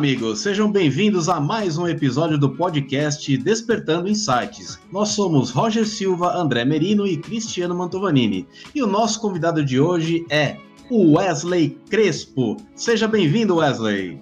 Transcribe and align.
amigos, 0.00 0.40
sejam 0.40 0.72
bem-vindos 0.72 1.28
a 1.28 1.38
mais 1.38 1.76
um 1.76 1.86
episódio 1.86 2.38
do 2.38 2.56
podcast 2.56 3.36
Despertando 3.36 4.08
Insights. 4.08 4.78
Nós 4.90 5.10
somos 5.10 5.50
Roger 5.50 5.86
Silva, 5.86 6.34
André 6.34 6.64
Merino 6.64 7.06
e 7.06 7.18
Cristiano 7.18 7.74
Mantovanini. 7.74 8.48
E 8.74 8.82
o 8.82 8.86
nosso 8.86 9.20
convidado 9.20 9.62
de 9.62 9.78
hoje 9.78 10.24
é 10.30 10.56
o 10.90 11.18
Wesley 11.18 11.78
Crespo. 11.90 12.56
Seja 12.74 13.06
bem-vindo, 13.06 13.56
Wesley. 13.56 14.18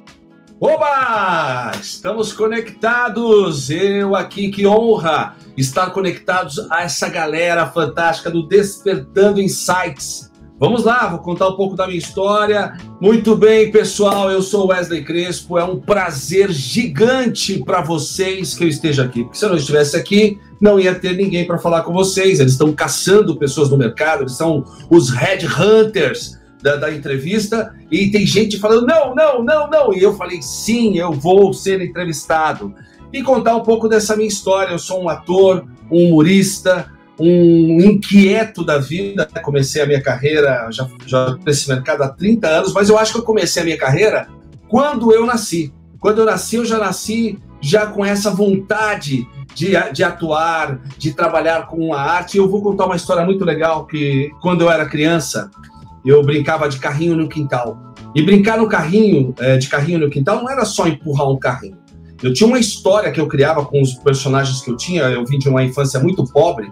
Oba! 0.61 1.71
Estamos 1.81 2.33
conectados! 2.33 3.71
Eu 3.71 4.17
aqui, 4.17 4.51
que 4.51 4.67
honra 4.67 5.37
estar 5.57 5.91
conectados 5.91 6.59
a 6.73 6.83
essa 6.83 7.09
galera 7.09 7.69
fantástica 7.69 8.33
do 8.33 8.49
Despertando 8.49 9.41
Insights. 9.41 10.28
Vamos 10.61 10.83
lá, 10.83 11.07
vou 11.07 11.21
contar 11.21 11.47
um 11.49 11.55
pouco 11.55 11.77
da 11.77 11.87
minha 11.87 12.01
história. 12.01 12.77
Muito 13.01 13.37
bem, 13.37 13.71
pessoal, 13.71 14.29
eu 14.29 14.43
sou 14.43 14.67
Wesley 14.67 15.05
Crespo. 15.05 15.57
É 15.57 15.63
um 15.63 15.79
prazer 15.79 16.51
gigante 16.51 17.61
para 17.61 17.81
vocês 17.81 18.55
que 18.55 18.65
eu 18.65 18.69
esteja 18.69 19.05
aqui. 19.05 19.23
Porque 19.23 19.39
se 19.39 19.45
eu 19.45 19.51
não 19.51 19.57
estivesse 19.57 19.97
aqui, 19.97 20.41
não 20.61 20.81
ia 20.81 20.97
ter 20.97 21.17
ninguém 21.17 21.47
para 21.47 21.59
falar 21.59 21.83
com 21.83 21.93
vocês. 21.93 22.41
Eles 22.41 22.53
estão 22.53 22.73
caçando 22.73 23.37
pessoas 23.37 23.71
no 23.71 23.79
mercado, 23.79 24.25
eles 24.25 24.33
são 24.33 24.65
os 24.91 25.11
headhunters 25.11 26.37
da, 26.61 26.75
da 26.75 26.93
entrevista. 26.93 27.73
E 27.89 28.11
tem 28.11 28.27
gente 28.27 28.59
falando: 28.59 28.85
não, 28.85 29.15
não, 29.15 29.45
não, 29.45 29.71
não. 29.71 29.95
E 29.95 30.03
eu 30.03 30.17
falei: 30.17 30.43
sim, 30.43 30.99
eu 30.99 31.13
vou 31.13 31.55
ser 31.55 31.81
entrevistado. 31.81 32.75
E 33.13 33.23
contar 33.23 33.55
um 33.55 33.63
pouco 33.63 33.89
dessa 33.89 34.17
minha 34.17 34.29
história. 34.29 34.73
Eu 34.73 34.79
sou 34.81 35.05
um 35.05 35.09
ator, 35.09 35.69
um 35.89 36.09
humorista 36.09 36.98
um 37.19 37.81
inquieto 37.81 38.65
da 38.65 38.79
vida. 38.79 39.29
Comecei 39.43 39.83
a 39.83 39.87
minha 39.87 40.01
carreira 40.01 40.69
já, 40.71 40.89
já 41.07 41.37
nesse 41.45 41.69
mercado 41.69 42.03
há 42.03 42.09
30 42.09 42.47
anos, 42.47 42.73
mas 42.73 42.89
eu 42.89 42.99
acho 42.99 43.13
que 43.13 43.19
eu 43.19 43.25
comecei 43.25 43.63
a 43.63 43.65
minha 43.65 43.79
carreira 43.79 44.29
quando 44.69 45.13
eu 45.13 45.27
nasci. 45.27 45.73
Quando 45.99 46.19
eu 46.19 46.25
nasci, 46.25 46.57
eu 46.57 46.65
já 46.65 46.79
nasci 46.79 47.39
já 47.61 47.87
com 47.87 48.05
essa 48.05 48.31
vontade 48.31 49.27
de, 49.55 49.73
de 49.93 50.05
atuar, 50.05 50.81
de 50.97 51.13
trabalhar 51.13 51.67
com 51.67 51.93
a 51.93 52.01
arte. 52.01 52.37
E 52.37 52.39
eu 52.39 52.49
vou 52.49 52.63
contar 52.63 52.87
uma 52.87 52.97
história 52.97 53.25
muito 53.25 53.45
legal 53.45 53.87
que 53.87 54.31
quando 54.41 54.63
eu 54.63 54.71
era 54.71 54.87
criança, 54.87 55.51
eu 56.05 56.23
brincava 56.23 56.69
de 56.69 56.79
carrinho 56.79 57.17
no 57.17 57.29
quintal. 57.29 57.77
E 58.15 58.23
brincar 58.23 58.59
no 58.59 58.69
carrinho, 58.69 59.35
é, 59.39 59.57
de 59.57 59.69
carrinho 59.69 59.99
no 59.99 60.11
quintal, 60.11 60.37
não 60.37 60.49
era 60.49 60.65
só 60.65 60.87
empurrar 60.87 61.29
um 61.29 61.37
carrinho. 61.37 61.77
Eu 62.23 62.33
tinha 62.33 62.47
uma 62.47 62.59
história 62.59 63.13
que 63.13 63.21
eu 63.21 63.29
criava 63.29 63.65
com 63.65 63.81
os 63.81 63.95
personagens 63.95 64.61
que 64.61 64.71
eu 64.71 64.77
tinha. 64.77 65.03
Eu 65.03 65.25
vim 65.25 65.39
de 65.39 65.49
uma 65.49 65.63
infância 65.63 66.01
muito 66.01 66.25
pobre 66.25 66.71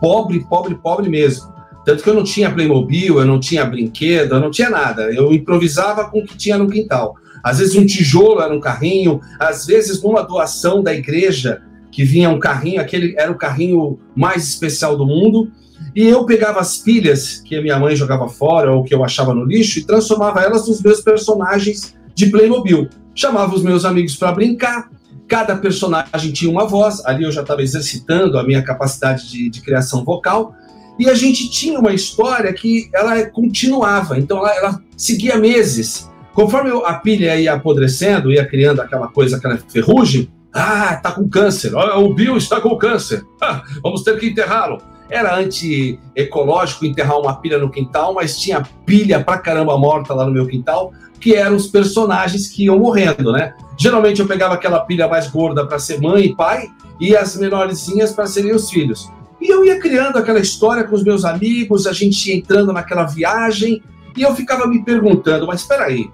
pobre, 0.00 0.40
pobre, 0.48 0.74
pobre 0.74 1.08
mesmo. 1.08 1.52
Tanto 1.84 2.02
que 2.02 2.10
eu 2.10 2.14
não 2.14 2.24
tinha 2.24 2.52
Playmobil, 2.52 3.18
eu 3.18 3.24
não 3.24 3.40
tinha 3.40 3.64
brinquedo, 3.64 4.34
eu 4.34 4.40
não 4.40 4.50
tinha 4.50 4.68
nada. 4.68 5.10
Eu 5.12 5.32
improvisava 5.32 6.10
com 6.10 6.20
o 6.20 6.24
que 6.24 6.36
tinha 6.36 6.58
no 6.58 6.68
quintal. 6.68 7.14
Às 7.42 7.58
vezes 7.58 7.76
um 7.76 7.86
tijolo 7.86 8.40
era 8.40 8.52
um 8.52 8.60
carrinho, 8.60 9.20
às 9.38 9.64
vezes 9.64 10.02
numa 10.02 10.22
doação 10.22 10.82
da 10.82 10.92
igreja 10.92 11.62
que 11.90 12.04
vinha 12.04 12.28
um 12.28 12.38
carrinho, 12.38 12.80
aquele 12.80 13.14
era 13.16 13.32
o 13.32 13.36
carrinho 13.36 13.98
mais 14.14 14.46
especial 14.46 14.96
do 14.96 15.06
mundo. 15.06 15.50
E 15.94 16.06
eu 16.06 16.26
pegava 16.26 16.60
as 16.60 16.76
pilhas 16.76 17.40
que 17.44 17.56
a 17.56 17.62
minha 17.62 17.78
mãe 17.78 17.96
jogava 17.96 18.28
fora 18.28 18.72
ou 18.72 18.84
que 18.84 18.94
eu 18.94 19.04
achava 19.04 19.32
no 19.32 19.44
lixo 19.44 19.78
e 19.78 19.84
transformava 19.84 20.42
elas 20.42 20.68
nos 20.68 20.82
meus 20.82 21.00
personagens 21.00 21.94
de 22.14 22.26
Playmobil. 22.26 22.88
Chamava 23.14 23.54
os 23.54 23.62
meus 23.62 23.84
amigos 23.84 24.14
para 24.14 24.32
brincar 24.32 24.90
Cada 25.28 25.56
personagem 25.56 26.32
tinha 26.32 26.50
uma 26.50 26.66
voz, 26.66 27.04
ali 27.04 27.24
eu 27.24 27.30
já 27.30 27.42
estava 27.42 27.62
exercitando 27.62 28.38
a 28.38 28.42
minha 28.42 28.62
capacidade 28.62 29.28
de, 29.30 29.50
de, 29.50 29.60
criação 29.60 30.02
vocal, 30.02 30.54
e 30.98 31.08
a 31.08 31.14
gente 31.14 31.50
tinha 31.50 31.78
uma 31.78 31.92
história 31.92 32.52
que 32.52 32.88
ela 32.94 33.24
continuava, 33.26 34.18
então 34.18 34.38
ela, 34.38 34.56
ela 34.56 34.82
seguia 34.96 35.36
meses. 35.36 36.10
Conforme 36.32 36.70
a 36.84 36.94
pilha 36.94 37.38
ia 37.38 37.52
apodrecendo, 37.52 38.32
ia 38.32 38.46
criando 38.46 38.80
aquela 38.80 39.08
coisa, 39.08 39.36
aquela 39.36 39.58
ferrugem, 39.58 40.30
ah, 40.52 40.96
tá 40.96 41.12
com 41.12 41.28
câncer, 41.28 41.74
o 41.74 42.14
Bill 42.14 42.36
está 42.36 42.60
com 42.60 42.74
câncer, 42.76 43.22
ah, 43.42 43.62
vamos 43.82 44.02
ter 44.02 44.18
que 44.18 44.28
enterrá-lo. 44.28 44.80
Era 45.10 45.36
anti-ecológico 45.36 46.84
enterrar 46.84 47.18
uma 47.18 47.36
pilha 47.36 47.58
no 47.58 47.70
quintal, 47.70 48.14
mas 48.14 48.38
tinha 48.38 48.66
pilha 48.84 49.22
pra 49.22 49.38
caramba 49.38 49.76
morta 49.78 50.14
lá 50.14 50.24
no 50.24 50.32
meu 50.32 50.46
quintal, 50.46 50.92
que 51.20 51.34
eram 51.34 51.56
os 51.56 51.66
personagens 51.66 52.48
que 52.48 52.64
iam 52.64 52.78
morrendo, 52.78 53.32
né? 53.32 53.54
Geralmente 53.78 54.20
eu 54.20 54.26
pegava 54.26 54.54
aquela 54.54 54.80
pilha 54.80 55.06
mais 55.06 55.28
gorda 55.28 55.66
para 55.66 55.78
ser 55.78 56.00
mãe 56.00 56.26
e 56.26 56.34
pai, 56.34 56.68
e 57.00 57.16
as 57.16 57.36
menorzinhas 57.36 58.12
para 58.12 58.26
serem 58.26 58.52
os 58.52 58.68
filhos. 58.68 59.08
E 59.40 59.48
eu 59.48 59.64
ia 59.64 59.78
criando 59.78 60.18
aquela 60.18 60.40
história 60.40 60.82
com 60.82 60.96
os 60.96 61.04
meus 61.04 61.24
amigos, 61.24 61.86
a 61.86 61.92
gente 61.92 62.28
ia 62.28 62.36
entrando 62.36 62.72
naquela 62.72 63.04
viagem, 63.04 63.82
e 64.16 64.22
eu 64.22 64.34
ficava 64.34 64.66
me 64.66 64.84
perguntando, 64.84 65.46
mas 65.46 65.60
espera 65.60 65.84
aí, 65.84 66.10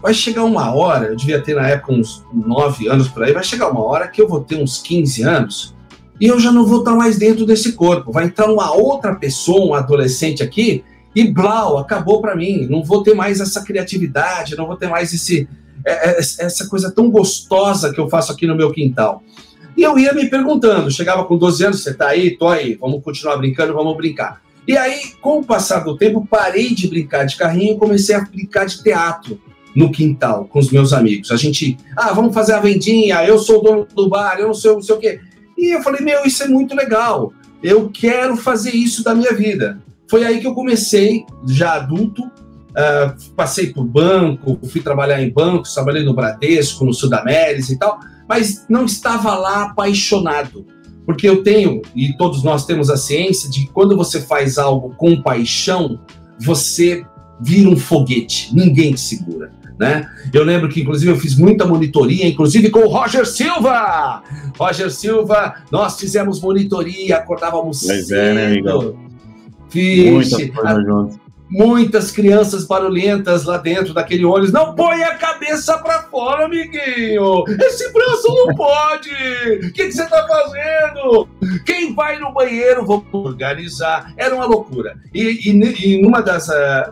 vai 0.00 0.14
chegar 0.14 0.44
uma 0.44 0.74
hora, 0.74 1.08
eu 1.08 1.16
devia 1.16 1.42
ter 1.42 1.54
na 1.54 1.68
época 1.68 1.92
uns 1.92 2.24
9 2.32 2.88
anos 2.88 3.08
por 3.08 3.22
aí, 3.22 3.32
vai 3.32 3.44
chegar 3.44 3.70
uma 3.70 3.84
hora 3.84 4.08
que 4.08 4.22
eu 4.22 4.26
vou 4.26 4.40
ter 4.40 4.56
uns 4.56 4.80
15 4.80 5.22
anos, 5.22 5.74
e 6.20 6.26
eu 6.26 6.38
já 6.38 6.50
não 6.50 6.64
vou 6.64 6.78
estar 6.78 6.94
mais 6.94 7.18
dentro 7.18 7.44
desse 7.44 7.72
corpo. 7.72 8.12
Vai 8.12 8.26
entrar 8.26 8.50
uma 8.50 8.72
outra 8.72 9.14
pessoa, 9.14 9.66
um 9.66 9.74
adolescente 9.74 10.42
aqui, 10.42 10.84
e 11.14 11.30
blau, 11.30 11.78
acabou 11.78 12.20
para 12.20 12.34
mim. 12.34 12.66
Não 12.68 12.82
vou 12.82 13.02
ter 13.02 13.14
mais 13.14 13.40
essa 13.40 13.62
criatividade, 13.62 14.56
não 14.56 14.66
vou 14.66 14.76
ter 14.76 14.88
mais 14.88 15.12
esse, 15.12 15.48
é, 15.84 16.10
é, 16.10 16.18
essa 16.18 16.66
coisa 16.68 16.90
tão 16.90 17.10
gostosa 17.10 17.92
que 17.92 18.00
eu 18.00 18.08
faço 18.08 18.32
aqui 18.32 18.46
no 18.46 18.56
meu 18.56 18.72
quintal. 18.72 19.22
E 19.76 19.82
eu 19.82 19.98
ia 19.98 20.12
me 20.12 20.30
perguntando, 20.30 20.90
chegava 20.90 21.24
com 21.24 21.36
12 21.36 21.64
anos, 21.64 21.82
você 21.82 21.92
tá 21.92 22.08
aí? 22.08 22.36
Tô 22.36 22.48
aí, 22.48 22.74
vamos 22.74 23.02
continuar 23.02 23.36
brincando, 23.36 23.74
vamos 23.74 23.96
brincar. 23.96 24.40
E 24.66 24.76
aí, 24.76 25.12
com 25.20 25.40
o 25.40 25.44
passar 25.44 25.80
do 25.80 25.96
tempo, 25.96 26.26
parei 26.28 26.74
de 26.74 26.88
brincar 26.88 27.24
de 27.24 27.36
carrinho 27.36 27.74
e 27.74 27.78
comecei 27.78 28.14
a 28.14 28.20
brincar 28.20 28.64
de 28.64 28.82
teatro 28.82 29.38
no 29.74 29.90
quintal 29.90 30.46
com 30.46 30.58
os 30.58 30.70
meus 30.70 30.92
amigos. 30.92 31.30
A 31.30 31.36
gente, 31.36 31.76
ah, 31.96 32.12
vamos 32.12 32.32
fazer 32.32 32.54
a 32.54 32.60
vendinha, 32.60 33.24
eu 33.24 33.38
sou 33.38 33.58
o 33.58 33.62
dono 33.62 33.88
do 33.94 34.08
bar, 34.08 34.38
eu 34.38 34.46
não 34.46 34.54
sei, 34.54 34.72
não 34.72 34.80
sei 34.80 34.94
o 34.94 34.98
quê. 34.98 35.20
E 35.58 35.74
eu 35.74 35.82
falei, 35.82 36.00
meu, 36.00 36.24
isso 36.24 36.42
é 36.42 36.48
muito 36.48 36.74
legal. 36.74 37.32
Eu 37.62 37.90
quero 37.92 38.36
fazer 38.36 38.70
isso 38.70 39.02
da 39.02 39.14
minha 39.14 39.32
vida. 39.32 39.82
Foi 40.08 40.24
aí 40.24 40.40
que 40.40 40.46
eu 40.46 40.54
comecei, 40.54 41.24
já 41.46 41.74
adulto, 41.74 42.30
uh, 42.74 43.34
passei 43.34 43.72
por 43.72 43.84
banco, 43.84 44.58
fui 44.68 44.80
trabalhar 44.80 45.22
em 45.22 45.30
bancos, 45.30 45.74
trabalhei 45.74 46.04
no 46.04 46.14
Bradesco, 46.14 46.84
no 46.84 46.92
Sudamérica 46.92 47.72
e 47.72 47.78
tal, 47.78 47.98
mas 48.28 48.64
não 48.68 48.84
estava 48.84 49.34
lá 49.36 49.64
apaixonado. 49.64 50.66
Porque 51.06 51.28
eu 51.28 51.42
tenho, 51.42 51.82
e 51.94 52.16
todos 52.16 52.42
nós 52.42 52.64
temos 52.64 52.88
a 52.88 52.96
ciência, 52.96 53.50
de 53.50 53.60
que 53.60 53.72
quando 53.72 53.96
você 53.96 54.20
faz 54.20 54.56
algo 54.56 54.94
com 54.96 55.20
paixão, 55.20 56.00
você 56.40 57.04
vira 57.40 57.68
um 57.68 57.76
foguete, 57.76 58.54
ninguém 58.54 58.94
te 58.94 59.00
segura. 59.00 59.52
Né? 59.78 60.08
Eu 60.32 60.44
lembro 60.44 60.68
que, 60.68 60.80
inclusive, 60.80 61.10
eu 61.10 61.16
fiz 61.16 61.36
muita 61.36 61.66
monitoria, 61.66 62.26
inclusive 62.26 62.70
com 62.70 62.80
o 62.80 62.88
Roger 62.88 63.26
Silva. 63.26 64.22
Roger 64.56 64.90
Silva, 64.90 65.56
nós 65.70 65.98
fizemos 65.98 66.40
monitoria, 66.40 67.16
acordávamos 67.16 67.84
Mas 67.84 68.06
cedo. 68.06 68.18
É, 68.18 68.34
né, 68.34 68.46
amigão? 68.46 68.96
Vixe, 69.68 70.52
muitas 71.50 72.10
crianças 72.10 72.66
barulhentas 72.66 73.44
lá 73.44 73.58
dentro 73.58 73.92
daquele 73.92 74.24
ônibus. 74.24 74.52
Não 74.52 74.74
põe 74.74 75.02
a 75.02 75.14
cabeça 75.16 75.78
para 75.78 76.02
fora, 76.04 76.46
amiguinho! 76.46 77.44
Esse 77.62 77.92
braço 77.92 78.28
não 78.28 78.54
pode! 78.54 79.10
O 79.10 79.72
que, 79.72 79.86
que, 79.86 79.92
você 79.92 80.06
tá 80.06 80.26
fazendo? 80.26 81.28
Quem 81.64 81.94
vai 81.94 82.18
no 82.18 82.32
banheiro? 82.32 82.84
Vamos 82.86 83.06
organizar. 83.12 84.12
Era 84.16 84.34
uma 84.34 84.46
loucura. 84.46 84.96
E, 85.12 85.50
e, 85.50 85.96
e 85.96 86.02
numa 86.02 86.22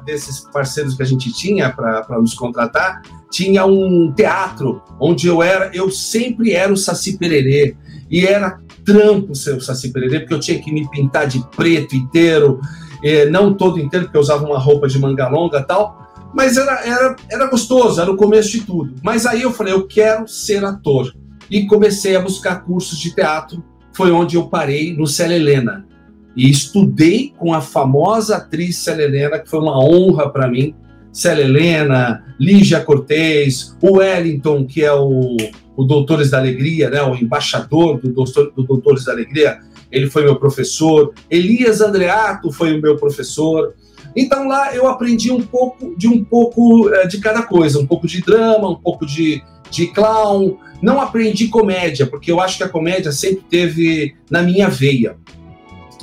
desses 0.05 0.41
parceiros 0.53 0.95
que 0.95 1.03
a 1.03 1.07
gente 1.07 1.33
tinha 1.33 1.71
para 1.71 2.19
nos 2.21 2.35
contratar, 2.35 3.03
tinha 3.31 3.65
um 3.65 4.13
teatro 4.15 4.83
onde 5.01 5.27
eu 5.27 5.43
era, 5.43 5.71
eu 5.75 5.91
sempre 5.91 6.53
era 6.53 6.73
o 6.73 6.77
Saci 6.77 7.19
Pererê. 7.19 7.75
E 8.11 8.27
era 8.27 8.61
trampo 8.85 9.35
ser 9.35 9.57
o 9.57 9.61
Saci 9.61 9.91
Pererê, 9.91 10.21
porque 10.21 10.35
eu 10.35 10.41
tinha 10.41 10.61
que 10.61 10.71
me 10.71 10.89
pintar 10.91 11.27
de 11.27 11.43
preto 11.57 11.97
inteiro, 11.97 12.61
eh, 13.03 13.27
não 13.27 13.55
todo 13.55 13.81
inteiro, 13.81 14.07
porque 14.07 14.17
eu 14.17 14.23
usava 14.23 14.45
uma 14.45 14.59
roupa 14.59 14.89
de 14.89 14.99
manga 14.99 15.29
longa 15.29 15.59
e 15.59 15.65
tal, 15.65 16.03
mas 16.35 16.57
era, 16.57 16.87
era, 16.87 17.17
era 17.31 17.47
gostoso, 17.47 18.01
era 18.01 18.11
o 18.11 18.17
começo 18.17 18.53
de 18.53 18.63
tudo. 18.63 18.95
Mas 19.03 19.27
aí 19.27 19.43
eu 19.43 19.53
falei, 19.53 19.73
eu 19.73 19.87
quero 19.87 20.27
ser 20.27 20.65
ator. 20.65 21.13
E 21.51 21.67
comecei 21.67 22.17
a 22.17 22.21
buscar 22.21 22.65
cursos 22.65 22.99
de 22.99 23.15
teatro, 23.15 23.63
foi 23.93 24.11
onde 24.11 24.37
eu 24.37 24.47
parei 24.47 24.97
no 24.97 25.07
Célia 25.07 25.37
Helena. 25.37 25.87
E 26.35 26.49
estudei 26.51 27.35
com 27.37 27.53
a 27.53 27.61
famosa 27.61 28.37
atriz 28.37 28.77
Célia 28.77 29.05
Helena, 29.05 29.39
que 29.39 29.51
foi 29.51 29.61
uma 29.61 29.79
honra 29.79 30.31
para 30.31 30.49
mim. 30.49 30.75
Célia 31.13 31.45
Helena, 31.45 32.25
Lígia 32.41 32.81
Cortez, 32.81 33.77
o 33.83 33.99
Wellington, 33.99 34.65
que 34.65 34.83
é 34.83 34.93
o, 34.95 35.37
o 35.77 35.85
Doutores 35.85 36.31
da 36.31 36.39
Alegria, 36.39 36.89
né, 36.89 37.03
o 37.03 37.15
embaixador 37.15 38.01
do, 38.01 38.11
do 38.11 38.63
Doutores 38.63 39.05
da 39.05 39.13
Alegria, 39.13 39.59
ele 39.93 40.11
foi 40.11 40.25
meu 40.25 40.37
professor. 40.37 41.13
Elias 41.31 41.81
Andreato 41.81 42.51
foi 42.51 42.77
o 42.77 42.81
meu 42.81 42.97
professor. 42.97 43.75
Então 44.17 44.49
lá 44.49 44.75
eu 44.75 44.89
aprendi 44.89 45.31
um 45.31 45.43
pouco 45.43 45.95
de 45.97 46.09
um 46.09 46.25
pouco 46.25 46.93
é, 46.95 47.07
de 47.07 47.19
cada 47.19 47.43
coisa, 47.43 47.79
um 47.79 47.87
pouco 47.87 48.07
de 48.07 48.23
drama, 48.23 48.71
um 48.71 48.75
pouco 48.75 49.07
de, 49.07 49.43
de 49.71 49.87
clown. 49.89 50.57
Não 50.83 51.01
aprendi 51.01 51.49
comédia, 51.49 52.07
porque 52.07 52.33
eu 52.33 52.41
acho 52.41 52.57
que 52.57 52.65
a 52.65 52.69
comédia 52.69 53.13
sempre 53.13 53.45
teve 53.49 54.17
na 54.31 54.43
minha 54.43 54.69
veia. 54.69 55.17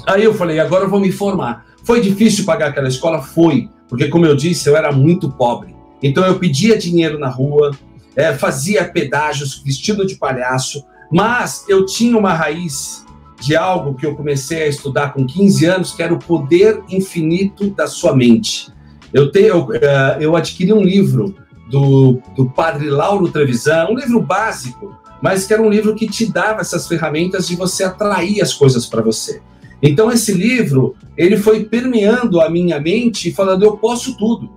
Aí 0.08 0.24
eu 0.24 0.34
falei, 0.34 0.60
agora 0.60 0.86
eu 0.86 0.90
vou 0.90 1.00
me 1.00 1.12
formar. 1.12 1.66
Foi 1.84 2.00
difícil 2.00 2.46
pagar 2.46 2.68
aquela 2.70 2.88
escola? 2.88 3.22
Foi, 3.22 3.68
porque 3.88 4.08
como 4.08 4.26
eu 4.26 4.36
disse, 4.36 4.70
eu 4.70 4.78
era 4.78 4.92
muito 4.92 5.30
pobre. 5.32 5.76
Então 6.02 6.26
eu 6.26 6.40
pedia 6.40 6.78
dinheiro 6.78 7.20
na 7.20 7.28
rua, 7.28 7.72
é, 8.16 8.34
fazia 8.34 8.86
pedágios 8.86 9.62
vestido 9.64 10.06
de 10.06 10.16
palhaço, 10.16 10.84
mas 11.12 11.66
eu 11.68 11.86
tinha 11.86 12.18
uma 12.18 12.34
raiz 12.34 13.06
de 13.40 13.56
algo 13.56 13.96
que 13.96 14.06
eu 14.06 14.16
comecei 14.16 14.64
a 14.64 14.68
estudar 14.68 15.14
com 15.14 15.26
15 15.26 15.66
anos, 15.66 15.92
que 15.92 16.04
era 16.04 16.14
o 16.14 16.20
poder 16.20 16.82
infinito 16.90 17.70
da 17.70 17.88
sua 17.88 18.16
mente. 18.16 18.72
Eu, 19.14 19.32
eu, 19.34 19.74
é, 19.74 20.18
eu 20.20 20.36
adquiri 20.36 20.74
um 20.74 20.84
livro 20.84 21.36
do, 21.70 22.20
do 22.36 22.50
padre 22.50 22.90
Lauro 22.90 23.30
Trevisan, 23.30 23.88
um 23.90 23.96
livro 23.96 24.22
básico, 24.22 24.96
mas 25.22 25.46
que 25.46 25.54
era 25.54 25.62
um 25.62 25.70
livro 25.70 25.96
que 25.96 26.08
te 26.08 26.32
dava 26.32 26.62
essas 26.62 26.88
ferramentas 26.88 27.48
de 27.48 27.56
você 27.56 27.84
atrair 27.84 28.42
as 28.42 28.54
coisas 28.54 28.86
para 28.86 29.02
você. 29.02 29.42
Então 29.82 30.12
esse 30.12 30.34
livro, 30.34 30.96
ele 31.18 31.38
foi 31.38 31.64
permeando 31.64 32.42
a 32.42 32.50
minha 32.50 32.80
mente, 32.80 33.32
falando 33.32 33.64
eu 33.64 33.78
posso 33.78 34.18
tudo. 34.18 34.50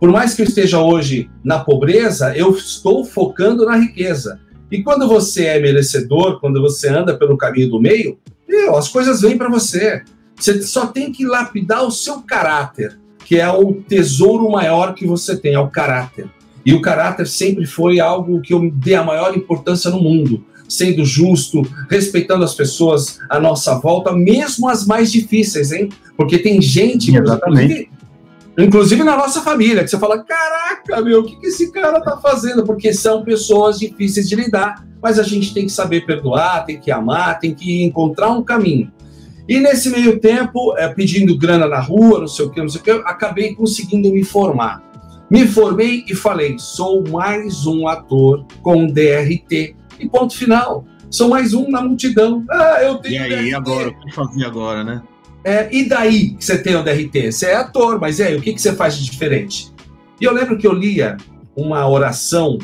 Por 0.00 0.10
mais 0.10 0.34
que 0.34 0.42
eu 0.42 0.46
esteja 0.46 0.80
hoje 0.80 1.30
na 1.42 1.60
pobreza, 1.60 2.36
eu 2.36 2.50
estou 2.50 3.04
focando 3.04 3.64
na 3.64 3.76
riqueza. 3.76 4.40
E 4.70 4.82
quando 4.82 5.06
você 5.06 5.44
é 5.46 5.60
merecedor, 5.60 6.40
quando 6.40 6.60
você 6.60 6.88
anda 6.88 7.16
pelo 7.16 7.36
caminho 7.36 7.70
do 7.70 7.80
meio, 7.80 8.18
meu, 8.48 8.76
as 8.76 8.88
coisas 8.88 9.20
vêm 9.20 9.36
para 9.36 9.48
você. 9.48 10.02
Você 10.36 10.62
só 10.62 10.86
tem 10.86 11.12
que 11.12 11.24
lapidar 11.24 11.84
o 11.84 11.90
seu 11.90 12.20
caráter, 12.22 12.98
que 13.24 13.36
é 13.38 13.50
o 13.50 13.72
tesouro 13.74 14.50
maior 14.50 14.94
que 14.94 15.06
você 15.06 15.36
tem, 15.36 15.54
é 15.54 15.58
o 15.58 15.70
caráter. 15.70 16.28
E 16.64 16.72
o 16.72 16.80
caráter 16.80 17.26
sempre 17.26 17.66
foi 17.66 18.00
algo 18.00 18.40
que 18.40 18.54
eu 18.54 18.70
dei 18.70 18.94
a 18.94 19.04
maior 19.04 19.36
importância 19.36 19.90
no 19.90 20.00
mundo, 20.00 20.44
sendo 20.68 21.04
justo, 21.04 21.62
respeitando 21.90 22.42
as 22.42 22.54
pessoas 22.54 23.18
à 23.28 23.38
nossa 23.38 23.78
volta, 23.78 24.12
mesmo 24.12 24.68
as 24.68 24.86
mais 24.86 25.12
difíceis, 25.12 25.72
hein? 25.72 25.90
Porque 26.16 26.38
tem 26.38 26.60
gente, 26.60 27.10
inclusive, 27.10 27.90
inclusive 28.58 29.02
na 29.02 29.16
nossa 29.16 29.40
família, 29.40 29.82
que 29.82 29.88
você 29.88 29.98
fala: 29.98 30.22
caraca, 30.22 31.00
meu, 31.02 31.20
o 31.20 31.24
que, 31.24 31.36
que 31.36 31.46
esse 31.46 31.72
cara 31.72 32.00
tá 32.00 32.16
fazendo? 32.18 32.64
Porque 32.64 32.92
são 32.92 33.24
pessoas 33.24 33.78
difíceis 33.78 34.28
de 34.28 34.36
lidar, 34.36 34.86
mas 35.02 35.18
a 35.18 35.22
gente 35.22 35.52
tem 35.52 35.66
que 35.66 35.72
saber 35.72 36.06
perdoar, 36.06 36.64
tem 36.64 36.78
que 36.78 36.90
amar, 36.90 37.38
tem 37.38 37.54
que 37.54 37.82
encontrar 37.84 38.30
um 38.30 38.42
caminho. 38.42 38.92
E 39.48 39.60
nesse 39.60 39.90
meio 39.90 40.18
tempo, 40.20 40.74
é, 40.78 40.88
pedindo 40.88 41.36
grana 41.36 41.66
na 41.66 41.80
rua, 41.80 42.20
não 42.20 42.28
sei 42.28 42.46
o 42.46 42.50
que, 42.50 42.60
não 42.60 42.68
sei 42.68 42.80
o 42.80 42.84
que, 42.84 42.90
acabei 42.90 43.54
conseguindo 43.54 44.10
me 44.10 44.24
formar. 44.24 44.82
Me 45.30 45.46
formei 45.46 46.04
e 46.08 46.14
falei: 46.14 46.56
sou 46.58 47.06
mais 47.08 47.66
um 47.66 47.88
ator 47.88 48.46
com 48.62 48.86
DRT. 48.86 49.76
E 49.98 50.08
ponto 50.08 50.34
final. 50.36 50.84
Sou 51.10 51.28
mais 51.28 51.54
um 51.54 51.70
na 51.70 51.80
multidão. 51.80 52.44
Ah, 52.50 52.82
eu 52.82 52.96
tenho. 52.96 53.14
E 53.14 53.18
aí, 53.18 53.30
DRT. 53.30 53.54
agora? 53.54 53.88
O 53.88 54.00
que 54.00 54.12
fazer 54.12 54.44
agora, 54.44 54.82
né? 54.82 55.02
É, 55.44 55.68
e 55.70 55.86
daí 55.86 56.30
que 56.30 56.44
você 56.44 56.56
tem 56.56 56.74
o 56.74 56.82
DRT? 56.82 57.30
Você 57.30 57.46
é 57.46 57.56
ator, 57.56 58.00
mas 58.00 58.18
é, 58.18 58.34
o 58.34 58.40
que, 58.40 58.54
que 58.54 58.60
você 58.60 58.74
faz 58.74 58.96
de 58.96 59.04
diferente? 59.04 59.70
E 60.20 60.24
eu 60.24 60.32
lembro 60.32 60.56
que 60.56 60.66
eu 60.66 60.72
lia 60.72 61.18
uma 61.54 61.86
oração, 61.86 62.58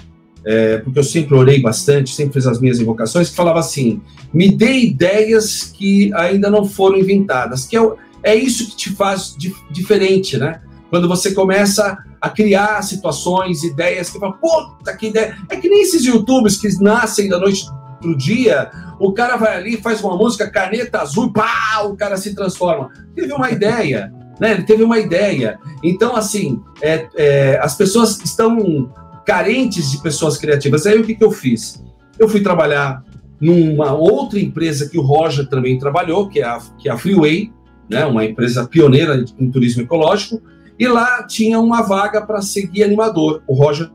é, 0.44 0.78
porque 0.78 0.98
eu 0.98 1.04
sempre 1.04 1.34
orei 1.34 1.60
bastante, 1.60 2.14
sempre 2.14 2.34
fiz 2.34 2.46
as 2.46 2.58
minhas 2.58 2.80
invocações, 2.80 3.28
que 3.28 3.36
falava 3.36 3.60
assim: 3.60 4.00
me 4.32 4.50
dê 4.50 4.78
ideias 4.78 5.64
que 5.64 6.10
ainda 6.14 6.50
não 6.50 6.64
foram 6.64 6.98
inventadas, 6.98 7.66
que 7.66 7.76
é, 7.76 7.82
é 8.22 8.34
isso 8.34 8.70
que 8.70 8.76
te 8.76 8.92
faz 8.92 9.34
di 9.36 9.54
diferente, 9.70 10.38
né? 10.38 10.62
Quando 10.88 11.06
você 11.06 11.32
começa 11.32 11.98
a 12.20 12.28
criar 12.28 12.82
situações, 12.82 13.62
ideias 13.62 14.10
que 14.10 14.18
fala, 14.18 14.32
puta 14.32 14.96
que 14.96 15.06
ideia. 15.06 15.36
É 15.48 15.56
que 15.56 15.68
nem 15.68 15.82
esses 15.82 16.04
youtubers 16.04 16.56
que 16.56 16.68
nascem 16.82 17.28
da 17.28 17.38
noite 17.38 17.64
pro 18.00 18.16
dia, 18.16 18.70
o 18.98 19.12
cara 19.12 19.36
vai 19.36 19.56
ali, 19.56 19.76
faz 19.76 20.02
uma 20.02 20.16
música, 20.16 20.50
caneta 20.50 21.00
azul, 21.00 21.32
pá, 21.32 21.82
o 21.84 21.96
cara 21.96 22.16
se 22.16 22.34
transforma. 22.34 22.90
Teve 23.14 23.32
uma 23.32 23.50
ideia, 23.50 24.12
né? 24.40 24.52
Ele 24.52 24.62
teve 24.62 24.82
uma 24.82 24.98
ideia. 24.98 25.58
Então, 25.82 26.16
assim, 26.16 26.60
é, 26.80 27.06
é, 27.16 27.60
as 27.62 27.76
pessoas 27.76 28.20
estão 28.24 28.92
carentes 29.26 29.90
de 29.90 30.02
pessoas 30.02 30.36
criativas. 30.36 30.86
Aí 30.86 30.98
o 30.98 31.04
que, 31.04 31.14
que 31.14 31.24
eu 31.24 31.30
fiz? 31.30 31.82
Eu 32.18 32.28
fui 32.28 32.40
trabalhar 32.40 33.04
numa 33.40 33.92
outra 33.92 34.38
empresa 34.38 34.88
que 34.88 34.98
o 34.98 35.02
Roger 35.02 35.48
também 35.48 35.78
trabalhou, 35.78 36.28
que 36.28 36.40
é 36.40 36.44
a, 36.44 36.60
que 36.78 36.88
é 36.88 36.92
a 36.92 36.98
Freeway, 36.98 37.52
né? 37.88 38.04
uma 38.04 38.24
empresa 38.24 38.66
pioneira 38.66 39.24
em 39.38 39.50
turismo 39.50 39.82
ecológico. 39.82 40.42
E 40.78 40.86
lá 40.86 41.26
tinha 41.26 41.58
uma 41.60 41.82
vaga 41.82 42.24
para 42.24 42.40
ser 42.42 42.66
guia 42.66 42.84
animador. 42.84 43.42
O 43.46 43.54
Roger 43.54 43.90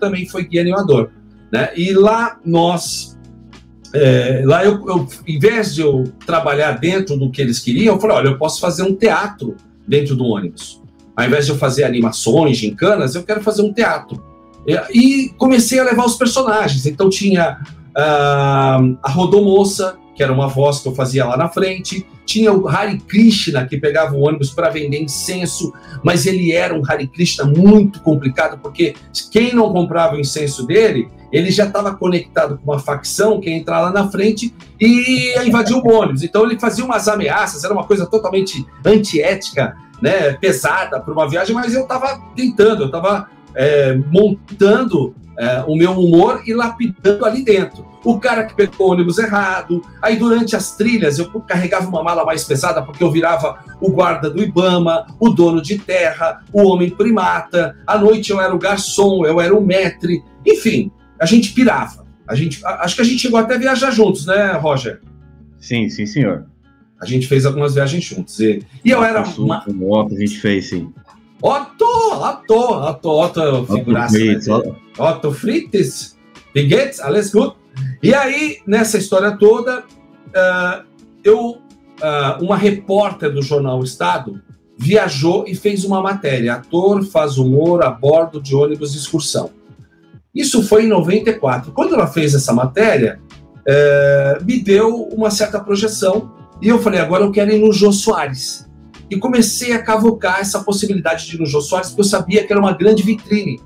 também 0.00 0.26
foi 0.26 0.44
guia 0.44 0.60
animador. 0.60 1.10
Né? 1.52 1.70
E 1.76 1.92
lá 1.92 2.38
nós. 2.44 3.07
É, 3.94 4.42
lá 4.44 4.64
eu, 4.64 4.86
eu, 4.88 5.08
em 5.26 5.38
vez 5.38 5.74
de 5.74 5.80
eu 5.80 6.04
trabalhar 6.26 6.72
dentro 6.72 7.16
do 7.16 7.30
que 7.30 7.40
eles 7.40 7.58
queriam, 7.58 7.94
eu 7.94 8.00
falei: 8.00 8.16
olha, 8.16 8.28
eu 8.28 8.38
posso 8.38 8.60
fazer 8.60 8.82
um 8.82 8.94
teatro 8.94 9.56
dentro 9.86 10.14
do 10.14 10.24
ônibus. 10.24 10.82
Ao 11.16 11.24
invés 11.24 11.46
de 11.46 11.52
eu 11.52 11.58
fazer 11.58 11.84
animações, 11.84 12.58
gincanas, 12.58 13.14
eu 13.14 13.22
quero 13.22 13.42
fazer 13.42 13.62
um 13.62 13.72
teatro. 13.72 14.22
E 14.92 15.30
comecei 15.38 15.78
a 15.78 15.84
levar 15.84 16.04
os 16.04 16.16
personagens. 16.16 16.86
Então 16.86 17.08
tinha 17.08 17.58
uh, 17.96 18.98
a 19.02 19.10
Rodomoça, 19.10 19.96
que 20.14 20.22
era 20.22 20.32
uma 20.32 20.46
voz 20.46 20.80
que 20.80 20.88
eu 20.88 20.94
fazia 20.94 21.24
lá 21.24 21.36
na 21.36 21.48
frente, 21.48 22.06
tinha 22.28 22.52
o 22.52 22.68
Hare 22.68 22.98
Krishna, 22.98 23.66
que 23.66 23.78
pegava 23.78 24.14
o 24.14 24.20
ônibus 24.20 24.50
para 24.50 24.68
vender 24.68 25.00
incenso, 25.02 25.72
mas 26.04 26.26
ele 26.26 26.52
era 26.52 26.78
um 26.78 26.82
Hare 26.86 27.06
Krishna 27.06 27.46
muito 27.46 28.02
complicado, 28.02 28.58
porque 28.62 28.94
quem 29.32 29.54
não 29.54 29.72
comprava 29.72 30.14
o 30.14 30.20
incenso 30.20 30.66
dele, 30.66 31.08
ele 31.32 31.50
já 31.50 31.64
estava 31.64 31.94
conectado 31.94 32.58
com 32.58 32.70
uma 32.70 32.78
facção 32.78 33.40
que 33.40 33.48
ia 33.48 33.56
entrar 33.56 33.80
lá 33.80 33.90
na 33.90 34.10
frente 34.10 34.54
e 34.78 35.32
ia 35.32 35.46
invadir 35.46 35.74
o 35.74 35.88
ônibus. 35.88 36.22
Então 36.22 36.44
ele 36.44 36.60
fazia 36.60 36.84
umas 36.84 37.08
ameaças, 37.08 37.64
era 37.64 37.72
uma 37.72 37.84
coisa 37.84 38.04
totalmente 38.04 38.66
antiética, 38.84 39.74
né, 40.02 40.34
pesada 40.34 41.00
para 41.00 41.12
uma 41.14 41.28
viagem, 41.28 41.54
mas 41.54 41.72
eu 41.72 41.82
estava 41.82 42.20
tentando, 42.36 42.82
eu 42.82 42.86
estava 42.86 43.30
é, 43.54 43.98
montando 44.12 45.14
é, 45.38 45.64
o 45.66 45.76
meu 45.76 45.92
humor 45.92 46.42
e 46.46 46.52
lapidando 46.52 47.24
ali 47.24 47.44
dentro 47.44 47.88
o 48.04 48.18
cara 48.18 48.44
que 48.44 48.54
pegou 48.54 48.88
o 48.88 48.92
ônibus 48.92 49.18
errado. 49.18 49.82
Aí 50.00 50.16
durante 50.16 50.56
as 50.56 50.76
trilhas 50.76 51.18
eu 51.18 51.28
carregava 51.40 51.88
uma 51.88 52.02
mala 52.02 52.24
mais 52.24 52.44
pesada 52.44 52.82
porque 52.82 53.02
eu 53.02 53.10
virava 53.10 53.58
o 53.80 53.90
guarda 53.90 54.30
do 54.30 54.42
Ibama, 54.42 55.06
o 55.20 55.28
dono 55.30 55.60
de 55.60 55.78
terra, 55.78 56.42
o 56.52 56.62
homem 56.68 56.90
primata. 56.90 57.76
À 57.86 57.98
noite 57.98 58.30
eu 58.30 58.40
era 58.40 58.54
o 58.54 58.58
garçom, 58.58 59.24
eu 59.26 59.40
era 59.40 59.54
o 59.54 59.64
maître. 59.64 60.22
Enfim, 60.46 60.90
a 61.20 61.26
gente 61.26 61.52
pirava. 61.52 62.06
A 62.26 62.34
gente, 62.34 62.64
acho 62.64 62.94
que 62.94 63.02
a 63.02 63.04
gente 63.04 63.18
chegou 63.18 63.38
até 63.40 63.54
a 63.54 63.58
viajar 63.58 63.90
juntos, 63.90 64.26
né, 64.26 64.52
Roger? 64.52 65.00
Sim, 65.58 65.88
sim, 65.88 66.06
senhor. 66.06 66.46
A 67.00 67.06
gente 67.06 67.26
fez 67.26 67.46
algumas 67.46 67.74
viagens 67.74 68.04
juntos. 68.04 68.38
E, 68.40 68.62
e 68.84 68.90
eu 68.90 69.02
era. 69.02 69.22
uma... 69.38 69.64
Otto, 69.68 70.14
a 70.14 70.18
gente 70.18 70.38
fez, 70.38 70.68
sim. 70.68 70.92
Otto, 71.40 71.84
Otto, 71.84 72.54
Otto, 72.54 73.10
Otto, 73.10 73.66
figuraça. 73.66 74.16
Otto 74.16 74.68
né? 74.68 74.76
Otto 74.98 75.30
geht's? 76.66 77.00
Alles 77.00 77.30
gut? 77.30 77.56
E 78.02 78.12
aí, 78.12 78.58
nessa 78.66 78.98
história 78.98 79.36
toda, 79.36 79.80
uh, 79.80 80.84
eu, 81.22 81.38
uh, 81.50 82.42
uma 82.42 82.56
repórter 82.56 83.32
do 83.32 83.42
jornal 83.42 83.82
Estado 83.84 84.40
viajou 84.76 85.44
e 85.46 85.54
fez 85.54 85.84
uma 85.84 86.02
matéria: 86.02 86.54
ator 86.54 87.04
faz 87.04 87.38
humor 87.38 87.84
a 87.84 87.90
bordo 87.90 88.40
de 88.40 88.54
ônibus 88.54 88.92
de 88.92 88.98
excursão. 88.98 89.50
Isso 90.34 90.62
foi 90.62 90.84
em 90.84 90.88
94. 90.88 91.72
Quando 91.72 91.94
ela 91.94 92.06
fez 92.06 92.34
essa 92.34 92.52
matéria, 92.52 93.20
uh, 93.58 94.44
me 94.44 94.60
deu 94.60 95.04
uma 95.12 95.30
certa 95.30 95.60
projeção 95.60 96.32
e 96.60 96.68
eu 96.68 96.80
falei: 96.80 97.00
agora 97.00 97.24
eu 97.24 97.30
quero 97.30 97.52
ir 97.52 97.60
no 97.60 97.72
Jô 97.72 97.92
Soares. 97.92 98.67
E 99.10 99.16
comecei 99.16 99.72
a 99.72 99.82
cavocar 99.82 100.40
essa 100.40 100.62
possibilidade 100.62 101.26
de 101.26 101.36
ir 101.36 101.38
no 101.38 101.46
Jô 101.46 101.60
Soares, 101.60 101.88
porque 101.88 102.02
eu 102.02 102.04
sabia 102.04 102.46
que 102.46 102.52
era 102.52 102.60
uma 102.60 102.72
grande 102.72 103.02
vitrine 103.02 103.60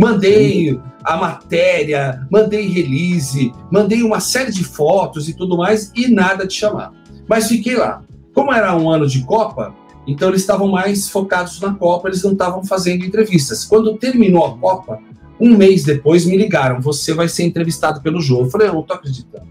Mandei 0.00 0.80
a 1.04 1.14
matéria, 1.18 2.26
mandei 2.30 2.66
release, 2.66 3.52
mandei 3.70 4.02
uma 4.02 4.18
série 4.18 4.50
de 4.50 4.64
fotos 4.64 5.28
e 5.28 5.34
tudo 5.34 5.58
mais 5.58 5.92
e 5.94 6.08
nada 6.08 6.46
de 6.46 6.54
chamar. 6.54 6.90
Mas 7.28 7.48
fiquei 7.48 7.76
lá. 7.76 8.02
Como 8.34 8.50
era 8.50 8.74
um 8.74 8.88
ano 8.88 9.06
de 9.06 9.22
Copa, 9.26 9.74
então 10.06 10.30
eles 10.30 10.40
estavam 10.40 10.68
mais 10.68 11.06
focados 11.10 11.60
na 11.60 11.74
Copa, 11.74 12.08
eles 12.08 12.22
não 12.22 12.32
estavam 12.32 12.64
fazendo 12.64 13.04
entrevistas. 13.04 13.62
Quando 13.62 13.98
terminou 13.98 14.46
a 14.46 14.56
Copa, 14.56 14.98
um 15.38 15.54
mês 15.54 15.84
depois 15.84 16.24
me 16.24 16.34
ligaram: 16.34 16.80
você 16.80 17.12
vai 17.12 17.28
ser 17.28 17.44
entrevistado 17.44 18.00
pelo 18.00 18.22
jogo. 18.22 18.46
Eu 18.46 18.50
falei: 18.50 18.68
eu 18.68 18.72
não 18.72 18.82
tô 18.82 18.94
acreditando. 18.94 19.48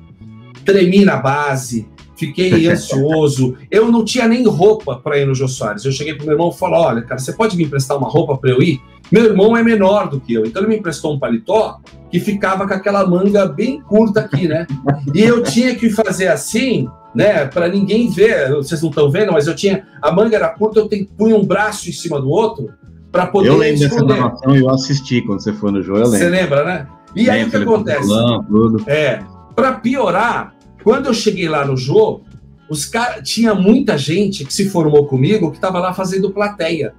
Tremi 0.66 1.06
na 1.06 1.18
base, 1.18 1.88
fiquei 2.20 2.68
ansioso. 2.70 3.56
Eu 3.72 3.92
não 3.92 4.04
tinha 4.04 4.28
nem 4.28 4.46
roupa 4.46 4.98
para 4.98 5.18
ir 5.18 5.26
no 5.26 5.34
Jô 5.34 5.48
Soares. 5.48 5.86
Eu 5.86 5.92
cheguei 5.92 6.14
pro 6.14 6.26
meu 6.26 6.34
irmão 6.34 6.50
e 6.50 6.58
falei: 6.58 6.80
olha, 6.80 7.02
cara, 7.02 7.20
você 7.20 7.32
pode 7.34 7.56
me 7.56 7.64
emprestar 7.64 7.98
uma 7.98 8.10
roupa 8.10 8.38
para 8.38 8.52
eu 8.52 8.62
ir? 8.62 8.80
Meu 9.12 9.24
irmão 9.26 9.58
é 9.58 9.64
menor 9.64 10.08
do 10.08 10.20
que 10.20 10.34
eu, 10.34 10.46
então 10.46 10.62
ele 10.62 10.70
me 10.70 10.78
emprestou 10.78 11.12
um 11.12 11.18
paletó 11.18 11.80
que 12.12 12.20
ficava 12.20 12.68
com 12.68 12.74
aquela 12.74 13.08
manga 13.08 13.48
bem 13.48 13.82
curta 13.82 14.20
aqui, 14.20 14.48
né? 14.48 14.68
E 15.16 15.22
eu 15.22 15.42
tinha 15.42 15.74
que 15.74 15.90
fazer 15.90 16.28
assim, 16.28 16.88
né, 17.16 17.46
para 17.46 17.68
ninguém 17.68 18.10
ver. 18.10 18.52
Vocês 18.52 18.82
não 18.82 18.90
estão 18.90 19.10
vendo, 19.10 19.32
mas 19.32 19.48
eu 19.48 19.56
tinha 19.56 19.88
a 20.02 20.12
manga 20.12 20.36
era 20.36 20.50
curta, 20.50 20.80
eu 20.80 20.88
tenho, 20.88 21.08
punha 21.18 21.36
um 21.36 21.46
braço 21.46 21.90
em 21.90 21.94
cima 21.94 22.22
do 22.22 22.30
outro 22.30 22.70
para 23.12 23.26
poder 23.26 23.50
Eu 23.50 23.58
lembro 23.58 23.84
esconder. 23.84 24.06
dessa 24.08 24.20
gravação 24.20 24.56
e 24.56 24.60
eu 24.60 24.70
assisti 24.70 25.22
quando 25.24 25.42
você 25.42 25.54
foi 25.54 25.72
no 25.72 25.82
jogo, 25.82 26.00
eu 26.00 26.04
lembro. 26.04 26.20
Você 26.20 26.30
lembra, 26.30 26.64
né? 26.64 26.88
E 27.16 27.30
aí 27.30 27.44
o 27.44 27.50
que 27.50 27.58
acontece? 27.58 28.08
tudo. 28.48 28.84
É, 28.88 29.24
para 29.56 29.74
piorar, 29.74 30.54
quando 30.84 31.08
eu 31.08 31.14
cheguei 31.14 31.48
lá 31.48 31.66
no 31.66 31.76
jogo, 31.78 32.26
os 32.70 32.86
cara, 32.86 33.22
tinha 33.22 33.54
muita 33.56 33.98
gente 33.98 34.46
que 34.46 34.54
se 34.54 34.70
formou 34.70 35.08
comigo 35.08 35.50
que 35.50 35.58
estava 35.58 35.80
lá 35.80 35.94
fazendo 35.94 36.32
plateia 36.32 36.94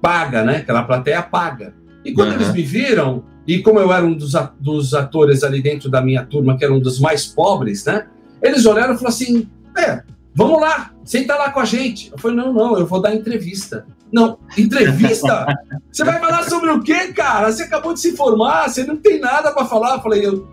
paga, 0.00 0.42
né? 0.42 0.56
Aquela 0.58 0.82
plateia 0.82 1.22
paga. 1.22 1.74
E 2.04 2.12
quando 2.12 2.30
uhum. 2.30 2.34
eles 2.36 2.52
me 2.52 2.62
viram, 2.62 3.22
e 3.46 3.60
como 3.60 3.78
eu 3.78 3.92
era 3.92 4.04
um 4.04 4.14
dos, 4.14 4.32
dos 4.58 4.94
atores 4.94 5.44
ali 5.44 5.60
dentro 5.62 5.90
da 5.90 6.00
minha 6.00 6.24
turma, 6.24 6.56
que 6.56 6.64
era 6.64 6.72
um 6.72 6.80
dos 6.80 6.98
mais 6.98 7.26
pobres, 7.26 7.84
né? 7.84 8.06
Eles 8.42 8.64
olharam 8.64 8.94
e 8.94 8.96
falaram 8.96 9.14
assim: 9.14 9.48
é, 9.76 10.02
vamos 10.34 10.60
lá, 10.60 10.92
senta 11.04 11.36
lá 11.36 11.50
com 11.50 11.60
a 11.60 11.64
gente. 11.64 12.10
Eu 12.10 12.18
falei: 12.18 12.36
não, 12.36 12.52
não, 12.52 12.78
eu 12.78 12.86
vou 12.86 13.00
dar 13.00 13.14
entrevista. 13.14 13.86
Não, 14.12 14.38
entrevista? 14.56 15.46
Você 15.92 16.04
vai 16.04 16.18
falar 16.18 16.44
sobre 16.44 16.70
o 16.70 16.82
quê, 16.82 17.12
cara? 17.12 17.52
Você 17.52 17.64
acabou 17.64 17.94
de 17.94 18.00
se 18.00 18.16
formar, 18.16 18.68
você 18.68 18.84
não 18.84 18.96
tem 18.96 19.20
nada 19.20 19.52
para 19.52 19.66
falar. 19.66 19.96
Eu 19.96 20.02
falei: 20.02 20.26
eu, 20.26 20.48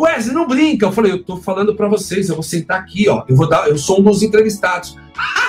Wesley, 0.00 0.34
não 0.34 0.46
brinca. 0.46 0.86
Eu 0.86 0.92
falei: 0.92 1.12
eu 1.12 1.22
tô 1.22 1.36
falando 1.36 1.74
para 1.74 1.88
vocês, 1.88 2.28
eu 2.28 2.34
vou 2.34 2.42
sentar 2.42 2.80
aqui, 2.80 3.08
ó. 3.08 3.24
Eu 3.28 3.36
vou 3.36 3.48
dar, 3.48 3.68
eu 3.68 3.78
sou 3.78 4.00
um 4.00 4.02
dos 4.02 4.22
entrevistados. 4.22 4.96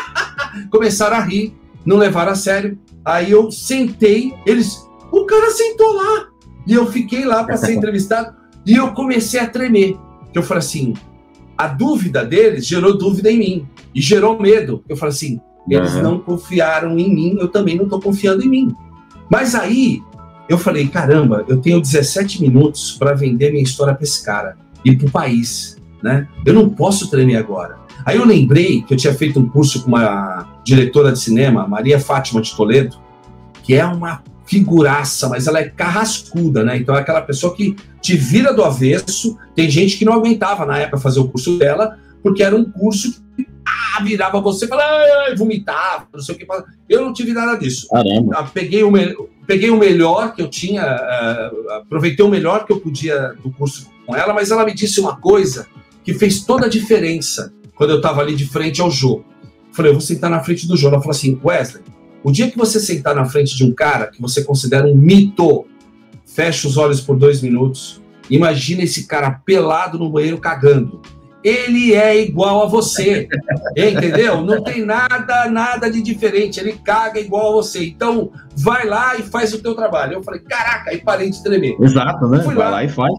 Começaram 0.70 1.18
a 1.18 1.22
rir, 1.22 1.56
não 1.86 1.98
levaram 1.98 2.32
a 2.32 2.36
sério. 2.36 2.78
Aí 3.04 3.32
eu 3.32 3.52
sentei, 3.52 4.34
eles, 4.46 4.88
o 5.12 5.26
cara 5.26 5.52
sentou 5.52 5.94
lá. 5.94 6.28
E 6.68 6.74
eu 6.74 6.92
fiquei 6.92 7.26
lá 7.26 7.44
para 7.44 7.58
ser 7.58 7.74
entrevistado 7.76 8.36
e 8.66 8.76
eu 8.76 8.92
comecei 8.94 9.40
a 9.40 9.48
tremer. 9.48 9.98
Eu 10.34 10.44
falei 10.44 10.60
assim: 10.60 10.94
a 11.58 11.68
dúvida 11.68 12.26
deles 12.26 12.66
gerou 12.66 12.98
dúvida 12.98 13.32
em 13.32 13.38
mim 13.38 13.68
e 13.94 14.02
gerou 14.02 14.40
medo. 14.40 14.84
Eu 14.90 14.98
falei 14.98 15.14
assim: 15.14 15.40
eles 15.70 15.94
uhum. 15.96 16.02
não 16.02 16.20
confiaram 16.20 16.98
em 16.98 17.14
mim, 17.14 17.38
eu 17.40 17.48
também 17.48 17.76
não 17.76 17.86
estou 17.86 18.02
confiando 18.02 18.44
em 18.44 18.50
mim. 18.50 18.76
Mas 19.30 19.56
aí 19.56 20.02
eu 20.48 20.58
falei: 20.58 20.88
caramba, 20.88 21.46
eu 21.48 21.60
tenho 21.60 21.82
17 21.82 22.42
minutos 22.42 22.92
para 22.98 23.14
vender 23.14 23.52
minha 23.52 23.64
história 23.64 23.94
para 23.94 24.04
esse 24.04 24.24
cara 24.24 24.58
e 24.84 24.96
para 24.96 25.08
o 25.08 25.12
país. 25.12 25.78
Né? 26.04 26.28
Eu 26.46 26.54
não 26.54 26.70
posso 26.70 27.10
tremer 27.10 27.38
agora. 27.38 27.78
Aí 28.06 28.18
eu 28.18 28.26
lembrei 28.26 28.84
que 28.84 28.94
eu 28.94 28.98
tinha 28.98 29.14
feito 29.14 29.40
um 29.40 29.50
curso 29.50 29.82
com 29.82 29.88
uma 29.88 30.60
diretora 30.64 31.12
de 31.12 31.20
cinema, 31.20 31.68
Maria 31.68 32.00
Fátima 32.00 32.42
de 32.42 32.56
Toledo, 32.56 32.98
que 33.64 33.74
é 33.74 33.84
uma 33.84 34.22
figuraça, 34.46 35.28
mas 35.28 35.48
ela 35.48 35.60
é 35.60 35.70
carrascuda, 35.70 36.64
né? 36.64 36.78
Então 36.78 36.96
é 36.96 37.00
aquela 37.00 37.22
pessoa 37.22 37.56
que 37.56 37.76
te 38.00 38.16
vira 38.16 38.54
do 38.54 38.64
avesso. 38.64 39.38
Tem 39.56 39.70
gente 39.70 39.98
que 39.98 40.06
não 40.06 40.14
aguentava 40.14 40.66
na 40.66 40.78
época 40.78 41.00
fazer 41.00 41.20
o 41.20 41.28
curso 41.28 41.58
dela, 41.58 41.98
porque 42.22 42.44
era 42.44 42.56
um 42.56 42.66
curso 42.66 43.24
que 43.36 43.48
ah, 43.66 44.04
virava 44.04 44.40
você, 44.40 44.68
falava, 44.68 45.04
vomitava, 45.36 46.08
não 46.14 46.22
sei 46.22 46.36
o 46.36 46.38
que. 46.38 46.46
Eu 46.88 47.02
não 47.02 47.14
tive 47.14 47.34
nada 47.34 47.58
disso. 47.58 47.88
Caramba. 47.90 48.38
Eu 48.38 48.46
peguei 48.54 48.84
o. 48.84 48.92
peguei 49.46 49.70
o 49.70 49.78
melhor 49.78 50.34
que 50.34 50.42
eu 50.42 50.50
tinha, 50.50 50.84
uh, 50.84 51.72
aproveitei 51.72 52.26
o 52.26 52.30
melhor 52.30 52.66
que 52.66 52.74
eu 52.74 52.80
podia 52.80 53.34
do 53.44 53.52
curso 53.52 53.90
com 54.06 54.16
ela, 54.16 54.34
mas 54.34 54.52
ela 54.52 54.66
me 54.66 54.74
disse 54.74 55.00
uma 55.00 55.18
coisa 55.18 55.68
que 56.04 56.14
fez 56.14 56.42
toda 56.42 56.68
a 56.68 56.70
diferença 56.70 57.54
quando 57.76 57.92
eu 57.92 57.98
estava 57.98 58.22
ali 58.22 58.36
de 58.36 58.46
frente 58.46 58.82
ao 58.82 58.92
jogo. 58.92 59.26
Falei, 59.72 59.92
eu 59.92 59.96
vou 59.96 60.02
sentar 60.02 60.30
na 60.30 60.42
frente 60.42 60.68
do 60.68 60.78
jogo. 60.78 60.96
Ela 60.96 61.02
falou 61.02 61.16
assim, 61.16 61.40
Wesley, 61.44 61.84
o 62.24 62.32
dia 62.32 62.50
que 62.50 62.58
você 62.58 62.80
sentar 62.80 63.14
na 63.14 63.26
frente 63.26 63.56
de 63.56 63.64
um 63.64 63.74
cara 63.74 64.08
que 64.08 64.22
você 64.22 64.44
considera 64.44 64.88
um 64.88 64.96
mito, 64.96 65.66
fecha 66.26 66.68
os 66.68 66.78
olhos 66.78 67.02
por 67.02 67.18
dois 67.18 67.42
minutos, 67.42 68.02
imagina 68.30 68.84
esse 68.84 69.06
cara 69.06 69.32
pelado 69.32 70.00
no 70.00 70.10
banheiro 70.10 70.38
cagando. 70.38 71.02
Ele 71.46 71.94
é 71.94 72.20
igual 72.24 72.64
a 72.64 72.66
você, 72.66 73.30
entendeu? 73.78 74.42
Não 74.42 74.64
tem 74.64 74.84
nada, 74.84 75.48
nada 75.48 75.92
de 75.92 76.02
diferente. 76.02 76.60
Ele 76.60 76.74
caga 76.74 77.20
igual 77.20 77.50
a 77.50 77.56
você. 77.58 77.86
Então, 77.86 78.32
vai 78.58 78.88
lá 78.88 79.16
e 79.16 79.22
faz 79.22 79.54
o 79.54 79.62
teu 79.62 79.76
trabalho. 79.76 80.14
Eu 80.14 80.24
falei, 80.24 80.40
caraca, 80.40 80.90
aí 80.90 80.98
parei 80.98 81.30
de 81.30 81.44
tremer. 81.44 81.78
Exato, 81.80 82.28
né? 82.28 82.40
Fui 82.40 82.56
vai 82.56 82.66
lá, 82.66 82.72
lá 82.72 82.84
e 82.84 82.90
faz. 82.90 83.14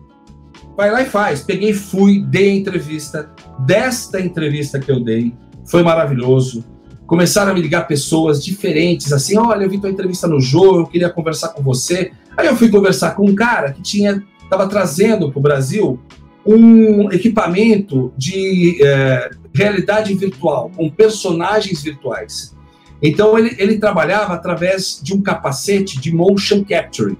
Vai 0.76 0.90
lá 0.90 1.02
e 1.02 1.06
faz. 1.06 1.42
Peguei, 1.42 1.72
fui, 1.72 2.20
dei 2.20 2.50
a 2.50 2.54
entrevista. 2.56 3.30
Desta 3.60 4.20
entrevista 4.20 4.80
que 4.80 4.90
eu 4.90 4.98
dei, 4.98 5.32
foi 5.64 5.84
maravilhoso 5.84 6.64
começaram 7.06 7.52
a 7.52 7.54
me 7.54 7.62
ligar 7.62 7.86
pessoas 7.86 8.44
diferentes, 8.44 9.12
assim, 9.12 9.38
olha, 9.38 9.62
eu 9.62 9.70
vi 9.70 9.78
tua 9.78 9.88
entrevista 9.88 10.26
no 10.26 10.40
jogo, 10.40 10.80
eu 10.80 10.86
queria 10.88 11.08
conversar 11.08 11.50
com 11.50 11.62
você. 11.62 12.10
Aí 12.36 12.48
eu 12.48 12.56
fui 12.56 12.68
conversar 12.68 13.12
com 13.14 13.24
um 13.24 13.32
cara 13.32 13.72
que 13.72 13.80
tinha, 13.80 14.20
estava 14.42 14.66
trazendo 14.66 15.30
para 15.30 15.38
o 15.38 15.42
Brasil 15.42 16.00
um 16.46 17.10
equipamento 17.10 18.12
de 18.16 18.78
é, 18.82 19.30
realidade 19.52 20.14
virtual, 20.14 20.70
com 20.76 20.88
personagens 20.90 21.82
virtuais. 21.82 22.54
Então 23.02 23.38
ele, 23.38 23.54
ele 23.58 23.78
trabalhava 23.78 24.34
através 24.34 25.00
de 25.02 25.12
um 25.12 25.20
capacete 25.20 26.00
de 26.00 26.14
motion 26.14 26.64
capture, 26.64 27.16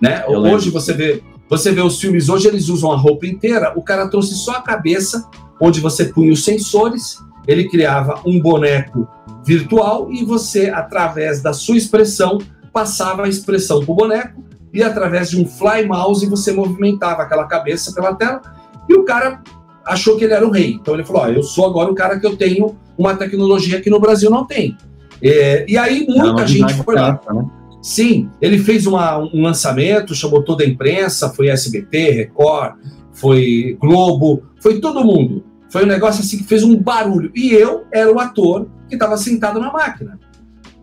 né? 0.00 0.24
Eu 0.28 0.40
hoje 0.40 0.66
lembro. 0.66 0.72
você 0.72 0.92
vê, 0.92 1.22
você 1.48 1.72
vê 1.72 1.80
os 1.80 2.00
filmes 2.00 2.28
hoje 2.28 2.48
eles 2.48 2.68
usam 2.68 2.92
a 2.92 2.96
roupa 2.96 3.26
inteira, 3.26 3.72
o 3.76 3.82
cara 3.82 4.08
trouxe 4.08 4.34
só 4.34 4.52
a 4.52 4.62
cabeça, 4.62 5.28
onde 5.60 5.80
você 5.80 6.04
punha 6.04 6.32
os 6.32 6.44
sensores, 6.44 7.18
ele 7.46 7.68
criava 7.68 8.20
um 8.26 8.40
boneco 8.40 9.08
virtual 9.44 10.12
e 10.12 10.24
você, 10.24 10.68
através 10.70 11.40
da 11.40 11.52
sua 11.52 11.76
expressão, 11.76 12.38
passava 12.72 13.24
a 13.24 13.28
expressão 13.28 13.80
para 13.84 13.92
o 13.92 13.96
boneco 13.96 14.44
e 14.72 14.82
através 14.82 15.30
de 15.30 15.40
um 15.40 15.46
fly 15.46 15.86
mouse 15.86 16.26
você 16.26 16.52
movimentava 16.52 17.22
aquela 17.22 17.46
cabeça 17.46 17.94
pela 17.94 18.14
tela 18.14 18.42
e 18.88 18.94
o 18.94 19.04
cara 19.04 19.42
achou 19.84 20.16
que 20.16 20.24
ele 20.24 20.34
era 20.34 20.46
o 20.46 20.50
rei. 20.50 20.72
Então 20.72 20.94
ele 20.94 21.04
falou: 21.04 21.28
eu 21.28 21.42
sou 21.42 21.66
agora 21.66 21.90
o 21.90 21.94
cara 21.94 22.18
que 22.18 22.26
eu 22.26 22.36
tenho 22.36 22.76
uma 22.98 23.14
tecnologia 23.14 23.80
que 23.80 23.90
no 23.90 24.00
Brasil 24.00 24.30
não 24.30 24.44
tem. 24.44 24.76
É, 25.22 25.64
e 25.68 25.76
aí 25.76 26.06
muita 26.08 26.46
gente 26.46 26.74
foi 26.74 26.94
lá. 26.94 27.20
Né? 27.32 27.44
Sim, 27.82 28.28
ele 28.40 28.58
fez 28.58 28.86
uma, 28.86 29.18
um 29.18 29.42
lançamento, 29.42 30.14
chamou 30.14 30.42
toda 30.42 30.64
a 30.64 30.66
imprensa, 30.66 31.30
foi 31.30 31.48
SBT, 31.48 32.10
Record, 32.10 32.74
foi 33.12 33.76
Globo, 33.80 34.42
foi 34.60 34.80
todo 34.80 35.04
mundo. 35.04 35.44
Foi 35.70 35.84
um 35.84 35.86
negócio 35.86 36.20
assim 36.20 36.38
que 36.38 36.44
fez 36.44 36.62
um 36.62 36.76
barulho. 36.76 37.30
E 37.34 37.52
eu 37.52 37.84
era 37.92 38.12
o 38.12 38.18
ator 38.18 38.68
que 38.88 38.94
estava 38.94 39.16
sentado 39.16 39.60
na 39.60 39.72
máquina. 39.72 40.18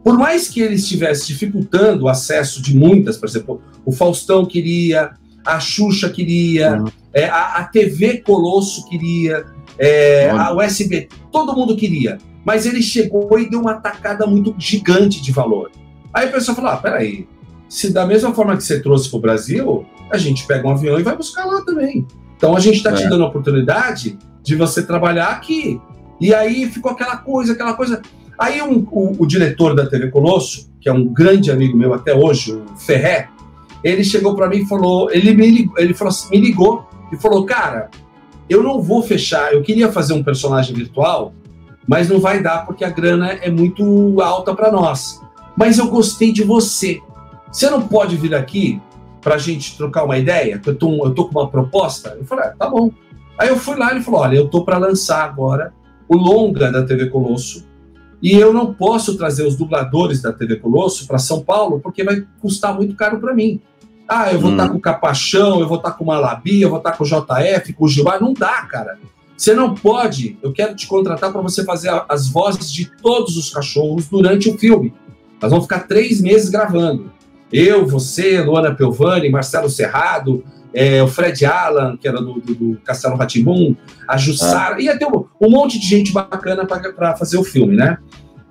Por 0.03 0.17
mais 0.17 0.49
que 0.49 0.61
ele 0.61 0.75
estivesse 0.75 1.27
dificultando 1.27 2.05
o 2.05 2.09
acesso 2.09 2.61
de 2.61 2.75
muitas, 2.75 3.17
por 3.17 3.27
exemplo, 3.27 3.61
o 3.85 3.91
Faustão 3.91 4.45
queria, 4.45 5.11
a 5.45 5.59
Xuxa 5.59 6.09
queria, 6.09 6.79
uhum. 6.79 6.87
é, 7.13 7.25
a, 7.25 7.57
a, 7.57 7.63
TV 7.63 8.19
Colosso 8.19 8.87
queria, 8.89 9.45
é, 9.77 10.29
a 10.29 10.53
USB, 10.53 11.09
todo 11.31 11.55
mundo 11.55 11.75
queria. 11.75 12.17
Mas 12.45 12.65
ele 12.65 12.81
chegou 12.81 13.39
e 13.39 13.49
deu 13.49 13.61
uma 13.61 13.75
tacada 13.75 14.25
muito 14.25 14.53
gigante 14.57 15.21
de 15.21 15.31
valor. 15.31 15.71
Aí 16.13 16.27
o 16.27 16.31
pessoal 16.31 16.55
falou: 16.55 16.71
ah, 16.71 16.77
peraí, 16.77 17.27
se 17.69 17.91
da 17.91 18.05
mesma 18.05 18.33
forma 18.33 18.55
que 18.57 18.63
você 18.63 18.81
trouxe 18.81 19.09
para 19.09 19.17
o 19.17 19.21
Brasil, 19.21 19.85
a 20.11 20.17
gente 20.17 20.45
pega 20.45 20.67
um 20.67 20.71
avião 20.71 20.99
e 20.99 21.03
vai 21.03 21.15
buscar 21.15 21.45
lá 21.45 21.61
também. 21.61 22.05
Então 22.37 22.55
a 22.55 22.59
gente 22.59 22.77
está 22.77 22.91
é. 22.91 22.95
te 22.95 23.07
dando 23.07 23.23
a 23.23 23.27
oportunidade 23.27 24.17
de 24.43 24.55
você 24.55 24.83
trabalhar 24.83 25.29
aqui. 25.29 25.81
E 26.19 26.33
aí 26.33 26.69
ficou 26.69 26.91
aquela 26.91 27.17
coisa, 27.17 27.53
aquela 27.53 27.73
coisa. 27.73 28.01
Aí 28.37 28.61
um, 28.61 28.85
o, 28.91 29.23
o, 29.23 29.25
diretor 29.25 29.75
da 29.75 29.85
TV 29.85 30.09
Colosso, 30.09 30.69
que 30.79 30.89
é 30.89 30.93
um 30.93 31.05
grande 31.05 31.49
amigo 31.49 31.77
meu 31.77 31.93
até 31.93 32.13
hoje, 32.13 32.53
o 32.53 32.77
Ferré, 32.77 33.29
ele 33.83 34.03
chegou 34.03 34.35
para 34.35 34.47
mim 34.47 34.57
e 34.57 34.67
falou, 34.67 35.11
ele 35.11 35.33
me 35.33 35.49
ligou, 35.49 35.77
ele 35.77 35.93
falou 35.93 36.09
assim, 36.09 36.29
me 36.29 36.37
ligou 36.37 36.87
e 37.11 37.17
falou, 37.17 37.45
cara, 37.45 37.89
eu 38.49 38.63
não 38.63 38.81
vou 38.81 39.01
fechar, 39.01 39.53
eu 39.53 39.61
queria 39.61 39.91
fazer 39.91 40.13
um 40.13 40.23
personagem 40.23 40.75
virtual, 40.75 41.33
mas 41.87 42.09
não 42.09 42.19
vai 42.19 42.41
dar 42.41 42.65
porque 42.65 42.85
a 42.85 42.89
grana 42.89 43.31
é 43.33 43.49
muito 43.49 44.21
alta 44.21 44.55
para 44.55 44.71
nós. 44.71 45.21
Mas 45.55 45.77
eu 45.77 45.87
gostei 45.87 46.31
de 46.31 46.43
você. 46.43 46.99
Você 47.51 47.69
não 47.69 47.87
pode 47.87 48.15
vir 48.15 48.33
aqui 48.33 48.81
para 49.21 49.35
a 49.35 49.37
gente 49.37 49.77
trocar 49.77 50.03
uma 50.03 50.17
ideia? 50.17 50.59
Eu 50.65 50.75
tô, 50.75 51.05
eu 51.05 51.13
tô 51.13 51.25
com 51.25 51.39
uma 51.39 51.49
proposta? 51.49 52.15
Eu 52.17 52.25
falei, 52.25 52.45
ah, 52.45 52.55
tá 52.57 52.69
bom. 52.69 52.91
Aí 53.37 53.49
eu 53.49 53.57
fui 53.57 53.75
lá 53.75 53.91
e 53.91 53.95
ele 53.95 54.03
falou: 54.03 54.21
olha, 54.21 54.37
eu 54.37 54.47
tô 54.47 54.63
para 54.63 54.77
lançar 54.77 55.23
agora 55.23 55.73
o 56.07 56.15
longa 56.15 56.71
da 56.71 56.83
TV 56.83 57.09
Colosso 57.09 57.65
e 58.21 58.33
eu 58.33 58.53
não 58.53 58.73
posso 58.73 59.17
trazer 59.17 59.45
os 59.45 59.55
dubladores 59.55 60.21
da 60.21 60.31
TV 60.31 60.57
Colosso 60.57 61.07
para 61.07 61.17
São 61.17 61.43
Paulo 61.43 61.79
porque 61.79 62.03
vai 62.03 62.25
custar 62.39 62.73
muito 62.73 62.95
caro 62.95 63.19
para 63.19 63.33
mim. 63.33 63.59
Ah, 64.07 64.31
eu 64.31 64.39
vou 64.39 64.51
estar 64.51 64.63
hum. 64.63 64.67
tá 64.67 64.71
com 64.71 64.77
o 64.77 64.81
Capachão, 64.81 65.59
eu 65.59 65.67
vou 65.67 65.77
estar 65.77 65.91
tá 65.91 65.97
com 65.97 66.03
o 66.03 66.07
Malabi, 66.07 66.61
eu 66.61 66.69
vou 66.69 66.77
estar 66.77 66.91
tá 66.91 66.97
com 66.97 67.03
o 67.03 67.07
JF, 67.07 67.73
com 67.73 67.85
o 67.85 67.87
Gilmar. 67.87 68.21
Não 68.21 68.33
dá, 68.33 68.61
cara. 68.63 68.97
Você 69.35 69.53
não 69.53 69.73
pode. 69.73 70.37
Eu 70.41 70.51
quero 70.53 70.75
te 70.75 70.87
contratar 70.87 71.31
para 71.31 71.41
você 71.41 71.63
fazer 71.63 71.91
as 72.07 72.27
vozes 72.29 72.71
de 72.71 72.85
todos 73.01 73.35
os 73.37 73.49
cachorros 73.49 74.07
durante 74.07 74.49
o 74.49 74.57
filme. 74.57 74.93
Nós 75.41 75.51
vamos 75.51 75.65
ficar 75.65 75.87
três 75.87 76.21
meses 76.21 76.49
gravando. 76.49 77.11
Eu, 77.51 77.85
você, 77.85 78.41
Luana 78.41 78.73
Pelvani, 78.73 79.29
Marcelo 79.29 79.69
Serrado, 79.69 80.43
é, 80.73 81.03
o 81.03 81.07
Fred 81.07 81.45
Allan, 81.45 81.97
que 81.97 82.07
era 82.07 82.17
do, 82.17 82.39
do, 82.39 82.55
do 82.55 82.77
Castelo 82.83 83.15
Ratimbum, 83.15 83.75
a 84.07 84.17
Jussara, 84.17 84.75
ah. 84.75 84.81
ia 84.81 84.97
ter 84.97 85.05
um, 85.05 85.25
um, 85.39 85.49
monte 85.49 85.79
de 85.79 85.85
gente 85.85 86.11
bacana 86.11 86.65
para 86.65 87.15
fazer 87.15 87.37
o 87.37 87.43
filme, 87.43 87.75
né? 87.75 87.97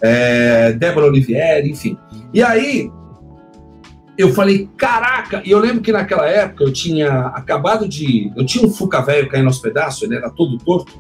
É, 0.01 0.73
Débora 0.73 1.07
Olivieri, 1.07 1.71
enfim. 1.71 1.97
E 2.33 2.43
aí, 2.43 2.91
eu 4.23 4.33
falei, 4.33 4.69
caraca! 4.77 5.43
E 5.45 5.51
eu 5.51 5.59
lembro 5.59 5.81
que 5.81 5.93
naquela 5.93 6.27
época 6.29 6.65
eu 6.65 6.73
tinha 6.73 7.27
acabado 7.29 7.89
de. 7.89 8.33
Eu 8.37 8.45
tinha 8.45 8.67
um 8.67 8.71
Fuca 8.71 9.01
velho 9.01 9.29
caindo 9.29 9.47
aos 9.47 9.59
pedaços, 9.59 10.03
ele 10.03 10.17
era 10.17 10.31
todo 10.31 10.59
torto. 10.59 10.93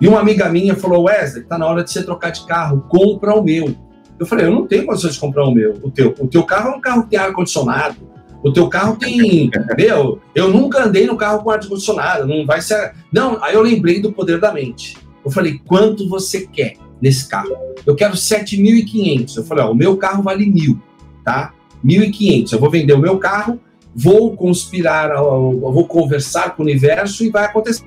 E 0.00 0.08
uma 0.08 0.20
amiga 0.20 0.48
minha 0.48 0.74
falou: 0.74 1.04
Wesley, 1.04 1.44
tá 1.44 1.58
na 1.58 1.66
hora 1.66 1.84
de 1.84 1.90
você 1.90 2.02
trocar 2.02 2.30
de 2.30 2.46
carro, 2.46 2.84
compra 2.88 3.34
o 3.34 3.42
meu. 3.42 3.74
Eu 4.18 4.26
falei: 4.26 4.46
eu 4.46 4.52
não 4.52 4.66
tenho 4.66 4.86
condições 4.86 5.14
de 5.14 5.20
comprar 5.20 5.44
o 5.44 5.54
meu. 5.54 5.78
O 5.82 5.90
teu, 5.90 6.14
o 6.18 6.26
teu 6.26 6.42
carro 6.44 6.70
é 6.72 6.76
um 6.76 6.80
carro 6.80 7.04
que 7.04 7.10
tem 7.10 7.18
ar-condicionado 7.18 8.14
o 8.44 8.52
teu 8.52 8.68
carro 8.68 8.96
tem. 8.96 9.50
meu, 9.76 10.20
eu 10.34 10.50
nunca 10.50 10.84
andei 10.84 11.06
no 11.06 11.16
carro 11.16 11.42
com 11.42 11.50
ar-condicionado, 11.50 12.26
não 12.26 12.44
vai 12.44 12.60
ser. 12.60 12.92
Não, 13.10 13.42
aí 13.42 13.54
eu 13.54 13.62
lembrei 13.62 14.00
do 14.02 14.12
poder 14.12 14.38
da 14.38 14.52
mente. 14.52 14.98
Eu 15.24 15.30
falei, 15.30 15.58
quanto 15.66 16.06
você 16.06 16.46
quer 16.46 16.74
nesse 17.00 17.26
carro? 17.26 17.56
Eu 17.86 17.96
quero 17.96 18.12
7.500. 18.12 19.38
Eu 19.38 19.44
falei, 19.44 19.64
ó, 19.64 19.72
o 19.72 19.74
meu 19.74 19.96
carro 19.96 20.22
vale 20.22 20.44
mil, 20.44 20.78
tá? 21.24 21.54
1.500. 21.84 22.52
Eu 22.52 22.60
vou 22.60 22.70
vender 22.70 22.92
o 22.92 22.98
meu 22.98 23.18
carro 23.18 23.60
vou 23.94 24.36
conspirar, 24.36 25.14
vou 25.14 25.86
conversar 25.86 26.56
com 26.56 26.62
o 26.62 26.66
universo 26.66 27.22
e 27.24 27.30
vai 27.30 27.44
acontecer. 27.44 27.84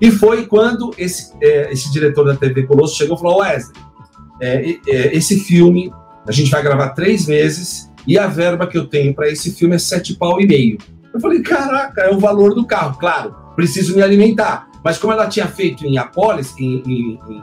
E 0.00 0.10
foi 0.12 0.46
quando 0.46 0.94
esse, 0.96 1.32
é, 1.42 1.72
esse 1.72 1.90
diretor 1.92 2.24
da 2.24 2.36
TV 2.36 2.62
Colosso 2.62 2.96
chegou 2.96 3.16
e 3.16 3.20
falou: 3.20 3.40
Wesley, 3.40 3.82
é, 4.40 4.70
é, 4.86 5.16
esse 5.16 5.40
filme 5.40 5.92
a 6.26 6.30
gente 6.30 6.50
vai 6.50 6.62
gravar 6.62 6.90
três 6.90 7.26
meses 7.26 7.90
e 8.06 8.16
a 8.16 8.28
verba 8.28 8.66
que 8.66 8.78
eu 8.78 8.86
tenho 8.86 9.12
para 9.12 9.28
esse 9.28 9.50
filme 9.50 9.74
é 9.74 9.78
sete 9.78 10.14
pau 10.14 10.40
e 10.40 10.46
meio. 10.46 10.78
Eu 11.12 11.18
falei: 11.18 11.42
caraca, 11.42 12.02
é 12.02 12.14
o 12.14 12.20
valor 12.20 12.54
do 12.54 12.64
carro. 12.64 12.96
Claro, 12.98 13.34
preciso 13.56 13.96
me 13.96 14.02
alimentar. 14.02 14.68
Mas 14.84 14.98
como 14.98 15.12
ela 15.12 15.26
tinha 15.26 15.48
feito 15.48 15.84
em 15.84 15.98
Apolis, 15.98 16.54
em. 16.58 16.82
em, 16.86 17.20
em 17.28 17.42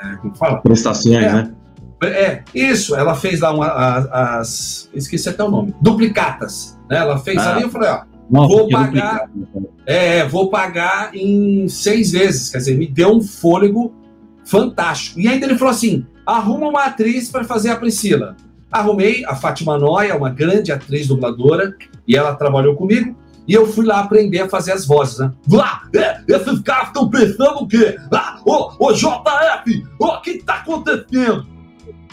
é, 0.00 0.16
como 0.16 0.34
fala? 0.34 0.62
Prestações, 0.62 1.16
é, 1.16 1.32
né? 1.32 1.54
É, 2.02 2.42
isso, 2.54 2.94
ela 2.94 3.14
fez 3.14 3.40
lá 3.40 3.52
uma, 3.52 3.68
as, 3.68 4.12
as, 4.12 4.90
Esqueci 4.94 5.28
até 5.28 5.42
o 5.42 5.50
nome. 5.50 5.74
Duplicatas. 5.80 6.78
Né? 6.90 6.98
Ela 6.98 7.18
fez 7.18 7.38
ah. 7.38 7.54
ali, 7.54 7.62
eu 7.62 7.70
falei, 7.70 7.88
ó, 7.88 8.02
Nossa, 8.30 8.48
vou 8.48 8.68
pagar. 8.68 9.30
É, 9.86 10.26
vou 10.26 10.50
pagar 10.50 11.14
em 11.14 11.68
seis 11.68 12.12
vezes. 12.12 12.50
Quer 12.50 12.58
dizer, 12.58 12.76
me 12.76 12.86
deu 12.86 13.10
um 13.10 13.22
fôlego 13.22 13.94
fantástico. 14.44 15.20
E 15.20 15.28
ainda 15.28 15.46
ele 15.46 15.56
falou 15.56 15.72
assim: 15.72 16.06
arruma 16.26 16.68
uma 16.68 16.84
atriz 16.84 17.30
para 17.30 17.44
fazer 17.44 17.70
a 17.70 17.76
Priscila. 17.76 18.36
Arrumei 18.70 19.24
a 19.24 19.34
Fátima 19.34 19.78
Noia, 19.78 20.16
uma 20.16 20.28
grande 20.28 20.72
atriz 20.72 21.06
dubladora, 21.06 21.74
e 22.06 22.16
ela 22.16 22.34
trabalhou 22.34 22.74
comigo. 22.74 23.16
E 23.46 23.54
eu 23.54 23.64
fui 23.66 23.86
lá 23.86 24.00
aprender 24.00 24.40
a 24.40 24.48
fazer 24.48 24.72
as 24.72 24.84
vozes, 24.84 25.18
né? 25.18 25.32
Lá, 25.48 25.82
é, 25.94 26.20
esses 26.26 26.60
caras 26.60 26.88
estão 26.88 27.08
pensando 27.08 27.60
o 27.60 27.68
quê? 27.68 27.96
Ah, 28.12 28.40
ô, 28.44 28.86
ô 28.86 28.92
JF, 28.92 29.86
o 30.00 30.20
que 30.20 30.42
tá 30.42 30.54
acontecendo? 30.54 31.46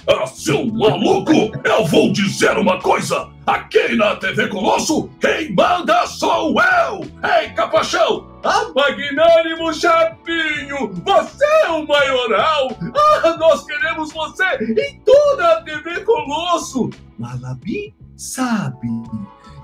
Ah, 0.07 0.27
seu 0.27 0.65
maluco, 0.65 1.31
eu 1.63 1.86
vou 1.86 2.12
dizer 2.12 2.57
uma 2.57 2.79
coisa. 2.81 3.29
Aqui 3.48 3.95
na 3.95 4.15
TV 4.15 4.48
Colosso, 4.48 5.10
quem 5.19 5.53
manda 5.53 6.05
sou 6.07 6.55
eu! 6.62 7.01
Ei, 7.24 7.50
Capachão! 7.50 8.27
Ah, 8.43 8.69
magnânimo 8.75 9.74
Chapinho! 9.74 10.91
Você 11.05 11.45
é 11.65 11.69
o 11.69 11.88
maioral! 11.88 12.69
Ah, 12.95 13.38
nós 13.38 13.65
queremos 13.65 14.12
você 14.12 14.43
em 14.62 15.00
toda 15.05 15.53
a 15.53 15.62
TV 15.62 16.01
Colosso! 16.01 16.89
Malabi 17.17 17.93
sabe. 18.17 18.88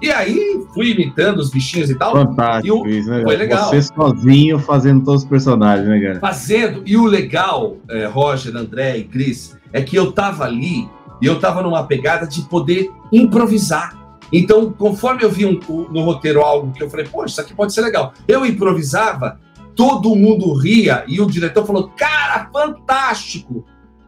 E 0.02 0.10
aí, 0.12 0.66
fui 0.74 0.92
imitando 0.92 1.40
os 1.40 1.50
bichinhos 1.50 1.90
e 1.90 1.96
tal. 1.96 2.14
Fantástico, 2.14 2.68
e 2.68 2.72
o... 2.72 2.88
isso, 2.88 3.10
né? 3.10 3.22
Foi 3.24 3.36
legal. 3.36 3.70
Você 3.70 3.82
sozinho 3.82 4.58
fazendo 4.60 5.04
todos 5.04 5.24
os 5.24 5.30
personagens, 5.30 5.88
né, 5.88 6.00
cara? 6.00 6.20
Fazendo. 6.22 6.84
E 6.86 6.96
o 6.96 7.06
legal, 7.06 7.76
é, 7.90 8.06
Roger, 8.06 8.56
André 8.56 8.98
e 8.98 9.04
Cris, 9.04 9.59
é 9.72 9.82
que 9.82 9.96
eu 9.96 10.12
tava 10.12 10.44
ali 10.44 10.90
e 11.22 11.26
eu 11.26 11.40
tava 11.40 11.62
numa 11.62 11.84
pegada 11.84 12.26
de 12.28 12.42
poder 12.44 12.92
improvisar. 13.12 13.98
Então, 14.32 14.72
conforme 14.72 15.24
eu 15.24 15.32
vi 15.32 15.46
um, 15.46 15.60
no 15.92 16.02
roteiro 16.02 16.42
algo 16.42 16.72
que 16.72 16.84
eu 16.84 16.90
falei, 16.90 17.08
pô, 17.08 17.26
isso 17.26 17.42
aqui 17.42 17.54
pode 17.54 17.74
ser 17.74 17.82
legal. 17.82 18.14
Eu 18.28 18.46
improvisava, 18.46 19.40
todo 19.76 20.16
mundo 20.16 20.54
ria 20.54 21.04
e 21.08 21.20
o 21.20 21.26
diretor 21.26 21.66
falou, 21.66 21.90
cara, 21.90 22.50
fantástico. 22.52 23.66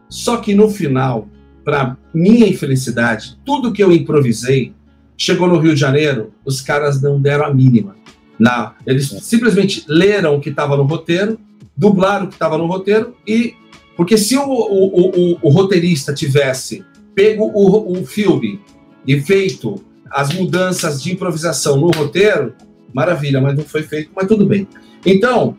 Só 0.08 0.36
que 0.36 0.54
no 0.54 0.68
final, 0.70 1.28
para 1.64 1.96
minha 2.14 2.46
infelicidade, 2.46 3.38
tudo 3.44 3.72
que 3.72 3.82
eu 3.82 3.92
improvisei 3.92 4.74
chegou 5.16 5.48
no 5.48 5.58
Rio 5.58 5.74
de 5.74 5.80
Janeiro, 5.80 6.32
os 6.44 6.60
caras 6.60 7.00
não 7.00 7.20
deram 7.20 7.46
a 7.46 7.54
mínima. 7.54 7.96
Não, 8.38 8.72
eles 8.86 9.08
simplesmente 9.22 9.84
leram 9.88 10.36
o 10.36 10.40
que 10.40 10.50
estava 10.50 10.76
no 10.76 10.82
roteiro, 10.82 11.38
dublaram 11.76 12.26
o 12.26 12.28
que 12.28 12.34
estava 12.34 12.58
no 12.58 12.66
roteiro 12.66 13.16
e 13.26 13.54
porque 13.96 14.16
se 14.16 14.36
o, 14.36 14.42
o, 14.42 15.10
o, 15.10 15.38
o 15.42 15.48
roteirista 15.50 16.14
tivesse 16.14 16.84
pego 17.14 17.50
o, 17.54 18.04
filme 18.06 18.60
e 19.06 19.20
feito 19.20 19.82
as 20.10 20.32
mudanças 20.32 21.02
de 21.02 21.12
improvisação 21.12 21.76
no 21.76 21.90
roteiro, 21.90 22.54
maravilha, 22.92 23.40
mas 23.40 23.56
não 23.56 23.64
foi 23.64 23.82
feito, 23.82 24.10
mas 24.14 24.26
tudo 24.26 24.46
bem. 24.46 24.66
Então. 25.04 25.56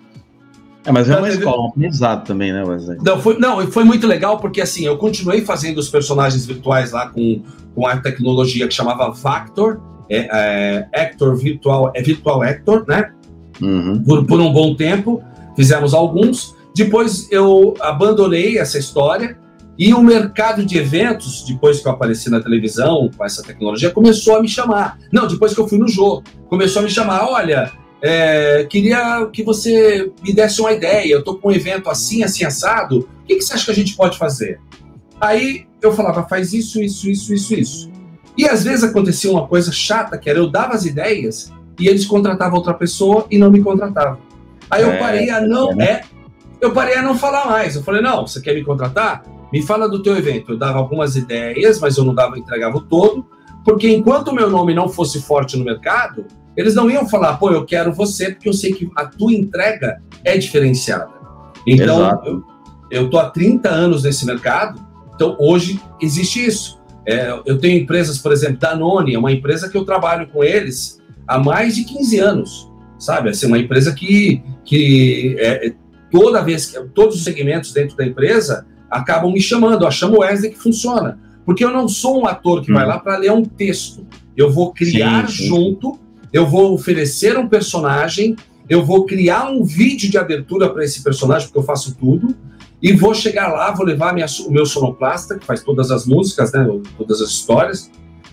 É, 0.86 0.91
mas 0.91 1.10
é 1.10 1.15
uma 1.15 1.28
teve... 1.28 1.39
escola, 1.39 1.63
um 1.63 1.69
aprendizado 1.69 2.26
também, 2.26 2.52
né, 2.52 2.63
Wesley? 2.63 2.98
Não 3.02 3.19
foi, 3.19 3.38
não, 3.39 3.65
foi 3.72 3.84
muito 3.84 4.06
legal 4.06 4.38
porque 4.38 4.62
assim, 4.62 4.86
eu 4.86 4.98
continuei 4.98 5.41
fazendo 5.41 5.78
os 5.78 5.89
personagens 5.89 6.46
virtuais 6.46 6.91
lá 6.91 7.08
com, 7.08 7.41
com 7.74 7.88
a 7.88 7.98
tecnologia 7.98 8.67
que 8.67 8.74
chamava 8.74 9.10
Vactor, 9.12 9.80
é, 10.10 10.28
é, 10.32 10.88
Actor 10.93 11.36
Virtual, 11.38 11.91
é 11.96 12.02
Virtual 12.02 12.41
Actor, 12.41 12.86
né? 12.88 13.12
Uhum. 13.62 14.04
Por, 14.04 14.26
por 14.26 14.41
um 14.41 14.52
bom 14.52 14.76
tempo, 14.76 15.24
fizemos 15.56 15.93
alguns. 15.93 16.56
Depois 16.76 17.32
eu 17.32 17.76
abandonei 17.80 18.58
essa 18.58 18.78
história 18.78 19.38
e 19.78 19.94
o 19.94 20.02
mercado 20.02 20.66
de 20.66 20.78
eventos, 20.78 21.44
depois 21.48 21.80
que 21.80 21.88
eu 21.88 21.92
apareci 21.92 22.30
na 22.30 22.42
televisão 22.42 23.10
com 23.16 23.26
essa 23.26 23.42
tecnologia, 23.42 23.90
começou 23.90 24.36
a 24.36 24.42
me 24.42 24.48
chamar. 24.48 25.00
Não, 25.12 25.28
depois 25.28 25.54
que 25.54 25.60
eu 25.60 25.68
fui 25.68 25.78
no 25.78 25.88
jogo, 25.88 26.24
começou 26.48 26.82
a 26.82 26.84
me 26.84 26.92
chamar. 26.92 27.28
Olha, 27.28 27.72
é, 28.02 28.66
queria 28.70 29.28
que 29.32 29.44
você 29.44 30.12
me 30.22 30.34
desse 30.34 30.62
uma 30.62 30.72
ideia. 30.72 31.14
Eu 31.14 31.20
estou 31.20 31.38
com 31.38 31.50
um 31.50 31.52
evento 31.52 31.90
assim, 31.90 32.24
assim, 32.24 32.44
assado. 32.44 33.00
O 33.00 33.26
que, 33.26 33.36
que 33.36 33.42
você 33.42 33.54
acha 33.54 33.66
que 33.66 33.72
a 33.72 33.76
gente 33.76 33.96
pode 33.96 34.18
fazer? 34.18 34.60
Aí 35.20 35.66
eu 35.82 35.92
falava, 35.94 36.24
faz 36.28 36.54
isso, 36.54 36.82
isso, 36.82 37.10
isso, 37.10 37.34
isso, 37.34 37.54
isso. 37.56 37.92
E 38.38 38.46
às 38.46 38.64
vezes 38.64 38.84
acontecia 38.84 39.32
uma 39.32 39.48
coisa 39.48 39.72
chata, 39.72 40.18
que 40.18 40.30
era 40.30 40.38
eu 40.38 40.50
dava 40.50 40.74
as 40.74 40.86
ideias 40.86 41.52
e 41.80 41.88
eles 41.88 42.06
contratavam 42.06 42.58
outra 42.58 42.74
pessoa 42.74 43.26
e 43.32 43.38
não 43.38 43.50
me 43.50 43.62
contratavam. 43.62 44.20
Aí 44.70 44.82
eu 44.82 44.92
é, 44.92 44.98
parei 44.98 45.30
a 45.30 45.42
não. 45.42 45.72
É, 45.72 45.76
né? 45.76 46.02
Eu 46.63 46.71
parei 46.71 46.95
a 46.95 47.02
não 47.02 47.17
falar 47.17 47.45
mais. 47.45 47.76
Eu 47.76 47.84
falei, 47.84 48.02
não, 48.02 48.26
você 48.26 48.39
quer 48.39 48.56
me 48.56 48.63
contratar? 48.63 49.21
Me 49.52 49.62
fala 49.62 49.89
do 49.89 50.02
teu 50.02 50.15
evento. 50.15 50.54
Eu 50.54 50.58
dava 50.58 50.80
algumas 50.80 51.17
ideias, 51.17 51.78
mas 51.78 51.97
eu 51.97 52.06
não 52.06 52.15
dava, 52.15 52.39
entregava 52.39 52.78
o 52.78 52.82
todo, 52.82 53.26
porque 53.65 53.93
enquanto 53.93 54.30
o 54.30 54.34
meu 54.34 54.49
nome 54.49 54.73
não 54.73 54.88
fosse 54.88 55.21
forte 55.21 55.58
no 55.58 55.65
mercado, 55.65 56.26
eles 56.56 56.73
não 56.73 56.89
iam 56.89 57.08
falar, 57.08 57.36
pô, 57.36 57.52
eu 57.52 57.65
quero 57.65 57.93
você, 57.93 58.32
porque 58.32 58.47
eu 58.47 58.54
sei 58.54 58.71
que 58.71 58.89
a 58.95 59.06
tua 59.06 59.34
entrega 59.34 60.02
é 60.23 60.38
diferenciada. 60.38 61.12
Então, 61.67 62.21
eu, 62.26 62.43
eu 62.89 63.10
tô 63.10 63.19
há 63.19 63.30
30 63.30 63.67
anos 63.67 64.04
nesse 64.04 64.26
mercado, 64.26 64.82
então 65.13 65.36
hoje 65.38 65.82
existe 66.02 66.45
isso. 66.45 66.82
É, 67.06 67.38
eu 67.45 67.60
tenho 67.60 67.78
empresas, 67.78 68.17
por 68.17 68.32
exemplo, 68.32 68.58
Danone, 68.58 69.15
é 69.15 69.19
uma 69.19 69.34
empresa 69.34 69.69
que 69.69 69.78
eu 69.78 69.84
trabalho 69.84 70.28
com 70.30 70.41
eles 70.41 71.02
há 71.28 71.38
mais 71.38 71.76
de 71.76 71.84
15 71.84 72.19
anos, 72.19 72.71
sabe? 72.97 73.30
Assim, 73.30 73.47
uma 73.47 73.60
empresa 73.60 73.93
que, 73.93 74.41
que 74.63 75.36
é, 75.38 75.73
toda 76.13 76.43
vez 76.43 76.67
que 76.67 76.80
todos 76.89 77.15
os 77.15 77.23
segmentos 77.23 77.73
dentro 77.73 77.97
da 77.97 78.06
empresa 78.06 78.67
acabam 78.88 79.34
me 79.34 79.41
chamando, 79.41 79.82
ó, 79.82 79.89
chama 79.89 80.17
o 80.17 80.19
Wesley 80.19 80.52
que 80.52 80.60
funciona. 80.60 81.19
Porque 81.43 81.65
eu 81.65 81.71
não 81.71 81.88
sou 81.88 82.21
um 82.21 82.28
ator 82.28 82.62
que 82.62 82.71
hum. 82.71 82.76
vai 82.76 82.86
lá 82.86 82.99
para 82.99 83.17
ler 83.17 83.32
um 83.32 83.43
texto. 83.43 84.06
Eu 84.38 84.52
vou 84.52 84.71
criar 84.71 85.28
sim, 85.28 85.38
sim. 85.38 85.47
junto, 85.47 85.99
eu 86.32 86.45
vou 86.45 86.71
oferecer 86.71 87.36
um 87.36 87.47
personagem, 87.47 88.36
eu 88.69 88.86
vou 88.86 89.08
criar 89.08 89.49
um 89.49 89.63
vídeo 89.63 90.10
de 90.10 90.17
abertura 90.17 90.69
para 90.69 90.84
esse 90.84 91.04
personagem, 91.04 91.47
porque 91.47 91.60
eu 91.60 91.63
faço 91.63 91.95
tudo, 91.95 92.36
e 92.80 92.93
vou 92.93 93.15
chegar 93.15 93.47
lá, 93.47 93.71
vou 93.71 93.86
levar 93.86 94.13
minha, 94.13 94.28
o 94.45 94.52
meu 94.52 94.67
sonoplasta, 94.67 95.39
que 95.39 95.45
faz 95.45 95.63
todas 95.63 95.89
as 95.89 96.06
músicas, 96.06 96.52
né, 96.54 96.63
todas 96.95 97.21
as 97.21 97.30
histórias, 97.30 97.89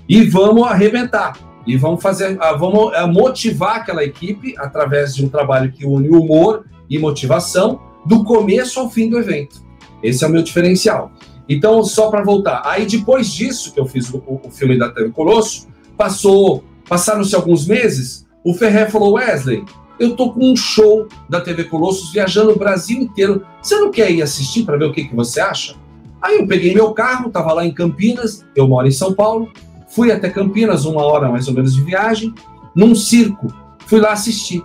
e 0.07 0.23
vamos 0.25 0.67
arrebentar. 0.67 1.33
E 1.67 1.77
vamos 1.77 2.03
fazer, 2.03 2.37
ah, 2.41 2.53
vamos 2.53 2.93
ah, 2.95 3.07
motivar 3.07 3.77
aquela 3.77 4.05
equipe 4.05 4.55
através 4.59 5.15
de 5.15 5.25
um 5.25 5.29
trabalho 5.29 5.73
que 5.73 5.87
une 5.87 6.09
humor 6.09 6.65
e 6.91 6.99
motivação 6.99 7.81
do 8.05 8.25
começo 8.25 8.81
ao 8.81 8.91
fim 8.91 9.09
do 9.09 9.19
evento. 9.19 9.63
Esse 10.03 10.25
é 10.25 10.27
o 10.27 10.31
meu 10.31 10.43
diferencial. 10.43 11.13
Então, 11.49 11.83
só 11.85 12.11
para 12.11 12.23
voltar, 12.23 12.63
aí 12.65 12.85
depois 12.87 13.33
disso 13.33 13.73
que 13.73 13.81
eu 13.81 13.87
fiz 13.87 14.13
o, 14.13 14.23
o 14.27 14.51
filme 14.51 14.79
da 14.79 14.91
TV 14.91 15.11
Colosso, 15.11 15.69
passou, 15.97 16.65
passaram-se 16.89 17.35
alguns 17.35 17.67
meses, 17.67 18.27
o 18.45 18.55
Ferré 18.55 18.89
falou, 18.89 19.15
Wesley, 19.15 19.65
eu 20.01 20.17
tô 20.17 20.33
com 20.33 20.53
um 20.53 20.57
show 20.57 21.07
da 21.29 21.43
TV 21.43 21.65
Colossos 21.65 22.11
viajando 22.11 22.53
o 22.53 22.59
Brasil 22.59 22.99
inteiro. 22.99 23.45
Você 23.61 23.79
não 23.79 23.91
quer 23.91 24.11
ir 24.11 24.23
assistir 24.23 24.65
para 24.65 24.79
ver 24.79 24.87
o 24.87 24.93
que, 24.93 25.05
que 25.05 25.15
você 25.15 25.41
acha? 25.41 25.75
Aí 26.23 26.39
eu 26.39 26.47
peguei 26.47 26.73
meu 26.73 26.93
carro, 26.95 27.31
tava 27.31 27.53
lá 27.53 27.67
em 27.67 27.73
Campinas, 27.73 28.45
eu 28.57 28.67
moro 28.67 28.89
em 28.89 28.93
São 28.93 29.13
Paulo, 29.13 29.53
fui 29.89 30.11
até 30.11 30.31
Campinas, 30.31 30.87
uma 30.87 31.03
hora 31.03 31.29
mais 31.29 31.49
ou 31.49 31.55
menos 31.55 31.75
de 31.75 31.83
viagem, 31.83 32.35
num 32.75 32.95
circo. 32.95 33.49
Fui 33.87 34.01
lá 34.01 34.13
assistir. 34.13 34.65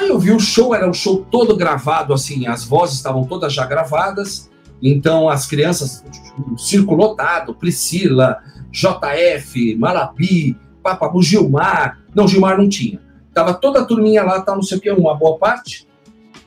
Aí 0.00 0.08
eu 0.08 0.18
vi 0.18 0.32
o 0.32 0.40
show, 0.40 0.74
era 0.74 0.88
um 0.88 0.94
show 0.94 1.26
todo 1.30 1.54
gravado, 1.54 2.14
assim, 2.14 2.46
as 2.46 2.64
vozes 2.64 2.96
estavam 2.96 3.22
todas 3.24 3.52
já 3.52 3.66
gravadas, 3.66 4.50
então 4.82 5.28
as 5.28 5.46
crianças, 5.46 6.02
um 6.38 6.56
circo 6.56 6.94
lotado, 6.94 7.54
Priscila, 7.54 8.38
JF, 8.72 9.76
Malapi, 9.76 10.56
Papabu, 10.82 11.22
Gilmar, 11.22 12.00
não, 12.14 12.26
Gilmar 12.26 12.56
não 12.56 12.66
tinha. 12.66 12.98
Tava 13.34 13.52
toda 13.52 13.80
a 13.80 13.84
turminha 13.84 14.22
lá, 14.22 14.40
tá, 14.40 14.54
não 14.54 14.62
sei 14.62 14.78
o 14.78 14.80
que, 14.80 14.90
uma 14.90 15.14
boa 15.14 15.36
parte. 15.36 15.86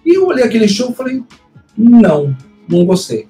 E 0.04 0.18
eu 0.18 0.26
olhei 0.26 0.44
aquele 0.44 0.68
show 0.68 0.89
e 0.89 0.96
falei, 0.96 1.24
não, 1.78 2.36
não 2.68 2.84
gostei. 2.86 3.28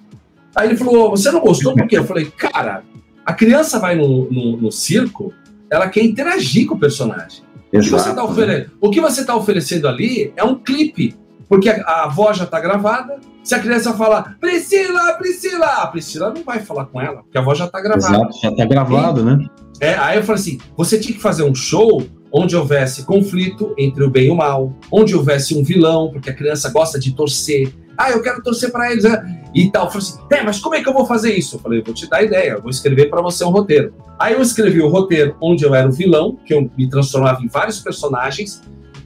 Aí 0.55 0.69
ele 0.69 0.77
falou, 0.77 1.09
você 1.09 1.31
não 1.31 1.41
gostou 1.41 1.73
por 1.73 1.85
quê? 1.85 1.97
Eu 1.97 2.05
falei, 2.05 2.31
cara, 2.31 2.85
a 3.25 3.33
criança 3.33 3.77
vai 3.77 3.93
no, 3.97 4.31
no, 4.31 4.55
no 4.55 4.71
circo, 4.71 5.33
ela 5.69 5.89
quer 5.89 6.01
interagir 6.01 6.65
com 6.65 6.75
o 6.75 6.79
personagem. 6.79 7.43
O 7.73 7.81
que, 7.81 7.89
você 7.89 8.13
tá 8.13 8.23
ofere... 8.23 8.69
o 8.79 8.89
que 8.91 9.01
você 9.01 9.21
está 9.21 9.35
oferecendo 9.35 9.87
ali 9.87 10.31
é 10.35 10.43
um 10.43 10.55
clipe, 10.55 11.15
porque 11.49 11.69
a, 11.69 12.03
a 12.03 12.07
voz 12.07 12.37
já 12.37 12.43
está 12.43 12.59
gravada. 12.59 13.19
Se 13.43 13.55
a 13.55 13.59
criança 13.59 13.93
falar, 13.93 14.37
Priscila, 14.39 15.13
Priscila, 15.13 15.65
a 15.65 15.87
Priscila 15.87 16.33
não 16.33 16.43
vai 16.43 16.59
falar 16.59 16.85
com 16.85 17.01
ela, 17.01 17.23
porque 17.23 17.37
a 17.37 17.41
voz 17.41 17.57
já 17.57 17.65
está 17.65 17.81
gravada. 17.81 18.15
Exato, 18.15 18.39
já 18.41 18.49
está 18.49 18.65
gravado, 18.65 19.21
e, 19.21 19.23
né? 19.23 19.45
É, 19.81 19.95
aí 19.95 20.17
eu 20.17 20.23
falei 20.23 20.41
assim: 20.41 20.57
você 20.77 20.97
tinha 20.99 21.13
que 21.13 21.21
fazer 21.21 21.43
um 21.43 21.53
show 21.53 22.05
onde 22.31 22.55
houvesse 22.55 23.05
conflito 23.05 23.75
entre 23.77 24.03
o 24.03 24.09
bem 24.09 24.27
e 24.27 24.31
o 24.31 24.35
mal, 24.35 24.73
onde 24.91 25.15
houvesse 25.15 25.55
um 25.55 25.63
vilão, 25.63 26.09
porque 26.11 26.29
a 26.29 26.33
criança 26.33 26.69
gosta 26.69 26.99
de 26.99 27.13
torcer. 27.15 27.73
Ah, 27.97 28.11
eu 28.11 28.21
quero 28.23 28.41
torcer 28.41 28.71
para 28.71 28.91
eles. 28.91 29.03
Né? 29.03 29.32
E 29.53 29.69
tal. 29.69 29.85
Eu 29.85 29.91
falei 29.91 30.07
assim: 30.07 30.19
é, 30.31 30.43
mas 30.43 30.59
como 30.59 30.75
é 30.75 30.81
que 30.81 30.89
eu 30.89 30.93
vou 30.93 31.05
fazer 31.05 31.33
isso? 31.33 31.55
Eu 31.55 31.59
falei: 31.59 31.81
vou 31.81 31.93
te 31.93 32.09
dar 32.09 32.23
ideia, 32.23 32.51
eu 32.51 32.61
vou 32.61 32.69
escrever 32.69 33.09
para 33.09 33.21
você 33.21 33.43
um 33.43 33.49
roteiro. 33.49 33.93
Aí 34.19 34.33
eu 34.33 34.41
escrevi 34.41 34.81
o 34.81 34.89
roteiro 34.89 35.35
onde 35.41 35.63
eu 35.63 35.73
era 35.75 35.87
o 35.87 35.91
vilão, 35.91 36.37
que 36.45 36.53
eu 36.53 36.69
me 36.77 36.89
transformava 36.89 37.41
em 37.41 37.47
vários 37.47 37.79
personagens, 37.79 38.61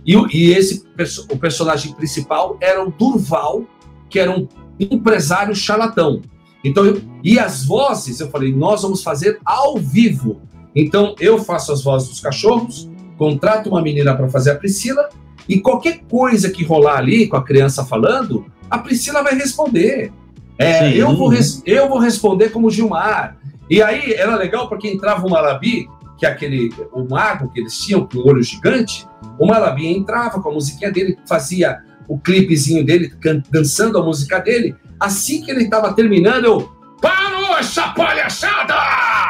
e, 0.06 0.16
e 0.34 0.54
esse 0.54 0.86
o 1.30 1.38
personagem 1.38 1.94
principal 1.94 2.58
era 2.62 2.84
o 2.84 2.92
Durval, 2.92 3.66
que 4.10 4.20
era 4.20 4.32
um 4.32 4.48
empresário 4.80 5.56
charlatão. 5.56 6.22
Então, 6.64 7.02
e 7.24 7.40
as 7.40 7.66
vozes, 7.66 8.20
eu 8.20 8.30
falei, 8.30 8.54
nós 8.54 8.82
vamos 8.82 9.04
fazer 9.04 9.40
ao 9.46 9.78
vivo. 9.78 10.42
Então, 10.76 11.16
eu 11.20 11.40
faço 11.40 11.72
as 11.72 11.84
vozes 11.84 12.10
dos 12.10 12.20
cachorros, 12.20 12.90
contrato 13.18 13.70
uma 13.70 13.82
menina 13.82 14.16
para 14.16 14.30
fazer 14.30 14.52
a 14.52 14.56
Priscila, 14.56 15.10
e 15.48 15.60
qualquer 15.60 16.02
coisa 16.10 16.50
que 16.50 16.64
rolar 16.64 16.98
ali 16.98 17.28
com 17.28 17.38
a 17.38 17.44
criança 17.44 17.86
falando, 17.86 18.46
a 18.70 18.78
Priscila 18.78 19.24
vai 19.24 19.36
responder. 19.36 20.12
É, 20.58 20.92
eu, 20.96 21.16
vou 21.16 21.32
eu 21.66 21.88
vou 21.88 22.00
responder 22.00 22.50
como 22.50 22.70
Gilmar. 22.70 23.38
E 23.70 23.82
aí 23.82 24.14
era 24.14 24.36
legal 24.36 24.68
porque 24.68 24.88
entrava 24.88 25.26
o 25.26 25.30
Malabi, 25.30 25.88
que 26.18 26.26
é 26.26 26.30
aquele 26.30 26.74
o 26.92 27.04
mago 27.08 27.52
que 27.52 27.60
eles 27.60 27.78
tinham 27.78 28.08
com 28.08 28.18
o 28.20 28.28
olho 28.28 28.42
gigante, 28.42 29.08
o 29.38 29.46
Malabi 29.46 29.88
entrava 29.88 30.42
com 30.42 30.50
a 30.50 30.54
musiquinha 30.54 30.92
dele, 30.92 31.18
fazia 31.28 31.80
o 32.08 32.18
clipezinho 32.18 32.86
dele, 32.86 33.14
dançando 33.50 33.98
a 34.00 34.04
música 34.04 34.40
dele. 34.40 34.76
Assim 35.00 35.44
que 35.44 35.52
ele 35.52 35.64
estava 35.64 35.94
terminando, 35.94 36.46
eu. 36.46 36.78
Parou 37.00 37.56
essa 37.58 37.90
palhaçada! 37.90 38.74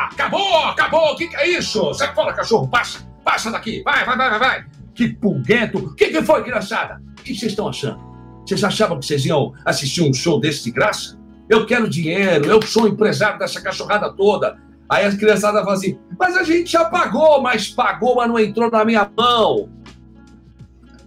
Acabou, 0.09 0.57
acabou! 0.67 1.11
O 1.11 1.15
que, 1.17 1.27
que 1.27 1.35
é 1.35 1.49
isso? 1.49 1.93
Sai 1.93 2.13
fora, 2.13 2.31
cachorro! 2.31 2.67
Passa, 2.69 2.99
passa 3.25 3.51
daqui! 3.51 3.81
Vai, 3.83 4.05
vai, 4.05 4.15
vai, 4.15 4.29
vai, 4.29 4.39
vai! 4.39 4.65
Que 4.95 5.09
pulguento! 5.09 5.77
O 5.79 5.95
que, 5.95 6.07
que 6.07 6.21
foi, 6.21 6.43
criançada? 6.43 7.01
O 7.19 7.23
que 7.23 7.35
vocês 7.35 7.51
estão 7.51 7.67
achando? 7.67 7.99
Vocês 8.47 8.63
achavam 8.63 8.99
que 8.99 9.05
vocês 9.05 9.25
iam 9.25 9.53
assistir 9.65 10.01
um 10.01 10.13
show 10.13 10.39
desse 10.39 10.63
de 10.63 10.71
graça? 10.71 11.17
Eu 11.49 11.65
quero 11.65 11.89
dinheiro, 11.89 12.45
eu 12.45 12.61
sou 12.61 12.87
empresário 12.87 13.39
dessa 13.39 13.61
cachorrada 13.61 14.11
toda. 14.11 14.57
Aí 14.89 15.05
as 15.05 15.15
criançadas 15.15 15.61
falam 15.61 15.77
assim, 15.77 15.97
mas 16.17 16.35
a 16.37 16.43
gente 16.43 16.71
já 16.71 16.85
pagou, 16.85 17.41
mas 17.41 17.69
pagou, 17.69 18.15
mas 18.15 18.27
não 18.27 18.39
entrou 18.39 18.71
na 18.71 18.85
minha 18.85 19.09
mão 19.17 19.69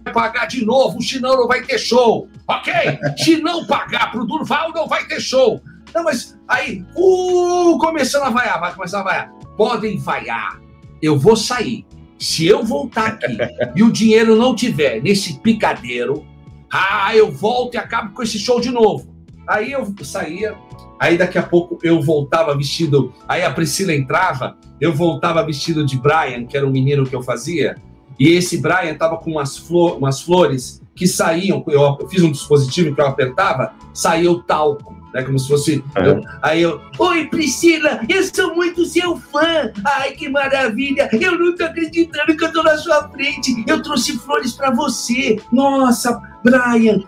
vai 0.03 0.13
pagar 0.13 0.47
de 0.47 0.65
novo, 0.65 1.01
senão 1.01 1.35
não 1.35 1.47
vai 1.47 1.61
ter 1.61 1.77
show. 1.77 2.27
Ok? 2.47 2.73
Se 3.17 3.37
não 3.37 3.65
pagar 3.65 4.11
pro 4.11 4.25
Durval, 4.25 4.71
não 4.73 4.87
vai 4.87 5.05
ter 5.05 5.19
show. 5.19 5.61
Não, 5.93 6.03
mas 6.03 6.37
aí, 6.47 6.85
uh, 6.95 7.77
começando 7.79 8.23
a 8.23 8.29
vaiar, 8.29 8.59
vai 8.59 8.73
começar 8.73 9.01
a 9.01 9.03
vaiar. 9.03 9.31
Podem 9.57 9.97
vaiar. 9.97 10.59
Eu 11.01 11.17
vou 11.17 11.35
sair. 11.35 11.85
Se 12.17 12.45
eu 12.45 12.63
voltar 12.63 13.07
aqui 13.07 13.37
e 13.75 13.83
o 13.83 13.91
dinheiro 13.91 14.35
não 14.35 14.55
tiver 14.55 15.01
nesse 15.01 15.39
picadeiro, 15.39 16.25
ah, 16.71 17.15
eu 17.15 17.29
volto 17.31 17.75
e 17.75 17.77
acabo 17.77 18.13
com 18.13 18.23
esse 18.23 18.39
show 18.39 18.61
de 18.61 18.71
novo. 18.71 19.13
Aí 19.47 19.71
eu 19.71 19.93
saía, 20.03 20.55
aí 20.99 21.17
daqui 21.17 21.37
a 21.37 21.43
pouco 21.43 21.77
eu 21.83 22.01
voltava 22.01 22.55
vestido. 22.55 23.13
Aí 23.27 23.43
a 23.43 23.51
Priscila 23.51 23.93
entrava, 23.93 24.57
eu 24.79 24.93
voltava 24.93 25.43
vestido 25.45 25.85
de 25.85 25.97
Brian, 25.97 26.45
que 26.45 26.55
era 26.55 26.65
um 26.65 26.71
menino 26.71 27.05
que 27.05 27.15
eu 27.15 27.21
fazia. 27.21 27.75
E 28.17 28.29
esse 28.29 28.57
Brian 28.57 28.91
estava 28.91 29.17
com 29.17 29.31
umas, 29.31 29.57
flor, 29.57 29.97
umas 29.97 30.21
flores 30.21 30.81
que 30.95 31.07
saíam. 31.07 31.63
Eu, 31.67 31.97
eu, 31.99 32.07
fiz 32.07 32.21
um 32.21 32.31
dispositivo 32.31 32.93
que 32.93 33.01
eu 33.01 33.07
apertava, 33.07 33.73
saía 33.93 34.31
o 34.31 34.41
talco, 34.43 34.95
né? 35.13 35.23
Como 35.23 35.37
se 35.37 35.47
fosse. 35.47 35.83
É. 35.95 36.07
Eu, 36.07 36.21
aí 36.41 36.61
eu. 36.61 36.81
Oi, 36.97 37.25
Priscila, 37.27 38.01
eu 38.07 38.23
sou 38.23 38.55
muito 38.55 38.85
seu 38.85 39.17
fã. 39.17 39.71
Ai, 39.85 40.11
que 40.11 40.29
maravilha! 40.29 41.09
Eu 41.13 41.37
não 41.37 41.55
tô 41.55 41.65
acreditando 41.65 42.35
que 42.35 42.43
eu 42.43 42.51
tô 42.51 42.63
na 42.63 42.77
sua 42.77 43.09
frente. 43.09 43.63
Eu 43.67 43.81
trouxe 43.81 44.17
flores 44.19 44.53
para 44.53 44.71
você. 44.71 45.39
Nossa, 45.51 46.19
Brian, 46.43 47.03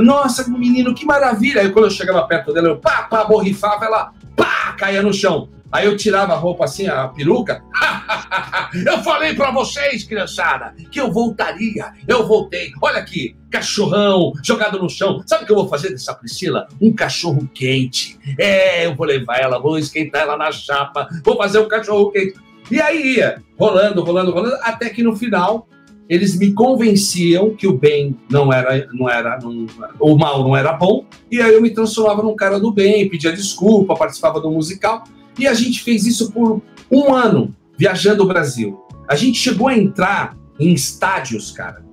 nossa, 0.00 0.48
menino, 0.48 0.94
que 0.94 1.04
maravilha! 1.04 1.62
Aí 1.62 1.70
quando 1.70 1.86
eu 1.86 1.90
chegava 1.90 2.26
perto 2.26 2.52
dela, 2.52 2.68
eu 2.68 2.76
pá, 2.76 3.02
pá, 3.02 3.24
borrifava, 3.24 3.84
ela 3.84 4.12
pá, 4.36 4.74
caía 4.78 5.02
no 5.02 5.12
chão. 5.12 5.48
Aí 5.70 5.86
eu 5.86 5.96
tirava 5.96 6.32
a 6.32 6.36
roupa 6.36 6.64
assim, 6.64 6.86
a 6.86 7.08
peruca. 7.08 7.62
eu 8.86 8.98
falei 9.02 9.34
para 9.34 9.50
vocês, 9.50 10.04
criançada, 10.04 10.74
que 10.90 11.00
eu 11.00 11.12
voltaria. 11.12 11.92
Eu 12.06 12.26
voltei. 12.26 12.70
Olha 12.80 12.98
aqui, 12.98 13.36
cachorrão 13.50 14.32
jogado 14.42 14.78
no 14.78 14.88
chão. 14.88 15.22
Sabe 15.26 15.44
o 15.44 15.46
que 15.46 15.52
eu 15.52 15.56
vou 15.56 15.68
fazer 15.68 15.90
dessa 15.90 16.14
Priscila? 16.14 16.68
Um 16.80 16.92
cachorro 16.92 17.48
quente. 17.52 18.18
É, 18.38 18.86
eu 18.86 18.94
vou 18.94 19.06
levar 19.06 19.38
ela, 19.38 19.58
vou 19.58 19.78
esquentar 19.78 20.22
ela 20.22 20.36
na 20.36 20.50
chapa, 20.50 21.08
vou 21.24 21.36
fazer 21.36 21.58
um 21.58 21.68
cachorro 21.68 22.10
quente. 22.10 22.34
E 22.70 22.80
aí 22.80 23.16
ia, 23.16 23.42
rolando, 23.58 24.02
rolando, 24.02 24.30
rolando, 24.30 24.56
até 24.62 24.90
que 24.90 25.02
no 25.02 25.16
final 25.16 25.66
eles 26.08 26.38
me 26.38 26.52
convenciam 26.52 27.54
que 27.54 27.66
o 27.66 27.72
bem 27.72 28.16
não 28.30 28.52
era, 28.52 28.86
não 28.92 29.08
era, 29.08 29.38
não, 29.38 29.66
o 30.00 30.16
mal 30.16 30.42
não 30.42 30.56
era 30.56 30.72
bom, 30.72 31.04
e 31.30 31.40
aí 31.40 31.52
eu 31.52 31.60
me 31.60 31.70
transformava 31.70 32.22
num 32.22 32.34
cara 32.34 32.58
do 32.58 32.72
bem, 32.72 33.08
pedia 33.08 33.30
desculpa, 33.30 33.94
participava 33.94 34.40
do 34.40 34.50
musical. 34.50 35.04
E 35.38 35.46
a 35.46 35.54
gente 35.54 35.82
fez 35.82 36.06
isso 36.06 36.32
por 36.32 36.62
um 36.90 37.14
ano, 37.14 37.54
viajando 37.76 38.22
o 38.22 38.26
Brasil. 38.26 38.78
A 39.08 39.14
gente 39.14 39.38
chegou 39.38 39.68
a 39.68 39.76
entrar 39.76 40.36
em 40.58 40.72
estádios, 40.72 41.52
cara, 41.52 41.84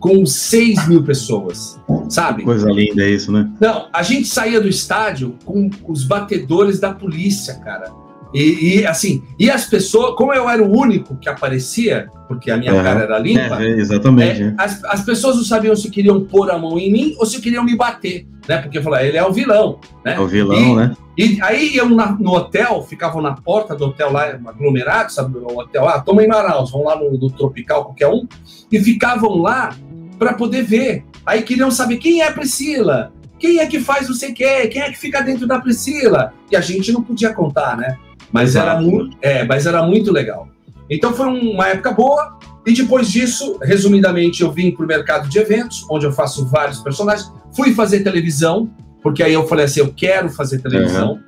com 0.00 0.24
6 0.26 0.88
mil 0.88 1.02
pessoas, 1.02 1.80
sabe? 2.08 2.42
Coisa 2.42 2.70
linda 2.70 3.06
isso, 3.08 3.30
né? 3.30 3.50
Não, 3.60 3.88
a 3.92 4.02
gente 4.02 4.28
saía 4.28 4.60
do 4.60 4.68
estádio 4.68 5.34
com 5.44 5.70
os 5.86 6.04
batedores 6.04 6.80
da 6.80 6.92
polícia, 6.92 7.54
cara. 7.54 7.90
E, 8.34 8.80
e, 8.80 8.86
assim, 8.86 9.22
e 9.38 9.48
as 9.48 9.64
pessoas, 9.66 10.16
como 10.16 10.34
eu 10.34 10.50
era 10.50 10.60
o 10.60 10.76
único 10.76 11.16
que 11.16 11.28
aparecia, 11.28 12.08
porque 12.26 12.50
a 12.50 12.56
minha 12.56 12.74
uhum. 12.74 12.82
cara 12.82 13.00
era 13.04 13.18
limpa, 13.18 13.62
é, 13.62 13.78
exatamente. 13.78 14.42
É, 14.42 14.54
as, 14.58 14.82
as 14.84 15.04
pessoas 15.04 15.36
não 15.36 15.44
sabiam 15.44 15.76
se 15.76 15.88
queriam 15.88 16.24
pôr 16.24 16.50
a 16.50 16.58
mão 16.58 16.76
em 16.76 16.90
mim 16.90 17.14
ou 17.16 17.24
se 17.24 17.40
queriam 17.40 17.62
me 17.62 17.76
bater, 17.76 18.26
né? 18.48 18.58
Porque 18.58 18.78
eu 18.78 18.82
falei, 18.82 19.08
ele 19.08 19.16
é 19.16 19.24
o 19.24 19.32
vilão, 19.32 19.78
né? 20.04 20.14
É 20.14 20.20
o 20.20 20.26
vilão, 20.26 20.56
e, 20.56 20.74
né? 20.76 20.96
E 21.16 21.38
aí 21.42 21.76
eu 21.76 21.88
na, 21.88 22.12
no 22.12 22.34
hotel, 22.34 22.82
ficavam 22.82 23.22
na 23.22 23.32
porta 23.32 23.74
do 23.74 23.86
hotel 23.86 24.12
lá, 24.12 24.26
aglomerado, 24.46 25.12
sabe? 25.12 25.38
O 25.38 25.58
hotel, 25.58 25.88
ah, 25.88 26.00
toma 26.00 26.22
em 26.22 26.28
Manaus, 26.28 26.70
vão 26.70 26.84
lá 26.84 26.96
no, 26.96 27.12
no 27.12 27.30
Tropical, 27.30 27.84
qualquer 27.84 28.08
um, 28.08 28.26
e 28.70 28.78
ficavam 28.80 29.36
lá 29.40 29.74
para 30.18 30.34
poder 30.34 30.62
ver. 30.62 31.04
Aí 31.24 31.42
queriam 31.42 31.70
saber 31.70 31.98
quem 31.98 32.20
é 32.20 32.28
a 32.28 32.32
Priscila, 32.32 33.12
quem 33.38 33.58
é 33.58 33.66
que 33.66 33.80
faz 33.80 34.08
não 34.08 34.14
sei 34.14 34.32
o 34.32 34.34
quê, 34.34 34.66
quem 34.68 34.82
é 34.82 34.90
que 34.90 34.98
fica 34.98 35.22
dentro 35.22 35.46
da 35.46 35.60
Priscila. 35.60 36.32
E 36.50 36.56
a 36.56 36.60
gente 36.60 36.92
não 36.92 37.02
podia 37.02 37.32
contar, 37.32 37.76
né? 37.76 37.96
Mas 38.32 38.56
era, 38.56 38.80
muito, 38.80 39.16
é, 39.22 39.44
mas 39.44 39.64
era 39.66 39.82
muito 39.82 40.12
legal. 40.12 40.48
Então 40.90 41.12
foi 41.12 41.26
uma 41.26 41.68
época 41.68 41.92
boa. 41.92 42.38
E 42.66 42.72
depois 42.72 43.10
disso, 43.10 43.58
resumidamente, 43.62 44.42
eu 44.42 44.50
vim 44.50 44.70
para 44.70 44.84
o 44.84 44.88
mercado 44.88 45.28
de 45.28 45.38
eventos, 45.38 45.84
onde 45.90 46.06
eu 46.06 46.12
faço 46.12 46.46
vários 46.46 46.78
personagens. 46.80 47.30
Fui 47.54 47.74
fazer 47.74 48.02
televisão, 48.02 48.70
porque 49.02 49.22
aí 49.22 49.34
eu 49.34 49.46
falei 49.46 49.66
assim, 49.66 49.80
eu 49.80 49.92
quero 49.94 50.30
fazer 50.30 50.60
televisão. 50.60 51.12
Uhum. 51.12 51.20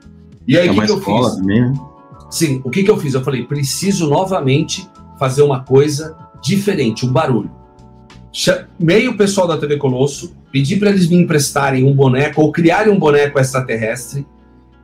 E 0.49 0.57
aí, 0.57 0.69
o 0.69 0.73
é 0.73 0.75
que, 0.75 0.87
que 0.87 0.93
eu 0.93 1.01
fiz? 1.01 1.37
Também, 1.37 1.61
né? 1.61 1.75
Sim, 2.31 2.61
o 2.65 2.71
que, 2.71 2.83
que 2.83 2.91
eu 2.91 2.97
fiz? 2.97 3.15
Eu 3.15 3.23
falei, 3.23 3.45
preciso 3.45 4.09
novamente 4.09 4.89
fazer 5.19 5.43
uma 5.43 5.63
coisa 5.63 6.17
diferente, 6.43 7.05
um 7.05 7.13
barulho. 7.13 7.51
Chamei 8.33 9.09
o 9.09 9.17
pessoal 9.17 9.47
da 9.47 9.57
TV 9.57 9.77
Colosso, 9.77 10.35
pedi 10.51 10.77
para 10.77 10.91
eles 10.91 11.09
me 11.09 11.17
emprestarem 11.17 11.85
um 11.85 11.95
boneco 11.95 12.43
ou 12.43 12.53
criarem 12.53 12.93
um 12.93 12.99
boneco 12.99 13.39
extraterrestre. 13.39 14.27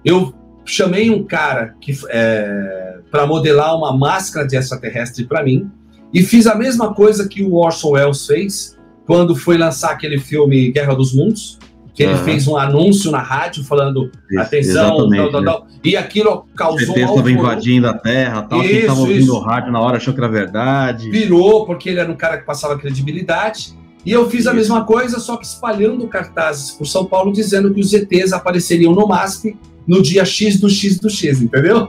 Eu 0.05 0.35
chamei 0.65 1.11
um 1.11 1.23
cara 1.25 1.75
que 1.81 1.97
é, 2.09 2.99
para 3.11 3.27
modelar 3.27 3.77
uma 3.77 3.97
máscara 3.97 4.47
de 4.47 4.57
extraterrestre 4.57 5.25
para 5.25 5.43
mim 5.43 5.71
e 6.13 6.23
fiz 6.23 6.47
a 6.47 6.55
mesma 6.55 6.95
coisa 6.95 7.29
que 7.29 7.43
o 7.43 7.55
Orson 7.55 7.91
Welles 7.91 8.27
fez 8.27 8.77
quando 9.07 9.35
foi 9.35 9.57
lançar 9.57 9.93
aquele 9.93 10.19
filme 10.19 10.71
Guerra 10.71 10.95
dos 10.95 11.15
Mundos, 11.15 11.59
que 11.95 12.03
ele 12.03 12.13
uhum. 12.13 12.25
fez 12.25 12.47
um 12.47 12.57
anúncio 12.57 13.11
na 13.11 13.21
rádio 13.21 13.65
falando 13.65 14.11
isso, 14.31 14.41
atenção, 14.41 15.11
tal, 15.11 15.31
tal, 15.31 15.45
tal, 15.45 15.67
e 15.85 15.97
aquilo 15.97 16.47
causou 16.57 16.97
um 16.97 16.99
estava 16.99 17.31
invadindo 17.31 17.87
a 17.87 17.95
Terra, 17.95 18.43
tal, 18.43 18.61
isso, 18.61 18.71
quem 18.71 18.81
estava 18.81 19.01
ouvindo 19.01 19.35
o 19.35 19.39
rádio 19.39 19.73
na 19.73 19.81
hora 19.81 19.97
achou 19.97 20.15
que 20.15 20.21
era 20.21 20.29
verdade. 20.29 21.11
Virou 21.11 21.67
porque 21.67 21.91
ele 21.91 22.01
era 22.01 22.11
um 22.11 22.17
cara 22.17 22.39
que 22.39 22.47
passava 22.47 22.79
credibilidade. 22.79 23.75
E 24.05 24.11
eu 24.11 24.29
fiz 24.29 24.49
a 24.49 24.55
mesma 24.55 24.85
coisa, 24.85 25.21
só 25.21 25.37
que 25.37 25.47
espalhando 25.47 26.09
cartazes 26.09 26.73
por 26.73 26.87
São 26.87 27.05
Paulo 27.05 27.33
dizendo 27.33 27.73
que 27.73 27.81
os 27.81 27.93
ETs 27.93 28.33
apareceriam 28.33 28.93
no 28.93 29.07
MASP 29.07 29.57
no 29.87 30.03
dia 30.03 30.25
X 30.25 30.59
do 30.59 30.69
X 30.69 30.99
do 30.99 31.09
X, 31.09 31.41
entendeu? 31.41 31.89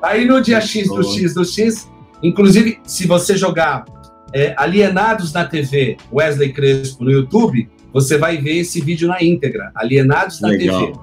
Aí 0.00 0.24
no 0.24 0.40
dia 0.40 0.60
X 0.60 0.86
do 0.86 1.02
X 1.02 1.34
do 1.34 1.44
X, 1.44 1.88
inclusive, 2.22 2.80
se 2.84 3.06
você 3.06 3.36
jogar 3.36 3.84
é, 4.32 4.54
Alienados 4.56 5.32
na 5.32 5.44
TV, 5.44 5.96
Wesley 6.12 6.52
Crespo 6.52 7.04
no 7.04 7.10
YouTube, 7.10 7.68
você 7.92 8.18
vai 8.18 8.36
ver 8.36 8.58
esse 8.58 8.80
vídeo 8.80 9.08
na 9.08 9.22
íntegra, 9.22 9.70
Alienados 9.74 10.40
na 10.40 10.48
Legal. 10.48 10.86
TV. 10.86 10.98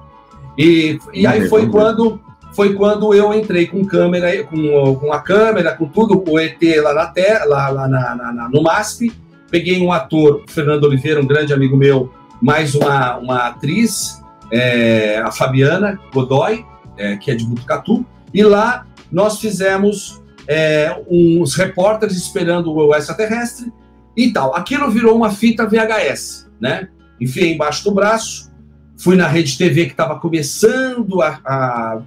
E, 0.58 0.98
e 1.12 1.26
aí 1.26 1.48
foi 1.48 1.68
quando 1.68 2.20
foi 2.52 2.72
quando 2.72 3.12
eu 3.12 3.34
entrei 3.34 3.66
com 3.66 3.84
câmera, 3.84 4.42
com, 4.44 4.96
com 4.96 5.12
a 5.12 5.20
câmera, 5.20 5.74
com 5.74 5.86
tudo, 5.86 6.24
o 6.26 6.38
ET 6.38 6.58
lá 6.82 6.94
na 6.94 7.06
terra, 7.06 7.44
lá, 7.44 7.68
lá 7.68 7.86
na, 7.86 8.14
na, 8.14 8.48
no 8.48 8.62
MASP, 8.62 9.12
peguei 9.50 9.78
um 9.78 9.92
ator, 9.92 10.42
Fernando 10.48 10.84
Oliveira, 10.84 11.20
um 11.20 11.26
grande 11.26 11.52
amigo 11.52 11.76
meu, 11.76 12.10
mais 12.40 12.74
uma, 12.74 13.18
uma 13.18 13.48
atriz, 13.48 14.22
é, 14.50 15.18
a 15.18 15.30
Fabiana 15.30 16.00
Godoy, 16.14 16.64
é, 16.96 17.16
que 17.16 17.30
é 17.30 17.34
de 17.34 17.44
Butucatu, 17.44 18.06
e 18.32 18.42
lá 18.42 18.86
nós 19.12 19.38
fizemos 19.38 20.22
é, 20.48 20.96
uns 21.08 21.54
repórteres 21.54 22.16
esperando 22.16 22.72
o 22.72 22.94
extraterrestre 22.94 23.72
e 24.16 24.32
tal. 24.32 24.54
Aquilo 24.54 24.90
virou 24.90 25.16
uma 25.16 25.30
fita 25.30 25.66
VHS, 25.66 26.48
né? 26.60 26.88
Enfiei 27.20 27.54
embaixo 27.54 27.84
do 27.84 27.92
braço, 27.92 28.50
fui 28.96 29.16
na 29.16 29.26
rede 29.26 29.56
TV 29.56 29.86
que 29.86 29.92
estava 29.92 30.18
começando 30.18 31.22
a, 31.22 31.40
a, 31.44 32.02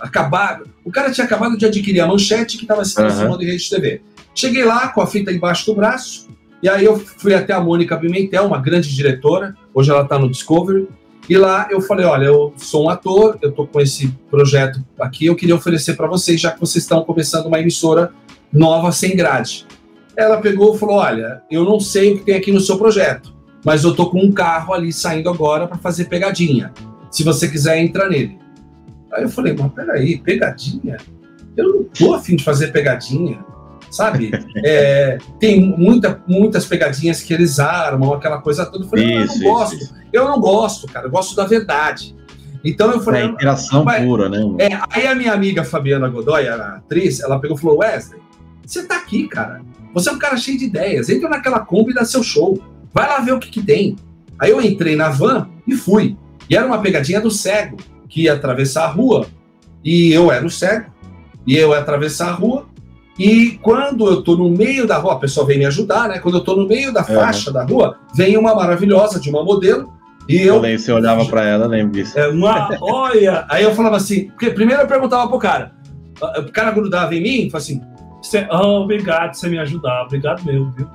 acabar. 0.00 0.62
O 0.84 0.90
cara 0.90 1.10
tinha 1.10 1.24
acabado 1.24 1.56
de 1.56 1.66
adquirir 1.66 2.00
a 2.00 2.06
manchete 2.06 2.56
que 2.56 2.64
estava 2.64 2.84
se 2.84 2.94
transformando 2.94 3.40
uhum. 3.40 3.48
em 3.48 3.50
rede 3.50 3.70
TV. 3.70 4.02
Cheguei 4.34 4.64
lá 4.64 4.88
com 4.88 5.00
a 5.00 5.06
fita 5.06 5.32
embaixo 5.32 5.66
do 5.66 5.74
braço, 5.74 6.28
e 6.62 6.68
aí 6.68 6.84
eu 6.84 6.98
fui 6.98 7.34
até 7.34 7.52
a 7.52 7.60
Mônica 7.60 7.96
Pimentel, 7.96 8.46
uma 8.46 8.58
grande 8.58 8.94
diretora, 8.94 9.54
hoje 9.72 9.90
ela 9.90 10.02
está 10.02 10.18
no 10.18 10.30
Discovery, 10.30 10.88
e 11.28 11.36
lá 11.36 11.68
eu 11.70 11.80
falei, 11.80 12.04
olha, 12.04 12.26
eu 12.26 12.52
sou 12.56 12.84
um 12.84 12.90
ator, 12.90 13.38
eu 13.40 13.50
estou 13.50 13.66
com 13.66 13.80
esse 13.80 14.08
projeto 14.30 14.84
aqui, 15.00 15.26
eu 15.26 15.34
queria 15.34 15.54
oferecer 15.54 15.94
para 15.94 16.06
vocês, 16.06 16.40
já 16.40 16.50
que 16.50 16.60
vocês 16.60 16.84
estão 16.84 17.02
começando 17.02 17.46
uma 17.46 17.58
emissora 17.58 18.12
nova 18.52 18.92
sem 18.92 19.16
grade. 19.16 19.66
Ela 20.16 20.36
pegou 20.38 20.74
e 20.74 20.78
falou, 20.78 20.96
olha, 20.96 21.42
eu 21.50 21.64
não 21.64 21.80
sei 21.80 22.12
o 22.12 22.18
que 22.18 22.24
tem 22.24 22.36
aqui 22.36 22.52
no 22.52 22.60
seu 22.60 22.76
projeto, 22.76 23.34
mas 23.64 23.84
eu 23.84 23.90
estou 23.90 24.10
com 24.10 24.20
um 24.20 24.32
carro 24.32 24.74
ali 24.74 24.92
saindo 24.92 25.30
agora 25.30 25.66
para 25.66 25.78
fazer 25.78 26.04
pegadinha. 26.04 26.72
Se 27.10 27.22
você 27.22 27.48
quiser 27.48 27.78
entrar 27.78 28.08
nele. 28.08 28.38
Aí 29.12 29.22
eu 29.22 29.28
falei, 29.28 29.54
mas 29.58 29.72
peraí, 29.72 30.18
pegadinha? 30.18 30.98
Eu 31.56 31.68
não 31.72 31.84
tô 31.84 32.14
afim 32.14 32.36
de 32.36 32.44
fazer 32.44 32.72
pegadinha 32.72 33.44
sabe? 33.94 34.32
É, 34.64 35.18
tem 35.38 35.60
muita, 35.60 36.22
muitas 36.26 36.66
pegadinhas 36.66 37.22
que 37.22 37.32
eles 37.32 37.58
armam, 37.58 38.12
aquela 38.12 38.40
coisa 38.40 38.66
toda. 38.66 38.84
Eu 38.84 38.88
falei, 38.88 39.22
isso, 39.22 39.34
eu 39.34 39.44
não 39.44 39.52
gosto. 39.52 39.76
Isso. 39.76 39.94
Eu 40.12 40.24
não 40.24 40.40
gosto, 40.40 40.86
cara, 40.88 41.06
eu 41.06 41.10
gosto 41.10 41.36
da 41.36 41.44
verdade. 41.44 42.14
Então 42.64 42.90
eu 42.90 43.00
falei. 43.00 43.22
É 43.22 43.26
interação 43.26 43.84
mas, 43.84 44.04
pura, 44.04 44.28
né? 44.28 44.38
É, 44.58 44.78
aí 44.90 45.06
a 45.06 45.14
minha 45.14 45.32
amiga 45.32 45.62
Fabiana 45.62 46.08
Godoy, 46.08 46.48
a 46.48 46.76
atriz, 46.76 47.20
ela 47.20 47.38
pegou 47.38 47.56
e 47.56 47.60
falou: 47.60 47.78
Wesley, 47.78 48.20
você 48.64 48.84
tá 48.84 48.96
aqui, 48.96 49.28
cara. 49.28 49.60
Você 49.92 50.08
é 50.08 50.12
um 50.12 50.18
cara 50.18 50.36
cheio 50.36 50.58
de 50.58 50.64
ideias. 50.64 51.08
Entra 51.08 51.28
naquela 51.28 51.60
Kombi 51.60 51.92
e 51.92 51.94
dá 51.94 52.04
seu 52.04 52.22
show. 52.22 52.60
Vai 52.92 53.06
lá 53.06 53.20
ver 53.20 53.32
o 53.32 53.38
que, 53.38 53.50
que 53.50 53.62
tem. 53.62 53.96
Aí 54.38 54.50
eu 54.50 54.60
entrei 54.60 54.96
na 54.96 55.10
van 55.10 55.48
e 55.66 55.76
fui. 55.76 56.16
E 56.48 56.56
era 56.56 56.66
uma 56.66 56.80
pegadinha 56.80 57.20
do 57.20 57.30
cego, 57.30 57.76
que 58.08 58.22
ia 58.22 58.32
atravessar 58.32 58.84
a 58.84 58.88
rua. 58.88 59.26
E 59.84 60.12
eu 60.12 60.32
era 60.32 60.44
o 60.44 60.50
cego. 60.50 60.90
E 61.46 61.56
eu 61.56 61.70
ia 61.70 61.78
atravessar 61.78 62.30
a 62.30 62.32
rua. 62.32 62.66
E 63.18 63.58
quando 63.62 64.06
eu 64.08 64.22
tô 64.22 64.36
no 64.36 64.50
meio 64.50 64.86
da 64.86 64.98
rua, 64.98 65.14
a 65.14 65.18
pessoa 65.18 65.46
vem 65.46 65.58
me 65.58 65.66
ajudar, 65.66 66.08
né? 66.08 66.18
Quando 66.18 66.38
eu 66.38 66.44
tô 66.44 66.56
no 66.56 66.66
meio 66.66 66.92
da 66.92 67.04
faixa 67.04 67.52
da 67.52 67.64
rua, 67.64 67.96
vem 68.14 68.36
uma 68.36 68.54
maravilhosa 68.54 69.20
de 69.20 69.30
uma 69.30 69.44
modelo. 69.44 69.92
E 70.28 70.42
eu. 70.42 70.56
Além, 70.56 70.76
você 70.76 70.90
olhava 70.90 71.24
para 71.26 71.44
ela, 71.44 71.66
lembro 71.66 71.92
disso. 71.92 72.18
É, 72.18 72.28
uma, 72.28 72.76
olha! 72.80 73.46
Aí 73.48 73.62
eu 73.62 73.74
falava 73.74 73.96
assim, 73.96 74.28
porque 74.30 74.50
primeiro 74.50 74.82
eu 74.82 74.88
perguntava 74.88 75.28
pro 75.28 75.38
cara. 75.38 75.72
O 76.38 76.50
cara 76.50 76.70
grudava 76.70 77.14
em 77.14 77.22
mim 77.22 77.46
e 77.46 77.50
falava 77.50 77.58
assim: 77.58 77.80
oh, 78.50 78.82
obrigado 78.82 79.34
você 79.34 79.48
me 79.48 79.58
ajudar, 79.58 80.04
obrigado 80.04 80.44
mesmo, 80.44 80.72
viu? 80.72 80.88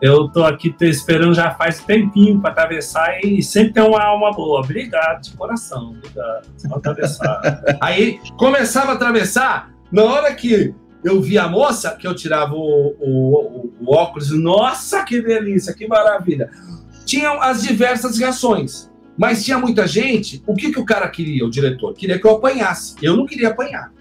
Eu 0.00 0.28
tô 0.28 0.44
aqui 0.44 0.72
te 0.72 0.86
esperando 0.86 1.32
já 1.32 1.52
faz 1.52 1.78
tempinho 1.78 2.40
para 2.40 2.50
atravessar 2.50 3.20
e 3.22 3.40
sempre 3.40 3.74
tem 3.74 3.82
uma 3.84 4.02
alma 4.02 4.32
boa. 4.32 4.60
Obrigado, 4.60 5.22
de 5.22 5.30
coração, 5.36 5.94
obrigado. 5.96 6.48
Só 6.56 6.74
atravessar. 6.74 7.62
Aí 7.80 8.18
começava 8.36 8.90
a 8.90 8.94
atravessar, 8.94 9.70
na 9.92 10.02
hora 10.02 10.34
que 10.34 10.74
eu 11.04 11.20
vi 11.20 11.36
a 11.38 11.48
moça, 11.48 11.96
que 11.96 12.06
eu 12.06 12.14
tirava 12.14 12.54
o, 12.54 12.94
o, 13.00 13.72
o 13.80 13.94
óculos, 13.94 14.30
nossa, 14.30 15.02
que 15.04 15.20
delícia, 15.20 15.74
que 15.74 15.86
maravilha. 15.86 16.50
Tinham 17.04 17.42
as 17.42 17.62
diversas 17.62 18.18
reações, 18.18 18.90
mas 19.18 19.44
tinha 19.44 19.58
muita 19.58 19.86
gente. 19.86 20.42
O 20.46 20.54
que, 20.54 20.70
que 20.70 20.78
o 20.78 20.84
cara 20.84 21.08
queria, 21.08 21.44
o 21.44 21.50
diretor? 21.50 21.92
Queria 21.94 22.18
que 22.18 22.26
eu 22.26 22.32
apanhasse. 22.32 22.94
Eu 23.02 23.16
não 23.16 23.26
queria 23.26 23.48
apanhar. 23.48 23.92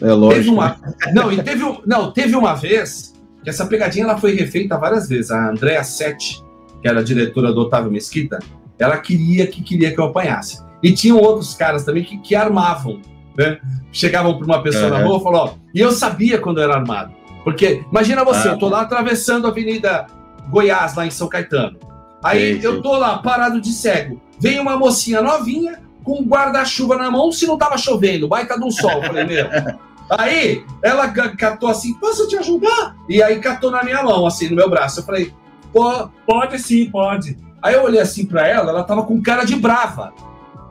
É 0.00 0.12
lógico. 0.12 0.34
Teve 0.34 0.48
uma, 0.50 0.80
não, 1.12 1.32
e 1.32 1.42
teve, 1.42 1.62
não, 1.86 2.10
teve 2.10 2.34
uma 2.34 2.54
vez 2.54 3.14
que 3.42 3.50
essa 3.50 3.66
pegadinha 3.66 4.04
ela 4.04 4.18
foi 4.18 4.34
refeita 4.34 4.78
várias 4.78 5.08
vezes. 5.08 5.30
A 5.30 5.50
Andrea 5.50 5.84
Sete, 5.84 6.42
que 6.80 6.88
era 6.88 7.04
diretora 7.04 7.52
do 7.52 7.60
Otávio 7.60 7.90
Mesquita, 7.90 8.38
ela 8.78 8.96
queria 8.98 9.46
que 9.46 9.62
queria 9.62 9.92
que 9.92 10.00
eu 10.00 10.04
apanhasse. 10.04 10.64
E 10.82 10.92
tinham 10.92 11.18
outros 11.18 11.54
caras 11.54 11.84
também 11.84 12.04
que, 12.04 12.18
que 12.18 12.34
armavam 12.34 13.00
né? 13.36 13.58
Chegavam 13.92 14.36
para 14.36 14.46
uma 14.46 14.62
pessoa 14.62 14.84
uhum. 14.84 14.90
na 14.90 15.04
rua 15.04 15.18
e 15.18 15.22
falavam, 15.22 15.54
ó, 15.54 15.58
e 15.74 15.80
eu 15.80 15.92
sabia 15.92 16.38
quando 16.38 16.60
era 16.60 16.74
armado. 16.74 17.12
Porque, 17.44 17.84
imagina 17.90 18.24
você, 18.24 18.48
ah, 18.48 18.52
eu 18.52 18.58
tô 18.58 18.68
lá 18.68 18.82
atravessando 18.82 19.46
a 19.46 19.50
Avenida 19.50 20.06
Goiás, 20.50 20.94
lá 20.94 21.06
em 21.06 21.10
São 21.10 21.28
Caetano. 21.28 21.78
Aí 22.22 22.62
eu 22.62 22.82
tô 22.82 22.96
lá, 22.96 23.18
parado 23.18 23.60
de 23.60 23.72
cego. 23.72 24.20
Vem 24.40 24.58
uma 24.58 24.76
mocinha 24.76 25.22
novinha, 25.22 25.80
com 26.02 26.20
um 26.20 26.24
guarda-chuva 26.24 26.96
na 26.96 27.10
mão, 27.10 27.30
se 27.30 27.46
não 27.46 27.56
tava 27.56 27.78
chovendo, 27.78 28.28
baita 28.28 28.58
de 28.58 28.64
um 28.64 28.70
sol. 28.70 29.02
Falei, 29.02 29.24
meu. 29.24 29.46
Aí 30.08 30.64
ela 30.82 31.08
catou 31.08 31.68
assim, 31.68 31.94
posso 31.94 32.28
te 32.28 32.36
ajudar? 32.36 32.94
E 33.08 33.20
aí 33.20 33.40
catou 33.40 33.72
na 33.72 33.82
minha 33.82 34.04
mão, 34.04 34.24
assim, 34.24 34.48
no 34.48 34.54
meu 34.54 34.70
braço. 34.70 35.00
Eu 35.00 35.04
falei, 35.04 35.34
Pô, 35.76 36.08
pode 36.26 36.58
sim, 36.58 36.90
pode. 36.90 37.38
Aí 37.62 37.74
eu 37.74 37.84
olhei 37.84 38.00
assim 38.00 38.24
para 38.24 38.48
ela, 38.48 38.70
ela 38.70 38.82
tava 38.82 39.02
com 39.02 39.20
cara 39.20 39.44
de 39.44 39.54
brava, 39.56 40.14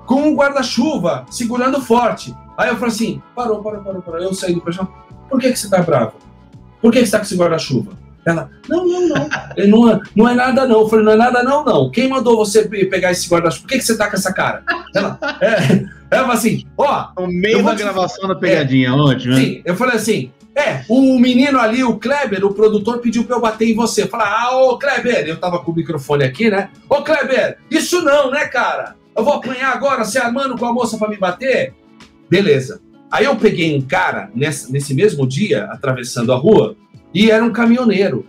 com 0.08 0.16
um 0.16 0.36
guarda-chuva, 0.36 1.26
segurando 1.30 1.80
forte. 1.80 2.36
Aí 2.58 2.70
eu 2.70 2.76
falei 2.76 2.94
assim: 2.94 3.22
parou, 3.36 3.62
parou, 3.62 3.82
parou, 3.82 4.02
parou. 4.02 4.22
Eu 4.22 4.34
saí 4.34 4.54
do 4.54 4.72
chão. 4.72 4.88
Por 5.30 5.40
que, 5.40 5.52
que 5.52 5.60
você 5.60 5.70
tá 5.70 5.82
brava? 5.82 6.14
Por 6.82 6.92
que, 6.92 7.00
que 7.00 7.06
você 7.06 7.12
tá 7.12 7.18
com 7.20 7.26
esse 7.26 7.36
guarda-chuva? 7.36 7.94
Ela, 8.26 8.50
não, 8.68 8.88
não, 8.88 9.08
não. 9.08 9.30
não, 9.68 9.92
é, 9.92 10.00
não 10.16 10.30
é 10.30 10.34
nada, 10.34 10.68
não. 10.68 10.82
Eu 10.82 10.90
falei, 10.90 11.06
não 11.06 11.12
é 11.12 11.16
nada, 11.16 11.44
não, 11.44 11.64
não. 11.64 11.92
Quem 11.92 12.10
mandou 12.10 12.38
você 12.38 12.68
pegar 12.68 13.12
esse 13.12 13.30
guarda-chuva? 13.30 13.62
Por 13.62 13.70
que, 13.70 13.78
que 13.78 13.86
você 13.86 13.98
tá 13.98 14.10
com 14.10 14.16
essa 14.16 14.34
cara? 14.34 14.64
Ela, 14.96 15.20
é, 15.42 15.86
ela 16.10 16.22
falou 16.24 16.32
assim, 16.32 16.66
ó. 16.78 17.10
No 17.20 17.28
meio 17.28 17.64
da 17.64 17.76
gravação 17.76 18.28
da 18.28 18.36
pegadinha, 18.36 18.90
é, 18.90 18.92
ontem, 18.92 19.28
né? 19.28 19.36
Sim, 19.36 19.62
eu 19.64 19.76
falei 19.76 19.96
assim, 19.96 20.32
é, 20.56 20.84
o 20.88 21.20
menino 21.20 21.60
ali, 21.60 21.84
o 21.84 21.98
Kleber, 21.98 22.46
o 22.46 22.54
produtor, 22.54 23.00
pediu 23.00 23.26
pra 23.26 23.36
eu 23.36 23.42
bater 23.42 23.70
em 23.70 23.76
você. 23.76 24.08
Falei, 24.08 24.28
ah, 24.28 24.56
ô 24.56 24.80
Kleber, 24.80 25.28
eu 25.28 25.38
tava 25.38 25.60
com 25.60 25.72
o 25.72 25.76
microfone 25.76 26.24
aqui, 26.24 26.50
né? 26.50 26.70
Ô 26.90 27.04
Kleber, 27.04 27.58
isso 27.70 28.02
não, 28.02 28.32
né, 28.32 28.46
cara? 28.46 28.96
Eu 29.16 29.24
vou 29.24 29.34
apanhar 29.34 29.72
agora, 29.72 30.04
se 30.04 30.18
armando 30.18 30.58
com 30.58 30.66
a 30.66 30.74
moça 30.74 30.98
pra 30.98 31.10
me 31.10 31.18
bater? 31.18 31.74
Beleza. 32.30 32.82
Aí 33.12 33.26
eu 33.26 33.36
peguei 33.36 33.76
um 33.76 33.82
cara 33.82 34.30
nesse, 34.36 34.72
nesse 34.72 34.94
mesmo 34.94 35.28
dia, 35.28 35.66
atravessando 35.66 36.34
a 36.34 36.36
rua, 36.36 36.76
e 37.14 37.32
era 37.32 37.44
um 37.44 37.52
caminhoneiro. 37.52 38.26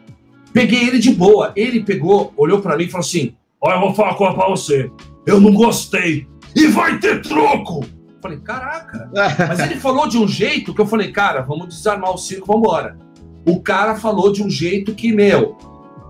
Peguei 0.53 0.87
ele 0.87 0.99
de 0.99 1.11
boa. 1.11 1.53
Ele 1.57 1.83
pegou, 1.83 2.33
olhou 2.37 2.61
para 2.61 2.77
mim 2.77 2.85
e 2.85 2.91
falou 2.91 3.05
assim: 3.05 3.35
Olha, 3.61 3.77
eu 3.77 3.81
vou 3.81 3.95
falar 3.95 4.11
uma 4.11 4.17
coisa 4.17 4.35
pra 4.35 4.49
você. 4.49 4.91
Eu 5.27 5.41
não 5.41 5.53
gostei. 5.53 6.27
E 6.55 6.67
vai 6.69 6.99
ter 6.99 7.21
troco! 7.23 7.85
falei, 8.27 8.39
caraca. 8.41 9.11
Mas 9.49 9.61
ele 9.61 9.77
falou 9.77 10.09
de 10.09 10.19
um 10.19 10.27
jeito 10.27 10.75
que 10.75 10.81
eu 10.81 10.87
falei, 10.87 11.13
cara, 11.13 11.43
vamos 11.43 11.69
desarmar 11.69 12.13
o 12.13 12.19
circo, 12.19 12.47
vamos 12.47 12.63
embora. 12.63 12.99
O 13.47 13.61
cara 13.61 13.95
falou 13.95 14.33
de 14.33 14.43
um 14.43 14.51
jeito 14.51 14.95
que, 14.95 15.13
meu. 15.13 15.57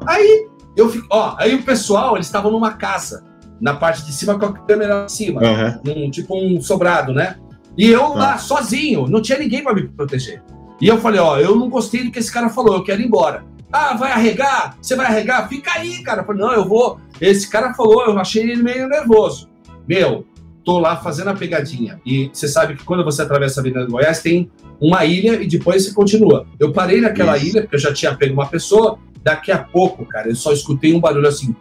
Aí 0.07 0.49
eu 0.77 0.88
fico, 0.88 1.07
ó, 1.11 1.35
aí 1.38 1.55
o 1.55 1.62
pessoal, 1.62 2.16
eles 2.16 2.27
estavam 2.27 2.51
numa 2.51 2.72
casa, 2.72 3.25
na 3.61 3.75
parte 3.75 4.05
de 4.05 4.12
cima 4.12 4.38
com 4.38 4.46
a 4.46 4.53
câmera 4.53 5.05
acima, 5.05 5.40
uhum. 5.42 5.81
num, 5.85 6.11
tipo 6.11 6.37
um 6.37 6.61
sobrado, 6.61 7.12
né? 7.12 7.37
E 7.76 7.88
eu 7.88 8.14
lá, 8.14 8.34
ah. 8.34 8.38
sozinho, 8.38 9.06
não 9.06 9.20
tinha 9.20 9.38
ninguém 9.38 9.62
para 9.62 9.74
me 9.74 9.86
proteger. 9.88 10.42
E 10.80 10.88
eu 10.88 10.98
falei, 10.98 11.20
ó, 11.20 11.38
eu 11.38 11.56
não 11.56 11.68
gostei 11.68 12.04
do 12.04 12.10
que 12.10 12.18
esse 12.18 12.32
cara 12.32 12.48
falou, 12.48 12.74
eu 12.74 12.84
quero 12.84 13.00
ir 13.00 13.06
embora. 13.06 13.44
Ah, 13.72 13.94
vai 13.94 14.12
arregar? 14.12 14.76
Você 14.80 14.94
vai 14.94 15.06
arregar? 15.06 15.48
Fica 15.48 15.72
aí, 15.72 16.02
cara. 16.02 16.22
Eu 16.22 16.26
falei, 16.26 16.40
não, 16.40 16.52
eu 16.52 16.66
vou. 16.66 17.00
Esse 17.20 17.48
cara 17.50 17.74
falou, 17.74 18.04
eu 18.04 18.18
achei 18.18 18.42
ele 18.42 18.62
meio 18.62 18.88
nervoso. 18.88 19.48
Meu, 19.88 20.24
tô 20.64 20.78
lá 20.78 20.96
fazendo 20.96 21.28
a 21.28 21.34
pegadinha. 21.34 22.00
E 22.04 22.30
você 22.32 22.48
sabe 22.48 22.76
que 22.76 22.84
quando 22.84 23.04
você 23.04 23.22
atravessa 23.22 23.60
a 23.60 23.62
Avenida 23.62 23.84
do 23.84 23.92
Goiás, 23.92 24.20
tem 24.20 24.50
uma 24.80 25.04
ilha 25.04 25.42
e 25.42 25.46
depois 25.46 25.84
você 25.84 25.92
continua. 25.92 26.46
Eu 26.58 26.72
parei 26.72 27.00
naquela 27.00 27.36
Isso. 27.36 27.46
ilha, 27.46 27.62
porque 27.62 27.76
eu 27.76 27.80
já 27.80 27.92
tinha 27.92 28.14
pego 28.14 28.34
uma 28.34 28.46
pessoa. 28.46 28.98
Daqui 29.22 29.50
a 29.50 29.58
pouco, 29.58 30.04
cara, 30.06 30.28
eu 30.28 30.36
só 30.36 30.52
escutei 30.52 30.94
um 30.94 31.00
barulho 31.00 31.28
assim. 31.28 31.54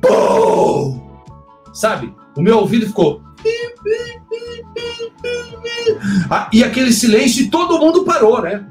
Pum! 0.00 1.00
Sabe? 1.72 2.12
O 2.36 2.42
meu 2.42 2.58
ouvido 2.58 2.86
ficou. 2.86 3.22
Ah, 6.30 6.48
e 6.52 6.64
aquele 6.64 6.92
silêncio 6.92 7.44
e 7.44 7.50
todo 7.50 7.78
mundo 7.78 8.04
parou, 8.04 8.42
né? 8.42 8.66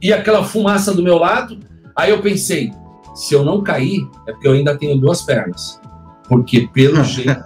E 0.00 0.12
aquela 0.12 0.44
fumaça 0.44 0.92
do 0.94 1.02
meu 1.02 1.18
lado. 1.18 1.58
Aí 1.94 2.10
eu 2.10 2.20
pensei, 2.20 2.72
se 3.14 3.34
eu 3.34 3.44
não 3.44 3.62
cair, 3.62 4.08
é 4.26 4.32
porque 4.32 4.48
eu 4.48 4.52
ainda 4.52 4.76
tenho 4.76 4.98
duas 4.98 5.22
pernas. 5.22 5.80
Porque 6.28 6.68
pelo 6.72 7.02
jeito, 7.04 7.42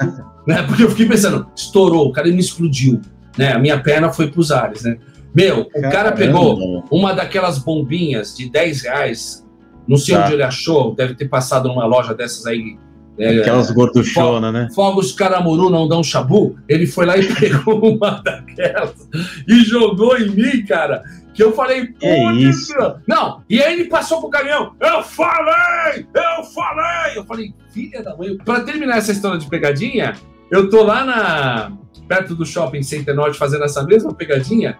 né? 0.46 0.62
Porque 0.62 0.84
eu 0.84 0.90
fiquei 0.90 1.06
pensando, 1.06 1.46
estourou, 1.54 2.06
o 2.06 2.12
cara 2.12 2.28
me 2.28 2.38
explodiu, 2.38 3.00
né? 3.36 3.52
A 3.52 3.58
minha 3.58 3.80
perna 3.82 4.12
foi 4.12 4.30
pros 4.30 4.50
ares, 4.52 4.82
né? 4.82 4.98
Meu, 5.34 5.62
o 5.62 5.70
Caramba. 5.70 5.92
cara 5.92 6.12
pegou 6.12 6.82
uma 6.90 7.12
daquelas 7.12 7.58
bombinhas 7.58 8.34
de 8.34 8.48
10 8.48 8.82
reais, 8.82 9.46
não 9.86 9.98
sei 9.98 10.14
tá. 10.14 10.24
onde 10.24 10.32
ele 10.32 10.42
achou, 10.42 10.94
deve 10.94 11.14
ter 11.14 11.28
passado 11.28 11.68
numa 11.68 11.84
loja 11.84 12.14
dessas 12.14 12.46
aí 12.46 12.78
é, 13.18 13.40
Aquelas 13.40 13.70
gorduchonas, 13.70 14.52
né? 14.52 14.68
Fogos 14.74 15.12
Caramuru 15.12 15.70
não 15.70 15.88
dão 15.88 16.02
chabu. 16.02 16.56
Ele 16.68 16.86
foi 16.86 17.06
lá 17.06 17.16
e 17.16 17.26
pegou 17.34 17.96
uma 17.96 18.22
daquelas 18.22 19.08
e 19.48 19.60
jogou 19.62 20.16
em 20.18 20.30
mim, 20.30 20.64
cara. 20.66 21.02
Que 21.32 21.42
eu 21.42 21.52
falei, 21.52 21.86
pô, 21.86 22.30
isso? 22.32 22.74
Não, 23.06 23.42
e 23.48 23.62
aí 23.62 23.74
ele 23.74 23.84
passou 23.84 24.20
pro 24.20 24.30
caminhão. 24.30 24.72
Eu 24.80 25.02
falei! 25.02 26.06
Eu 26.14 26.44
falei! 26.44 27.16
Eu 27.18 27.24
falei, 27.24 27.54
filha 27.72 28.02
da 28.02 28.16
mãe. 28.16 28.36
Pra 28.38 28.60
terminar 28.60 28.96
essa 28.96 29.12
história 29.12 29.38
de 29.38 29.46
pegadinha, 29.46 30.14
eu 30.50 30.70
tô 30.70 30.82
lá 30.82 31.04
na 31.04 31.72
perto 32.08 32.34
do 32.34 32.46
shopping 32.46 32.82
Center 32.82 33.14
Norte 33.14 33.36
fazendo 33.36 33.64
essa 33.64 33.82
mesma 33.82 34.14
pegadinha 34.14 34.78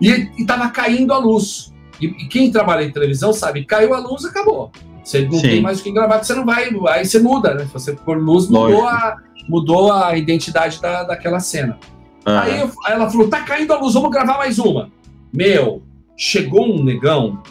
e, 0.00 0.30
e 0.38 0.46
tava 0.46 0.68
caindo 0.70 1.12
a 1.12 1.18
luz. 1.18 1.74
E, 2.00 2.06
e, 2.06 2.28
quem 2.28 2.50
trabalha 2.50 2.84
em 2.84 2.92
televisão 2.92 3.32
sabe, 3.32 3.64
caiu 3.64 3.92
a 3.94 3.98
luz, 3.98 4.24
acabou. 4.24 4.70
Você 5.08 5.24
não 5.24 5.38
Sim. 5.38 5.48
tem 5.48 5.62
mais 5.62 5.80
o 5.80 5.82
que 5.82 5.90
gravar, 5.90 6.22
você 6.22 6.34
não 6.34 6.44
vai. 6.44 6.68
Aí 6.88 7.06
você 7.06 7.18
muda, 7.18 7.54
né? 7.54 7.64
Se 7.64 7.72
você 7.72 7.92
pôr 7.94 8.18
luz, 8.18 8.46
mudou 8.46 8.86
a, 8.86 9.16
mudou 9.48 9.90
a 9.90 10.14
identidade 10.18 10.82
da, 10.82 11.02
daquela 11.02 11.40
cena. 11.40 11.78
Uhum. 12.26 12.38
Aí, 12.38 12.60
eu, 12.60 12.70
aí 12.84 12.92
ela 12.92 13.10
falou: 13.10 13.26
tá 13.26 13.40
caindo 13.40 13.72
a 13.72 13.78
luz, 13.78 13.94
vamos 13.94 14.10
gravar 14.10 14.36
mais 14.36 14.58
uma. 14.58 14.90
Meu, 15.32 15.82
chegou 16.14 16.66
um 16.66 16.84
negão, 16.84 17.42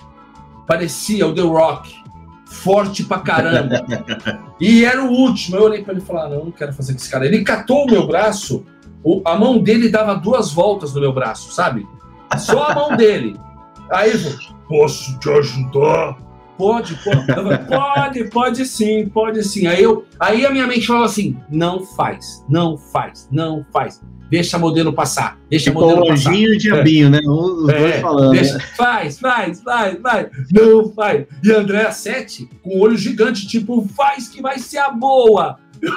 parecia 0.68 1.26
o 1.26 1.34
The 1.34 1.42
Rock, 1.42 1.96
forte 2.46 3.04
pra 3.04 3.20
caramba. 3.22 3.84
e 4.62 4.86
era 4.86 5.04
o 5.04 5.12
último. 5.12 5.58
Eu 5.58 5.64
olhei 5.64 5.84
pra 5.84 5.94
ele 5.94 6.04
e 6.04 6.06
falei: 6.06 6.26
ah, 6.26 6.30
não, 6.30 6.46
não 6.46 6.52
quero 6.52 6.74
fazer 6.74 6.94
com 6.94 7.00
esse 7.00 7.10
cara. 7.10 7.26
Ele 7.26 7.44
catou 7.44 7.86
o 7.86 7.90
meu 7.90 8.06
braço, 8.06 8.64
o, 9.04 9.20
a 9.26 9.36
mão 9.36 9.58
dele 9.58 9.90
dava 9.90 10.14
duas 10.14 10.52
voltas 10.52 10.94
no 10.94 11.02
meu 11.02 11.12
braço, 11.12 11.52
sabe? 11.52 11.88
Só 12.38 12.66
a 12.66 12.76
mão 12.76 12.96
dele. 12.96 13.36
Aí 13.90 14.12
eu 14.12 14.20
falei, 14.20 14.38
posso 14.68 15.18
te 15.18 15.30
ajudar? 15.32 16.27
Pode, 16.58 16.96
pode. 17.04 17.26
Falei, 17.26 17.58
pode, 17.60 18.24
pode 18.30 18.66
sim, 18.66 19.08
pode 19.08 19.44
sim. 19.44 19.68
Aí, 19.68 19.84
eu, 19.84 20.06
aí 20.20 20.46
a 20.46 20.50
minha 20.50 20.66
mente 20.66 20.88
falava 20.88 21.06
assim: 21.06 21.38
não 21.50 21.86
faz, 21.86 22.44
não 22.50 22.78
faz, 22.78 23.28
não 23.32 23.66
faz. 23.72 24.02
Deixa 24.30 24.58
modelo 24.58 24.92
passar, 24.92 25.40
deixa 25.50 25.66
tipo 25.66 25.80
modelo 25.80 26.06
passar. 26.08 26.34
e 26.34 26.58
diabinho, 26.58 27.08
é. 27.08 27.12
né? 27.12 27.20
Os 27.26 27.70
é, 27.70 27.80
dois 27.80 27.96
falando. 28.02 28.32
Deixa, 28.32 28.56
né? 28.56 28.60
Faz, 28.76 29.20
faz, 29.20 29.62
faz, 29.62 30.00
faz. 30.02 30.28
Não 30.52 30.92
faz. 30.92 31.26
E 31.44 31.52
André 31.52 31.90
7, 31.90 32.50
com 32.62 32.78
o 32.78 32.82
olho 32.82 32.98
gigante, 32.98 33.48
tipo, 33.48 33.88
faz 33.96 34.28
que 34.28 34.42
vai 34.42 34.60
ser 34.60 34.80
a 34.80 34.90
boa. 34.90 35.58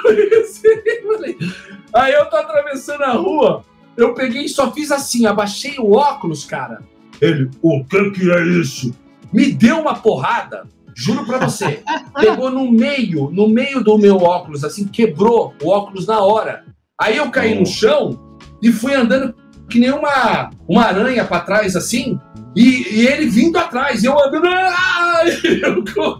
Aí 1.93 2.13
eu 2.13 2.25
tô 2.27 2.37
atravessando 2.37 3.03
a 3.03 3.13
rua, 3.13 3.65
eu 3.97 4.13
peguei 4.13 4.45
e 4.45 4.49
só 4.49 4.71
fiz 4.71 4.91
assim, 4.91 5.25
abaixei 5.25 5.77
o 5.77 5.91
óculos, 5.91 6.45
cara. 6.45 6.79
Ele, 7.19 7.49
o 7.61 7.83
que 7.83 8.11
que 8.11 8.31
é 8.31 8.43
isso? 8.47 8.93
Me 9.33 9.51
deu 9.51 9.79
uma 9.79 9.95
porrada, 9.95 10.63
juro 10.95 11.25
pra 11.25 11.39
você. 11.39 11.83
Pegou 12.15 12.49
no 12.49 12.71
meio, 12.71 13.29
no 13.31 13.47
meio 13.47 13.83
do 13.83 13.97
meu 13.97 14.17
óculos, 14.17 14.63
assim, 14.63 14.87
quebrou 14.87 15.53
o 15.61 15.69
óculos 15.69 16.05
na 16.07 16.19
hora. 16.19 16.65
Aí 16.99 17.17
eu 17.17 17.29
caí 17.31 17.57
no 17.57 17.65
chão 17.65 18.19
e 18.61 18.71
fui 18.71 18.93
andando 18.93 19.33
que 19.69 19.79
nem 19.79 19.91
uma, 19.91 20.49
uma 20.67 20.83
aranha 20.83 21.23
para 21.23 21.39
trás, 21.39 21.75
assim, 21.75 22.19
e, 22.55 22.99
e, 22.99 23.07
ele 23.07 23.27
vindo 23.27 23.57
atrás, 23.57 24.03
eu 24.03 24.13
andando, 24.21 24.45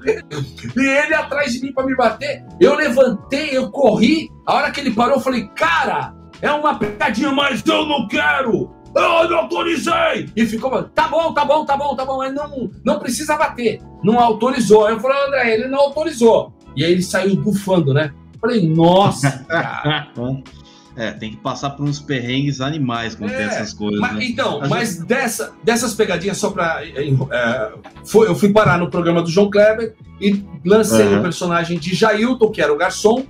e 0.77 0.79
ele 0.79 1.13
atrás 1.13 1.51
de 1.51 1.61
mim 1.61 1.73
para 1.73 1.85
me 1.85 1.95
bater. 1.95 2.45
Eu 2.59 2.75
levantei, 2.75 3.49
eu 3.51 3.69
corri. 3.69 4.29
A 4.47 4.55
hora 4.55 4.71
que 4.71 4.79
ele 4.79 4.91
parou, 4.91 5.15
eu 5.15 5.21
falei, 5.21 5.47
cara, 5.49 6.15
é 6.41 6.49
uma 6.49 6.79
pegadinha, 6.79 7.31
mas 7.31 7.61
eu 7.65 7.85
não 7.85 8.07
quero. 8.07 8.71
Eu 8.95 9.29
não 9.29 9.37
autorizei! 9.37 10.29
E 10.35 10.45
ficou, 10.45 10.83
tá 10.83 11.07
bom, 11.07 11.33
tá 11.33 11.45
bom, 11.45 11.65
tá 11.65 11.77
bom, 11.77 11.95
tá 11.95 12.05
bom, 12.05 12.17
mas 12.17 12.33
não, 12.33 12.69
não 12.83 12.99
precisa 12.99 13.37
bater. 13.37 13.81
Não 14.03 14.19
autorizou. 14.19 14.85
Aí 14.85 14.93
eu 14.93 14.99
falei, 14.99 15.27
André, 15.27 15.53
ele 15.53 15.67
não 15.67 15.79
autorizou. 15.79 16.53
E 16.75 16.83
aí 16.83 16.91
ele 16.91 17.03
saiu 17.03 17.35
bufando, 17.35 17.93
né? 17.93 18.13
Eu 18.33 18.39
falei, 18.39 18.67
nossa. 18.67 19.45
É, 20.95 21.11
tem 21.11 21.31
que 21.31 21.37
passar 21.37 21.69
por 21.71 21.87
uns 21.87 21.99
perrengues 21.99 22.59
animais 22.59 23.15
quando 23.15 23.31
é, 23.31 23.37
tem 23.37 23.45
essas 23.45 23.73
coisas. 23.73 23.99
Mas, 23.99 24.13
né? 24.13 24.25
Então, 24.25 24.61
mas 24.67 24.97
dessa, 24.97 25.53
dessas 25.63 25.93
pegadinhas, 25.93 26.37
só 26.37 26.51
pra. 26.51 26.85
É, 26.85 27.71
foi, 28.05 28.27
eu 28.27 28.35
fui 28.35 28.51
parar 28.51 28.77
no 28.77 28.89
programa 28.89 29.21
do 29.21 29.29
João 29.29 29.49
Kleber 29.49 29.95
e 30.19 30.43
lancei 30.65 31.07
uhum. 31.07 31.19
o 31.19 31.21
personagem 31.21 31.79
de 31.79 31.95
Jailton, 31.95 32.51
que 32.51 32.61
era 32.61 32.73
o 32.73 32.77
garçom. 32.77 33.23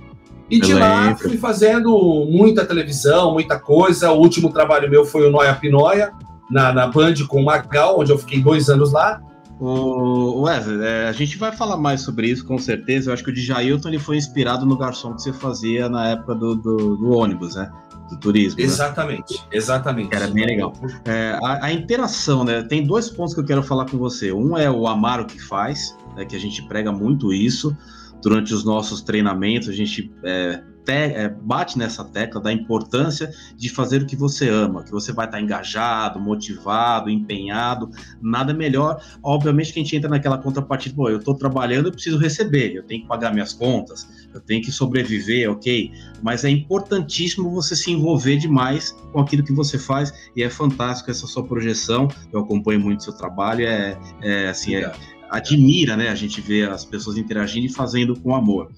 E 0.52 0.60
de 0.60 0.74
lá 0.74 1.16
fui 1.16 1.38
fazendo 1.38 2.26
muita 2.30 2.66
televisão, 2.66 3.32
muita 3.32 3.58
coisa. 3.58 4.12
O 4.12 4.18
último 4.18 4.52
trabalho 4.52 4.90
meu 4.90 5.02
foi 5.02 5.26
o 5.26 5.30
Noia 5.30 5.54
Pinóia, 5.54 6.12
na, 6.50 6.74
na 6.74 6.86
Band 6.86 7.14
com 7.26 7.40
o 7.40 7.44
Magal, 7.44 7.98
onde 7.98 8.12
eu 8.12 8.18
fiquei 8.18 8.38
dois 8.38 8.68
anos 8.68 8.92
lá. 8.92 9.18
O 9.58 10.42
Wesley, 10.42 10.84
é, 10.84 11.08
a 11.08 11.12
gente 11.12 11.38
vai 11.38 11.52
falar 11.52 11.78
mais 11.78 12.02
sobre 12.02 12.28
isso 12.28 12.44
com 12.44 12.58
certeza. 12.58 13.08
Eu 13.08 13.14
acho 13.14 13.24
que 13.24 13.30
o 13.30 13.32
de 13.32 13.40
Jailton 13.40 13.88
ele 13.88 13.98
foi 13.98 14.18
inspirado 14.18 14.66
no 14.66 14.76
garçom 14.76 15.14
que 15.14 15.22
você 15.22 15.32
fazia 15.32 15.88
na 15.88 16.08
época 16.08 16.34
do, 16.34 16.54
do, 16.54 16.96
do 16.96 17.10
ônibus, 17.12 17.54
né? 17.54 17.70
Do 18.10 18.18
turismo. 18.18 18.60
Exatamente, 18.60 19.34
né? 19.34 19.44
exatamente. 19.52 20.14
Era 20.14 20.26
bem 20.26 20.44
legal. 20.44 20.74
É, 21.06 21.38
a, 21.42 21.66
a, 21.66 21.72
interação, 21.72 22.44
né? 22.44 22.62
Tem 22.62 22.84
dois 22.84 23.08
pontos 23.08 23.32
que 23.32 23.40
eu 23.40 23.44
quero 23.44 23.62
falar 23.62 23.86
com 23.86 23.96
você. 23.96 24.32
Um 24.32 24.58
é 24.58 24.70
o 24.70 24.86
amar 24.86 25.20
o 25.20 25.24
que 25.24 25.40
faz, 25.40 25.96
né, 26.14 26.26
que 26.26 26.36
a 26.36 26.40
gente 26.40 26.60
prega 26.64 26.92
muito 26.92 27.32
isso 27.32 27.74
durante 28.22 28.54
os 28.54 28.64
nossos 28.64 29.02
treinamentos. 29.02 29.68
A 29.68 29.72
gente 29.72 30.12
é, 30.24 30.62
te, 30.84 30.92
é, 30.92 31.28
bate 31.28 31.78
nessa 31.78 32.04
tecla 32.04 32.40
da 32.40 32.52
importância 32.52 33.32
de 33.56 33.68
fazer 33.68 34.02
o 34.02 34.06
que 34.06 34.16
você 34.16 34.48
ama, 34.48 34.82
que 34.82 34.90
você 34.90 35.12
vai 35.12 35.26
estar 35.26 35.40
engajado, 35.40 36.20
motivado, 36.20 37.10
empenhado, 37.10 37.90
nada 38.20 38.52
melhor. 38.52 39.02
Obviamente 39.22 39.72
que 39.72 39.80
a 39.80 39.82
gente 39.82 39.96
entra 39.96 40.10
naquela 40.10 40.38
contrapartida, 40.38 40.94
pô, 40.94 41.08
eu 41.08 41.18
estou 41.18 41.34
trabalhando, 41.34 41.86
eu 41.86 41.92
preciso 41.92 42.18
receber, 42.18 42.74
eu 42.74 42.82
tenho 42.82 43.02
que 43.02 43.08
pagar 43.08 43.32
minhas 43.32 43.52
contas, 43.52 44.08
eu 44.32 44.40
tenho 44.40 44.62
que 44.62 44.72
sobreviver, 44.72 45.50
ok? 45.50 45.90
Mas 46.22 46.44
é 46.44 46.50
importantíssimo 46.50 47.50
você 47.50 47.76
se 47.76 47.90
envolver 47.90 48.36
demais 48.36 48.92
com 49.12 49.20
aquilo 49.20 49.44
que 49.44 49.52
você 49.52 49.78
faz 49.78 50.12
e 50.36 50.42
é 50.42 50.50
fantástico 50.50 51.10
essa 51.10 51.26
sua 51.26 51.44
projeção. 51.44 52.08
Eu 52.32 52.40
acompanho 52.40 52.80
muito 52.80 53.00
o 53.00 53.02
seu 53.02 53.12
trabalho, 53.12 53.66
é, 53.66 53.98
é 54.20 54.48
assim, 54.48 54.74
é, 54.74 54.92
admira, 55.32 55.96
né? 55.96 56.10
A 56.10 56.14
gente 56.14 56.40
vê 56.40 56.64
as 56.64 56.84
pessoas 56.84 57.16
interagindo 57.16 57.66
e 57.66 57.72
fazendo 57.72 58.18
com 58.20 58.34
amor 58.34 58.70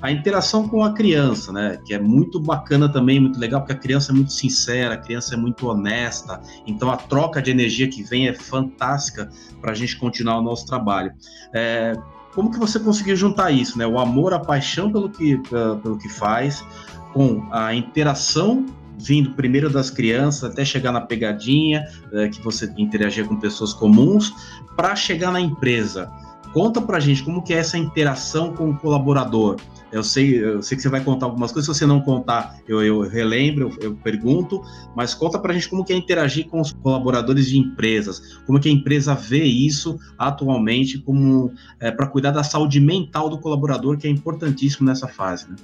a 0.00 0.10
interação 0.10 0.68
com 0.68 0.82
a 0.82 0.92
criança, 0.92 1.52
né? 1.52 1.78
Que 1.84 1.94
é 1.94 1.98
muito 1.98 2.38
bacana 2.38 2.88
também, 2.88 3.18
muito 3.18 3.38
legal, 3.38 3.60
porque 3.60 3.72
a 3.72 3.76
criança 3.76 4.12
é 4.12 4.14
muito 4.14 4.32
sincera, 4.32 4.94
a 4.94 4.96
criança 4.96 5.34
é 5.34 5.36
muito 5.36 5.66
honesta, 5.66 6.40
então 6.66 6.90
a 6.90 6.96
troca 6.96 7.42
de 7.42 7.50
energia 7.50 7.88
que 7.88 8.02
vem 8.02 8.28
é 8.28 8.34
fantástica 8.34 9.28
para 9.60 9.72
a 9.72 9.74
gente 9.74 9.96
continuar 9.96 10.38
o 10.38 10.42
nosso 10.42 10.66
trabalho. 10.66 11.12
É, 11.52 11.94
como 12.34 12.50
que 12.50 12.58
você 12.58 12.78
conseguiu 12.78 13.16
juntar 13.16 13.50
isso, 13.50 13.76
né? 13.76 13.86
O 13.86 13.98
amor, 13.98 14.32
a 14.32 14.38
paixão 14.38 14.92
pelo 14.92 15.10
que, 15.10 15.36
pelo 15.82 15.98
que 15.98 16.08
faz, 16.08 16.64
com 17.12 17.48
a 17.50 17.74
interação 17.74 18.66
vindo 18.98 19.30
primeiro 19.30 19.70
das 19.70 19.90
crianças 19.90 20.50
até 20.50 20.64
chegar 20.64 20.92
na 20.92 21.00
pegadinha, 21.00 21.84
é, 22.12 22.28
que 22.28 22.42
você 22.42 22.72
interagia 22.76 23.24
com 23.24 23.36
pessoas 23.36 23.72
comuns, 23.72 24.32
para 24.76 24.94
chegar 24.96 25.30
na 25.30 25.40
empresa. 25.40 26.10
Conta 26.52 26.80
pra 26.80 26.98
gente 26.98 27.22
como 27.22 27.42
que 27.42 27.52
é 27.52 27.58
essa 27.58 27.76
interação 27.76 28.54
com 28.54 28.70
o 28.70 28.76
colaborador. 28.76 29.56
Eu 29.90 30.02
sei, 30.02 30.42
eu 30.42 30.62
sei 30.62 30.76
que 30.76 30.82
você 30.82 30.88
vai 30.88 31.02
contar 31.02 31.26
algumas 31.26 31.50
coisas, 31.50 31.64
se 31.74 31.80
você 31.80 31.86
não 31.86 32.00
contar, 32.00 32.58
eu, 32.68 32.82
eu 32.82 33.00
relembro, 33.00 33.70
eu, 33.70 33.90
eu, 33.90 33.96
pergunto, 33.96 34.60
mas 34.94 35.14
conta 35.14 35.38
pra 35.38 35.54
gente 35.54 35.68
como 35.68 35.84
que 35.84 35.92
é 35.92 35.96
interagir 35.96 36.46
com 36.48 36.60
os 36.60 36.72
colaboradores 36.72 37.46
de 37.46 37.58
empresas, 37.58 38.38
como 38.46 38.60
que 38.60 38.68
a 38.68 38.72
empresa 38.72 39.14
vê 39.14 39.44
isso 39.44 39.98
atualmente 40.18 40.98
como 40.98 41.52
é, 41.80 41.90
para 41.90 42.06
cuidar 42.06 42.32
da 42.32 42.42
saúde 42.42 42.80
mental 42.80 43.30
do 43.30 43.38
colaborador, 43.38 43.96
que 43.96 44.06
é 44.06 44.10
importantíssimo 44.10 44.86
nessa 44.86 45.08
fase. 45.08 45.48
Né? 45.48 45.56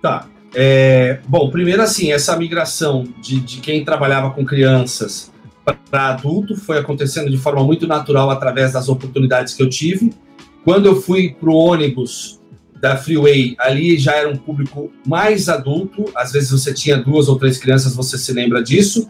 Tá. 0.00 0.26
É, 0.54 1.20
bom, 1.26 1.50
primeiro 1.50 1.82
assim, 1.82 2.12
essa 2.12 2.36
migração 2.36 3.04
de, 3.20 3.40
de 3.40 3.60
quem 3.60 3.84
trabalhava 3.84 4.30
com 4.30 4.44
crianças 4.44 5.32
para 5.90 6.08
adulto 6.08 6.56
foi 6.56 6.78
acontecendo 6.78 7.30
de 7.30 7.38
forma 7.38 7.62
muito 7.64 7.86
natural 7.86 8.30
através 8.30 8.72
das 8.72 8.88
oportunidades 8.88 9.54
que 9.54 9.62
eu 9.62 9.68
tive. 9.68 10.12
Quando 10.64 10.86
eu 10.86 11.00
fui 11.00 11.34
para 11.38 11.50
o 11.50 11.54
ônibus 11.54 12.40
da 12.80 12.96
Freeway, 12.96 13.54
ali 13.58 13.96
já 13.96 14.14
era 14.16 14.28
um 14.28 14.36
público 14.36 14.90
mais 15.06 15.48
adulto, 15.48 16.04
às 16.16 16.32
vezes 16.32 16.50
você 16.50 16.74
tinha 16.74 16.96
duas 16.96 17.28
ou 17.28 17.38
três 17.38 17.58
crianças, 17.58 17.94
você 17.94 18.18
se 18.18 18.32
lembra 18.32 18.62
disso. 18.62 19.08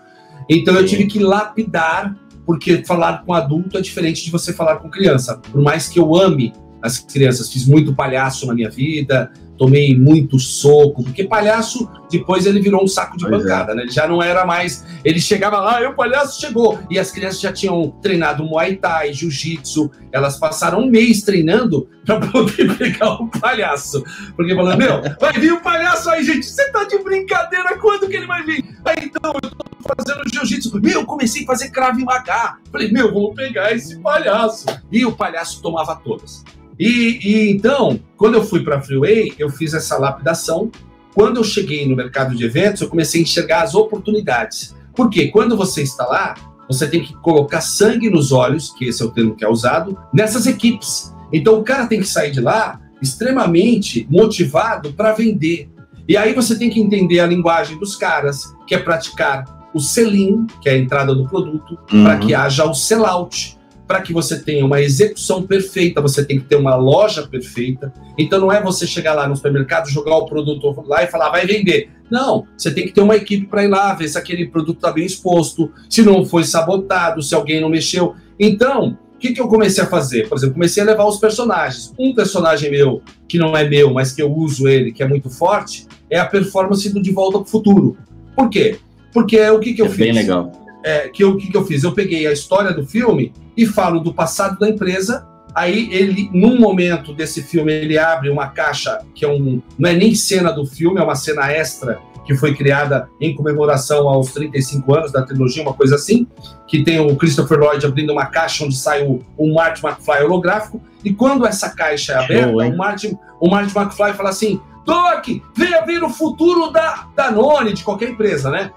Então 0.49 0.75
eu 0.75 0.85
tive 0.85 1.07
que 1.07 1.19
lapidar, 1.19 2.15
porque 2.45 2.85
falar 2.85 3.25
com 3.25 3.33
adulto 3.33 3.79
é 3.79 3.81
diferente 3.81 4.25
de 4.25 4.31
você 4.31 4.53
falar 4.53 4.77
com 4.77 4.91
criança. 4.91 5.39
Por 5.51 5.63
mais 5.63 5.89
que 5.89 5.99
eu 5.99 6.15
ame 6.15 6.53
as 6.83 6.99
crianças, 6.99 7.51
fiz 7.51 7.67
muito 7.67 7.95
palhaço 7.95 8.47
na 8.47 8.55
minha 8.55 8.69
vida, 8.69 9.33
tomei 9.63 9.97
muito 9.97 10.41
soco, 10.41 11.05
porque 11.05 11.23
palhaço 11.23 11.89
depois 12.11 12.47
ele 12.47 12.61
virou 12.61 12.83
um 12.83 12.89
saco 12.89 13.17
de 13.17 13.25
pois 13.25 13.37
é. 13.37 13.39
bancada, 13.39 13.73
é. 13.73 13.75
né? 13.77 13.83
Ele 13.83 13.93
já 13.93 14.09
não 14.09 14.21
era 14.21 14.45
mais. 14.45 14.85
Ele 15.05 15.21
chegava 15.21 15.61
lá, 15.61 15.79
ah, 15.79 15.89
o 15.89 15.95
palhaço 15.95 16.41
chegou. 16.41 16.81
E 16.91 16.99
as 16.99 17.13
crianças 17.13 17.41
já 17.41 17.53
tinham 17.53 17.91
treinado 18.03 18.45
Muay 18.45 18.75
Thai, 18.75 19.13
Jiu-Jitsu, 19.13 19.89
elas 20.11 20.37
passaram 20.37 20.81
um 20.81 20.91
mês 20.91 21.23
treinando 21.23 21.89
para 22.05 22.19
poder 22.19 22.75
pegar 22.77 23.13
o 23.23 23.29
palhaço. 23.29 24.03
Porque 24.35 24.53
falando, 24.53 24.79
meu, 24.79 25.01
vai 25.21 25.33
vir 25.35 25.53
o 25.53 25.61
palhaço 25.61 26.11
aí, 26.11 26.25
gente, 26.25 26.45
você 26.45 26.69
tá 26.73 26.83
de 26.83 26.99
brincadeira, 26.99 27.79
quando 27.79 28.09
que 28.09 28.17
ele 28.17 28.27
vai 28.27 28.43
vir? 28.43 28.65
Aí 28.85 29.05
então, 29.05 29.33
eu 29.43 29.51
tô 29.51 29.95
fazendo 29.97 30.29
Jiu-Jitsu. 30.29 30.81
Meu, 30.83 31.07
comecei 31.07 31.45
a 31.45 31.47
fazer 31.47 31.71
crave 31.71 32.05
Maga. 32.05 32.57
Falei, 32.73 32.91
meu, 32.91 33.15
vamos 33.15 33.37
pegar 33.37 33.73
esse 33.73 33.97
palhaço. 34.01 34.67
E 34.91 35.07
o 35.07 35.13
palhaço 35.13 35.63
tomava 35.63 35.95
todas. 35.95 36.43
E, 36.83 37.21
e 37.23 37.51
então, 37.53 38.01
quando 38.17 38.35
eu 38.35 38.43
fui 38.43 38.65
para 38.65 38.79
a 38.79 38.81
Freeway, 38.81 39.33
eu 39.39 39.49
fiz 39.49 39.73
essa 39.73 39.97
lapidação. 39.97 40.69
Quando 41.15 41.37
eu 41.37 41.45
cheguei 41.45 41.89
no 41.89 41.95
mercado 41.95 42.35
de 42.35 42.45
eventos, 42.45 42.83
eu 42.83 42.89
comecei 42.89 43.21
a 43.21 43.23
enxergar 43.23 43.63
as 43.63 43.77
oportunidades. 43.77 44.75
Porque 44.93 45.29
quando 45.29 45.57
você 45.57 45.83
está 45.83 46.05
lá, 46.05 46.35
você 46.67 46.89
tem 46.89 47.01
que 47.01 47.15
colocar 47.19 47.61
sangue 47.61 48.11
nos 48.11 48.33
olhos, 48.33 48.71
que 48.73 48.87
esse 48.87 49.01
é 49.01 49.07
o 49.07 49.11
termo 49.13 49.37
que 49.37 49.45
é 49.45 49.49
usado, 49.49 49.97
nessas 50.13 50.45
equipes. 50.45 51.15
Então 51.33 51.57
o 51.61 51.63
cara 51.63 51.87
tem 51.87 52.01
que 52.01 52.09
sair 52.09 52.33
de 52.33 52.41
lá 52.41 52.81
extremamente 53.01 54.05
motivado 54.11 54.93
para 54.93 55.13
vender. 55.13 55.71
E 56.09 56.17
aí 56.17 56.35
você 56.35 56.59
tem 56.59 56.69
que 56.69 56.81
entender 56.81 57.21
a 57.21 57.27
linguagem 57.27 57.79
dos 57.79 57.95
caras, 57.95 58.57
que 58.67 58.75
é 58.75 58.79
praticar 58.79 59.71
o 59.73 59.79
sell-in, 59.79 60.49
que 60.61 60.69
é 60.69 60.73
a 60.73 60.79
entrada 60.79 61.15
do 61.15 61.29
produto, 61.29 61.79
uhum. 61.93 62.03
para 62.03 62.19
que 62.19 62.35
haja 62.35 62.65
o 62.65 62.75
sell-out 62.75 63.57
para 63.93 64.01
que 64.01 64.11
você 64.11 64.41
tenha 64.41 64.65
uma 64.65 64.81
execução 64.81 65.43
perfeita, 65.43 66.01
você 66.01 66.25
tem 66.25 66.41
que 66.41 66.47
ter 66.47 66.57
uma 66.57 66.75
loja 66.77 67.29
perfeita. 67.29 67.93
Então 68.17 68.41
não 68.41 68.51
é 68.51 68.63
você 68.63 68.87
chegar 68.87 69.13
lá 69.13 69.29
no 69.29 69.37
supermercado, 69.37 69.91
jogar 69.91 70.17
o 70.17 70.25
produto 70.25 70.83
lá 70.87 71.03
e 71.03 71.09
falar, 71.09 71.29
vai 71.29 71.45
vender. 71.45 71.91
Não, 72.11 72.47
você 72.57 72.71
tem 72.71 72.87
que 72.87 72.93
ter 72.95 73.03
uma 73.03 73.17
equipe 73.17 73.47
para 73.47 73.65
ir 73.65 73.69
lá, 73.69 73.93
ver 73.93 74.09
se 74.09 74.17
aquele 74.17 74.49
produto 74.49 74.77
está 74.77 74.91
bem 74.91 75.05
exposto, 75.05 75.71
se 75.91 76.01
não 76.01 76.25
foi 76.25 76.45
sabotado, 76.45 77.21
se 77.23 77.35
alguém 77.35 77.61
não 77.61 77.69
mexeu. 77.69 78.15
Então, 78.41 78.97
o 79.15 79.19
que, 79.19 79.35
que 79.35 79.41
eu 79.43 79.47
comecei 79.47 79.85
a 79.85 79.87
fazer? 79.87 80.27
Por 80.27 80.39
exemplo, 80.39 80.55
comecei 80.55 80.83
a 80.83 80.87
levar 80.87 81.05
os 81.05 81.19
personagens. 81.19 81.93
Um 81.99 82.15
personagem 82.15 82.71
meu, 82.71 83.03
que 83.29 83.37
não 83.37 83.55
é 83.55 83.69
meu, 83.69 83.93
mas 83.93 84.11
que 84.11 84.23
eu 84.23 84.33
uso 84.33 84.69
ele, 84.69 84.91
que 84.91 85.03
é 85.03 85.07
muito 85.07 85.29
forte, 85.29 85.87
é 86.09 86.19
a 86.19 86.25
performance 86.25 86.89
do 86.89 87.03
De 87.03 87.13
Volta 87.13 87.41
para 87.41 87.47
o 87.47 87.51
Futuro. 87.51 87.99
Por 88.35 88.49
quê? 88.49 88.79
Porque 89.13 89.37
é 89.37 89.53
o 89.53 89.61
que, 89.61 89.75
que 89.75 89.83
eu 89.83 89.87
é 89.87 89.91
fiz? 89.91 89.99
Bem 89.99 90.13
legal 90.13 90.62
é, 90.85 91.09
que 91.09 91.25
o 91.25 91.37
que, 91.37 91.51
que 91.51 91.57
eu 91.57 91.65
fiz? 91.65 91.85
Eu 91.85 91.93
peguei 91.93 92.27
a 92.27 92.33
história 92.33 92.73
do 92.73 92.87
filme 92.87 93.33
e 93.57 93.67
falo 93.67 94.01
do 94.01 94.13
passado 94.13 94.59
da 94.59 94.69
empresa. 94.69 95.27
Aí 95.55 95.93
ele, 95.93 96.31
num 96.33 96.59
momento 96.59 97.13
desse 97.13 97.43
filme, 97.43 97.73
ele 97.73 97.99
abre 97.99 98.31
uma 98.31 98.49
caixa 98.49 99.01
que 99.15 99.25
é 99.25 99.29
um, 99.29 99.61
não 99.79 99.91
é 99.91 99.95
nem 99.95 100.15
cena 100.15 100.51
do 100.51 100.65
filme, 100.65 100.99
é 100.99 101.03
uma 101.03 101.15
cena 101.15 101.53
extra 101.53 102.01
que 102.25 102.35
foi 102.35 102.55
criada 102.55 103.09
em 103.21 103.35
comemoração 103.35 104.09
aos 104.09 104.33
35 104.33 104.95
anos 104.95 105.13
da 105.13 105.23
trilogia, 105.23 105.63
uma 105.63 105.75
coisa 105.75 105.97
assim, 105.97 106.27
que 106.67 106.85
tem 106.85 107.01
o 107.01 107.17
Christopher 107.17 107.59
Lloyd 107.59 107.85
abrindo 107.85 108.13
uma 108.13 108.27
caixa 108.27 108.65
onde 108.65 108.77
sai 108.77 109.05
o, 109.05 109.21
o 109.37 109.53
Marty 109.53 109.85
McFly 109.85 110.23
holográfico. 110.25 110.81
E 111.05 111.13
quando 111.13 111.47
essa 111.47 111.71
caixa 111.71 112.13
é 112.13 112.17
aberta, 112.17 112.51
Show, 112.51 112.61
o, 112.61 112.77
Marty, 112.77 113.19
o 113.41 113.51
Marty 113.51 113.77
McFly 113.77 114.13
fala 114.13 114.31
assim: 114.31 114.61
Doc, 114.85 115.27
venha 115.57 115.85
ver 115.85 116.03
o 116.03 116.09
futuro 116.09 116.71
da 116.71 117.09
Danone, 117.17 117.73
de 117.73 117.83
qualquer 117.83 118.11
empresa, 118.11 118.51
né? 118.51 118.71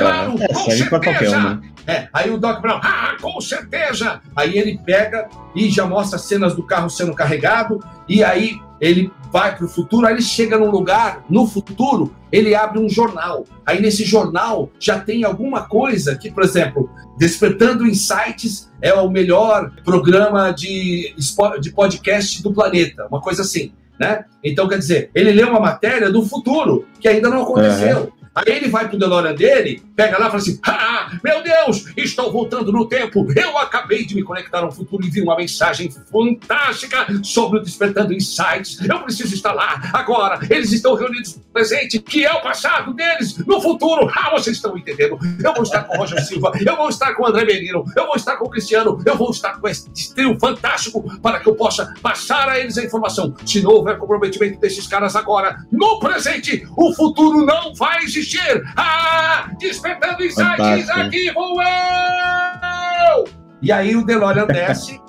Claro, 0.00 0.34
é, 0.40 0.48
com 0.48 0.70
certeza. 0.70 1.38
Um, 1.38 1.42
né? 1.42 1.60
é, 1.86 2.08
aí 2.12 2.30
o 2.30 2.38
Doc 2.38 2.60
Brown, 2.60 2.80
ah, 2.82 3.16
com 3.20 3.40
certeza. 3.40 4.20
Aí 4.34 4.58
ele 4.58 4.78
pega 4.84 5.28
e 5.54 5.68
já 5.68 5.86
mostra 5.86 6.18
cenas 6.18 6.54
do 6.54 6.62
carro 6.62 6.88
sendo 6.88 7.14
carregado, 7.14 7.80
e 8.08 8.24
aí 8.24 8.60
ele 8.80 9.12
vai 9.30 9.54
para 9.54 9.66
o 9.66 9.68
futuro, 9.68 10.06
aí 10.06 10.14
ele 10.14 10.22
chega 10.22 10.58
num 10.58 10.70
lugar, 10.70 11.24
no 11.28 11.46
futuro, 11.46 12.14
ele 12.32 12.54
abre 12.54 12.78
um 12.78 12.88
jornal. 12.88 13.44
Aí 13.64 13.80
nesse 13.80 14.04
jornal 14.04 14.70
já 14.78 14.98
tem 14.98 15.22
alguma 15.22 15.62
coisa 15.62 16.16
que, 16.16 16.30
por 16.30 16.42
exemplo, 16.42 16.90
Despertando 17.18 17.86
Insights 17.86 18.70
é 18.80 18.92
o 18.94 19.10
melhor 19.10 19.70
programa 19.84 20.50
de, 20.50 21.14
de 21.60 21.70
podcast 21.70 22.42
do 22.42 22.52
planeta, 22.52 23.06
uma 23.10 23.20
coisa 23.20 23.42
assim. 23.42 23.72
Né? 23.98 24.24
Então, 24.42 24.66
quer 24.66 24.78
dizer, 24.78 25.10
ele 25.14 25.30
lê 25.30 25.44
uma 25.44 25.60
matéria 25.60 26.10
do 26.10 26.24
futuro 26.24 26.86
que 26.98 27.06
ainda 27.06 27.28
não 27.28 27.42
aconteceu. 27.42 28.10
Aí 28.34 28.44
ele 28.46 28.68
vai 28.68 28.88
pro 28.88 28.98
DeLorean 28.98 29.34
dele, 29.34 29.82
pega 29.96 30.16
lá 30.18 30.26
e 30.26 30.30
fala 30.30 30.36
assim: 30.36 30.60
ah, 30.64 31.18
meu 31.22 31.42
Deus, 31.42 31.84
estou 31.96 32.30
voltando 32.30 32.70
no 32.70 32.88
tempo. 32.88 33.26
Eu 33.34 33.58
acabei 33.58 34.06
de 34.06 34.14
me 34.14 34.22
conectar 34.22 34.60
ao 34.60 34.70
futuro 34.70 35.04
e 35.04 35.10
vi 35.10 35.20
uma 35.20 35.36
mensagem 35.36 35.90
fantástica 35.90 37.06
sobre 37.24 37.58
o 37.58 37.62
Despertando 37.62 38.12
Insights. 38.12 38.80
Eu 38.88 39.00
preciso 39.00 39.34
estar 39.34 39.52
lá 39.52 39.80
agora. 39.92 40.38
Eles 40.48 40.72
estão 40.72 40.94
reunidos 40.94 41.36
no 41.36 41.42
presente, 41.52 41.98
que 41.98 42.24
é 42.24 42.32
o 42.32 42.40
passado 42.40 42.94
deles, 42.94 43.36
no 43.38 43.60
futuro. 43.60 44.08
Ah, 44.14 44.30
vocês 44.30 44.56
estão 44.56 44.78
entendendo? 44.78 45.18
Eu 45.42 45.52
vou 45.52 45.64
estar 45.64 45.82
com 45.82 45.96
o 45.96 45.98
Roger 45.98 46.24
Silva, 46.24 46.52
eu 46.64 46.76
vou 46.76 46.88
estar 46.88 47.14
com 47.14 47.24
o 47.24 47.26
André 47.26 47.44
Menino, 47.44 47.84
eu 47.96 48.06
vou 48.06 48.14
estar 48.14 48.36
com 48.36 48.46
o 48.46 48.50
Cristiano, 48.50 49.02
eu 49.04 49.16
vou 49.16 49.30
estar 49.30 49.60
com 49.60 49.68
esse 49.68 50.14
trio 50.14 50.38
fantástico 50.38 51.02
para 51.20 51.40
que 51.40 51.48
eu 51.48 51.54
possa 51.56 51.92
passar 52.00 52.48
a 52.48 52.60
eles 52.60 52.78
a 52.78 52.84
informação. 52.84 53.34
Se 53.44 53.60
não 53.60 53.72
houver 53.72 53.98
comprometimento 53.98 54.60
desses 54.60 54.86
caras 54.86 55.16
agora, 55.16 55.64
no 55.72 55.98
presente, 55.98 56.66
o 56.76 56.94
futuro 56.94 57.44
não 57.44 57.74
vai 57.74 58.04
existir 58.04 58.19
existir. 58.20 58.62
Ah, 58.76 59.50
despertando 59.58 60.24
insights, 60.24 60.88
aqui 60.90 61.32
vou 61.32 61.60
eu! 61.62 63.24
E 63.62 63.72
aí 63.72 63.96
o 63.96 64.04
DeLorean 64.04 64.46
desce, 64.48 65.00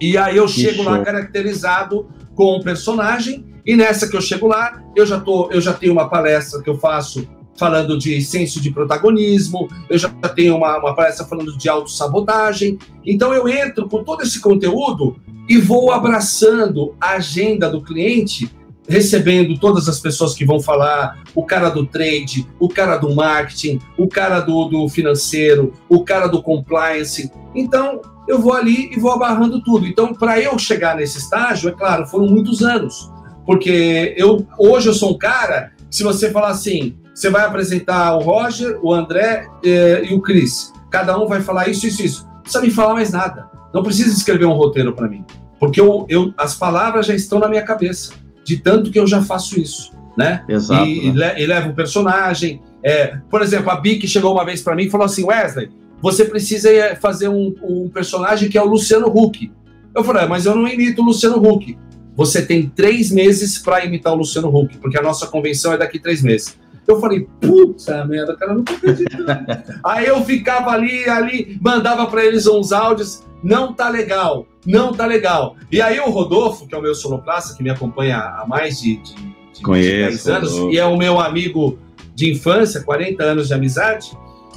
e 0.00 0.16
aí 0.16 0.36
eu 0.36 0.46
que 0.46 0.52
chego 0.52 0.82
show. 0.82 0.92
lá 0.92 1.04
caracterizado 1.04 2.08
com 2.34 2.56
um 2.56 2.60
personagem, 2.60 3.44
e 3.64 3.76
nessa 3.76 4.08
que 4.08 4.16
eu 4.16 4.20
chego 4.20 4.48
lá, 4.48 4.82
eu 4.96 5.06
já, 5.06 5.20
tô, 5.20 5.50
eu 5.50 5.60
já 5.60 5.72
tenho 5.72 5.92
uma 5.92 6.08
palestra 6.08 6.62
que 6.62 6.70
eu 6.70 6.78
faço 6.78 7.28
falando 7.56 7.98
de 7.98 8.20
senso 8.22 8.60
de 8.60 8.72
protagonismo, 8.72 9.68
eu 9.88 9.98
já 9.98 10.08
tenho 10.08 10.56
uma, 10.56 10.78
uma 10.78 10.94
palestra 10.94 11.26
falando 11.26 11.56
de 11.56 11.68
autossabotagem. 11.68 12.78
Então 13.06 13.32
eu 13.32 13.46
entro 13.46 13.88
com 13.88 14.02
todo 14.02 14.22
esse 14.22 14.40
conteúdo 14.40 15.20
e 15.48 15.58
vou 15.58 15.92
abraçando 15.92 16.96
a 17.00 17.10
agenda 17.12 17.70
do 17.70 17.82
cliente 17.82 18.50
recebendo 18.92 19.58
todas 19.58 19.88
as 19.88 19.98
pessoas 19.98 20.34
que 20.34 20.44
vão 20.44 20.60
falar, 20.60 21.22
o 21.34 21.44
cara 21.44 21.70
do 21.70 21.86
trade, 21.86 22.46
o 22.60 22.68
cara 22.68 22.98
do 22.98 23.14
marketing, 23.14 23.80
o 23.96 24.06
cara 24.06 24.40
do, 24.40 24.66
do 24.66 24.88
financeiro, 24.88 25.72
o 25.88 26.04
cara 26.04 26.26
do 26.26 26.42
compliance. 26.42 27.32
Então, 27.54 28.02
eu 28.28 28.38
vou 28.38 28.52
ali 28.52 28.92
e 28.92 29.00
vou 29.00 29.10
abarrando 29.10 29.62
tudo. 29.62 29.86
Então, 29.86 30.14
para 30.14 30.38
eu 30.38 30.58
chegar 30.58 30.94
nesse 30.94 31.18
estágio, 31.18 31.70
é 31.70 31.72
claro, 31.72 32.06
foram 32.06 32.26
muitos 32.26 32.62
anos. 32.62 33.10
Porque 33.46 34.14
eu 34.16 34.46
hoje 34.58 34.88
eu 34.88 34.94
sou 34.94 35.12
um 35.12 35.18
cara, 35.18 35.72
se 35.90 36.02
você 36.02 36.30
falar 36.30 36.50
assim, 36.50 36.94
você 37.14 37.30
vai 37.30 37.44
apresentar 37.44 38.14
o 38.14 38.20
Roger, 38.20 38.78
o 38.82 38.92
André 38.92 39.48
eh, 39.64 40.02
e 40.04 40.14
o 40.14 40.20
Cris. 40.20 40.70
Cada 40.90 41.18
um 41.18 41.26
vai 41.26 41.40
falar 41.40 41.68
isso, 41.68 41.86
isso, 41.86 42.02
isso. 42.02 42.26
Não 42.26 42.42
precisa 42.42 42.62
me 42.62 42.70
falar 42.70 42.94
mais 42.94 43.10
nada. 43.10 43.48
Não 43.72 43.82
precisa 43.82 44.14
escrever 44.14 44.44
um 44.44 44.52
roteiro 44.52 44.92
para 44.92 45.08
mim. 45.08 45.24
Porque 45.58 45.80
eu, 45.80 46.04
eu, 46.08 46.32
as 46.36 46.54
palavras 46.54 47.06
já 47.06 47.14
estão 47.14 47.38
na 47.38 47.48
minha 47.48 47.62
cabeça 47.62 48.21
de 48.44 48.56
tanto 48.56 48.90
que 48.90 48.98
eu 48.98 49.06
já 49.06 49.22
faço 49.22 49.58
isso, 49.58 49.92
né? 50.16 50.44
Exato. 50.48 50.86
E, 50.86 51.12
né? 51.12 51.40
e 51.40 51.46
leva 51.46 51.68
o 51.68 51.74
personagem. 51.74 52.60
É, 52.82 53.16
por 53.30 53.42
exemplo, 53.42 53.70
a 53.70 53.76
Bic 53.76 54.06
chegou 54.08 54.32
uma 54.32 54.44
vez 54.44 54.60
para 54.60 54.74
mim 54.74 54.84
e 54.84 54.90
falou 54.90 55.06
assim: 55.06 55.24
Wesley, 55.24 55.70
você 56.02 56.24
precisa 56.24 56.68
é, 56.68 56.96
fazer 56.96 57.28
um, 57.28 57.54
um, 57.62 57.88
personagem 57.88 58.48
que 58.48 58.58
é 58.58 58.62
o 58.62 58.66
Luciano 58.66 59.06
Huck. 59.06 59.52
Eu 59.94 60.02
falei, 60.02 60.24
ah, 60.24 60.26
mas 60.26 60.46
eu 60.46 60.56
não 60.56 60.66
imito 60.66 61.00
o 61.00 61.04
Luciano 61.04 61.36
Huck. 61.36 61.78
Você 62.16 62.44
tem 62.44 62.68
três 62.68 63.10
meses 63.10 63.56
para 63.58 63.84
imitar 63.84 64.12
o 64.12 64.16
Luciano 64.16 64.54
Huck, 64.54 64.78
porque 64.78 64.98
a 64.98 65.02
nossa 65.02 65.26
convenção 65.28 65.72
é 65.72 65.78
daqui 65.78 65.98
três 65.98 66.20
meses. 66.20 66.58
Eu 66.86 67.00
falei, 67.00 67.28
puta 67.40 68.04
merda, 68.04 68.36
cara, 68.36 68.54
não 68.54 68.64
tô 68.64 68.72
acreditando. 68.72 69.26
Aí 69.84 70.06
eu 70.06 70.22
ficava 70.24 70.70
ali, 70.70 71.08
ali, 71.08 71.58
mandava 71.60 72.06
para 72.06 72.24
eles 72.24 72.46
uns 72.46 72.72
áudios, 72.72 73.22
não 73.42 73.72
tá 73.72 73.88
legal 73.88 74.46
não 74.66 74.92
tá 74.92 75.06
legal. 75.06 75.56
E 75.70 75.80
aí 75.80 75.98
o 76.00 76.10
Rodolfo, 76.10 76.66
que 76.66 76.74
é 76.74 76.78
o 76.78 76.82
meu 76.82 76.94
sonoplasta, 76.94 77.56
que 77.56 77.62
me 77.62 77.70
acompanha 77.70 78.18
há 78.18 78.46
mais 78.46 78.80
de, 78.80 78.96
de, 78.96 79.14
de 79.54 79.62
Conheço, 79.62 80.26
10 80.26 80.28
anos, 80.28 80.52
Rodolfo. 80.52 80.74
e 80.74 80.78
é 80.78 80.84
o 80.84 80.96
meu 80.96 81.20
amigo 81.20 81.78
de 82.14 82.30
infância, 82.30 82.82
40 82.82 83.22
anos 83.22 83.48
de 83.48 83.54
amizade, 83.54 84.16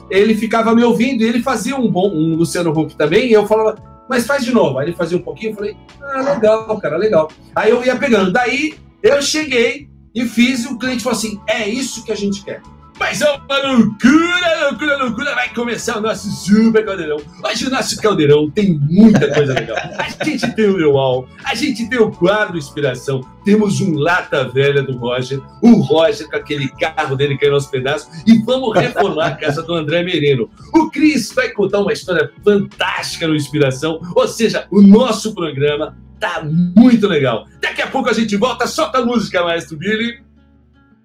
ele 0.09 0.36
ficava 0.36 0.76
me 0.76 0.84
ouvindo 0.84 1.21
e 1.21 1.28
ele 1.28 1.41
fazia 1.41 1.76
um 1.76 1.89
bom 1.89 2.09
um 2.09 2.36
Luciano 2.36 2.71
Huck 2.71 2.95
também, 2.95 3.30
e 3.30 3.34
eu 3.34 3.47
falava, 3.47 3.78
mas 4.07 4.28
faz 4.28 4.45
de 4.45 4.51
novo. 4.53 4.78
Aí 4.78 4.88
ele 4.88 4.95
fazia 4.95 5.17
um 5.17 5.21
pouquinho, 5.21 5.51
eu 5.51 5.55
falei, 5.55 5.76
ah, 6.01 6.34
legal, 6.34 6.80
cara, 6.80 6.97
legal. 6.97 7.32
Aí 7.55 7.71
eu 7.71 7.84
ia 7.84 7.95
pegando. 7.95 8.32
Daí 8.32 8.76
eu 9.01 9.21
cheguei 9.21 9.89
e 10.16 10.26
fiz, 10.26 10.63
e 10.63 10.68
o 10.70 10.80
cliente 10.80 11.03
falou 11.03 11.18
assim: 11.18 11.39
é 11.45 11.68
isso 11.68 12.03
que 12.03 12.11
a 12.11 12.16
gente 12.16 12.43
quer. 12.43 12.61
Mas 12.97 13.22
é 13.22 13.30
uma 13.30 13.57
loucura, 13.57 14.70
loucura, 14.70 14.97
loucura. 15.03 15.36
Vai 15.36 15.53
começar 15.53 15.97
o 15.97 16.01
nosso 16.01 16.32
Super 16.32 16.86
Caldeirão. 16.86 17.18
Hoje 17.43 17.68
o 17.68 17.70
nosso 17.70 18.01
Caldeirão 18.01 18.49
tem 18.49 18.80
muita 18.80 19.34
coisa 19.34 19.53
legal. 19.53 19.76
A 19.97 20.24
gente 20.24 20.49
tem 20.55 20.70
o 20.70 20.78
Leual, 20.78 21.28
a 21.43 21.53
gente 21.55 21.89
tem 21.89 21.99
o 21.99 22.09
quadro 22.09 22.57
Inspiração, 22.57 23.20
temos 23.43 23.82
um 23.82 23.95
Lata 23.95 24.47
Velha 24.47 24.82
do 24.82 24.97
Roger, 24.97 25.41
o 25.61 25.74
Roger 25.82 26.30
com 26.30 26.38
aquele 26.38 26.70
carro 26.70 27.18
dele 27.18 27.38
caindo 27.38 27.55
aos 27.55 27.66
pedaços 27.66 28.07
e 28.26 28.38
vamos 28.39 28.74
reformar 28.74 29.28
a 29.28 29.36
casa 29.36 29.61
do 29.61 29.74
André 29.74 30.01
Merino. 30.01 30.49
O 30.74 30.89
Cris 30.89 31.34
vai 31.34 31.49
contar 31.49 31.82
uma 31.82 31.91
história 31.91 32.32
fantástica 32.45 33.28
no 33.28 33.36
Inspiração, 33.36 33.99
ou 34.16 34.28
seja, 34.28 34.68
o 34.72 34.82
nosso 34.82 35.36
programa 35.36 35.97
tá 36.20 36.43
muito 36.43 37.07
legal. 37.07 37.47
Daqui 37.61 37.82
a 37.82 37.88
pouco 37.88 38.09
a 38.09 38.13
gente 38.13 38.36
volta, 38.36 38.68
solta 38.68 38.99
a 38.99 39.05
música, 39.05 39.43
Maestro 39.43 39.78
Billy. 39.78 40.24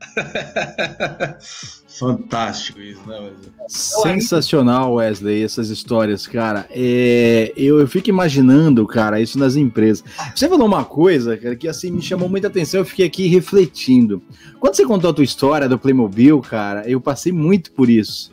Fantástico 2.00 2.80
isso, 2.80 3.06
né, 3.06 3.18
Wesley? 3.18 3.52
Sensacional, 3.68 4.94
Wesley, 4.94 5.44
essas 5.44 5.68
histórias, 5.68 6.26
cara. 6.26 6.66
É, 6.70 7.52
eu, 7.54 7.78
eu 7.78 7.86
fico 7.86 8.08
imaginando, 8.08 8.86
cara, 8.86 9.20
isso 9.20 9.38
nas 9.38 9.54
empresas. 9.54 10.02
Você 10.34 10.48
falou 10.48 10.66
uma 10.66 10.82
coisa, 10.82 11.36
cara, 11.36 11.54
que 11.54 11.68
assim 11.68 11.90
me 11.90 12.00
chamou 12.00 12.26
muita 12.26 12.46
atenção, 12.46 12.80
eu 12.80 12.86
fiquei 12.86 13.04
aqui 13.04 13.26
refletindo. 13.26 14.22
Quando 14.58 14.76
você 14.76 14.86
contou 14.86 15.10
a 15.10 15.12
tua 15.12 15.24
história 15.24 15.68
do 15.68 15.78
Playmobil, 15.78 16.40
cara, 16.40 16.88
eu 16.88 17.02
passei 17.02 17.32
muito 17.32 17.70
por 17.72 17.90
isso. 17.90 18.32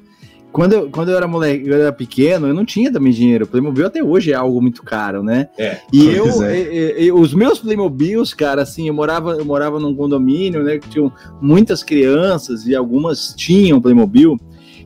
Quando 0.58 0.74
eu, 0.74 0.90
quando 0.90 1.10
eu 1.10 1.18
era 1.18 1.28
moleque, 1.28 1.70
eu 1.70 1.80
era 1.80 1.94
pequeno, 1.94 2.48
eu 2.48 2.54
não 2.56 2.66
tinha 2.66 2.92
também 2.92 3.14
dinheiro. 3.14 3.46
Playmobil 3.46 3.86
até 3.86 4.04
hoje 4.04 4.32
é 4.32 4.36
algo 4.36 4.60
muito 4.60 4.82
caro, 4.82 5.22
né? 5.22 5.50
É. 5.56 5.78
E 5.94 6.08
eu, 6.08 6.26
é. 6.44 7.14
os 7.14 7.32
meus 7.32 7.60
Playmobils, 7.60 8.34
cara, 8.34 8.64
assim, 8.64 8.88
eu 8.88 8.94
morava, 8.96 9.34
eu 9.34 9.46
morava 9.46 9.80
num 9.80 9.94
condomínio, 9.96 10.64
né, 10.64 10.80
que 10.80 10.90
tinham 10.90 11.14
muitas 11.40 11.84
crianças 11.84 12.66
e 12.66 12.76
algumas 12.76 13.36
tinham 13.38 13.80
Playmobil. 13.80 14.36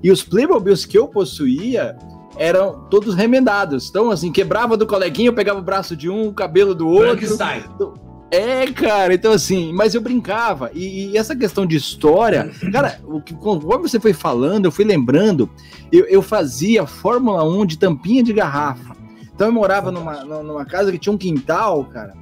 E 0.04 0.12
os 0.12 0.22
Playmobils 0.22 0.86
que 0.86 0.98
eu 0.98 1.08
possuía 1.08 1.96
eram 2.38 2.88
todos 2.90 3.16
remendados. 3.16 3.88
Então, 3.90 4.12
assim, 4.12 4.30
quebrava 4.30 4.76
do 4.76 4.86
coleguinha, 4.86 5.30
eu 5.30 5.34
pegava 5.34 5.60
o 5.60 5.64
braço 5.64 5.96
de 5.96 6.10
um, 6.10 6.28
o 6.28 6.34
cabelo 6.34 6.76
do 6.76 6.86
outro. 6.86 7.12
Frankenstein. 7.12 7.64
É, 8.32 8.66
cara, 8.72 9.14
então 9.14 9.34
assim, 9.34 9.74
mas 9.74 9.94
eu 9.94 10.00
brincava. 10.00 10.72
E, 10.74 11.10
e 11.10 11.18
essa 11.18 11.36
questão 11.36 11.66
de 11.66 11.76
história, 11.76 12.50
cara, 12.72 13.00
o 13.04 13.22
que, 13.22 13.34
conforme 13.34 13.90
você 13.90 14.00
foi 14.00 14.14
falando, 14.14 14.66
eu 14.66 14.72
fui 14.72 14.86
lembrando, 14.86 15.50
eu, 15.92 16.06
eu 16.06 16.22
fazia 16.22 16.88
Fórmula 16.88 17.44
1 17.44 17.66
de 17.66 17.78
tampinha 17.78 18.24
de 18.24 18.32
garrafa. 18.32 18.96
Então 19.36 19.48
eu 19.48 19.54
morava 19.54 19.92
numa, 19.92 20.24
numa 20.24 20.64
casa 20.64 20.94
que 20.94 20.98
tinha 20.98 21.12
um 21.12 21.18
quintal, 21.18 21.84
cara, 21.86 22.14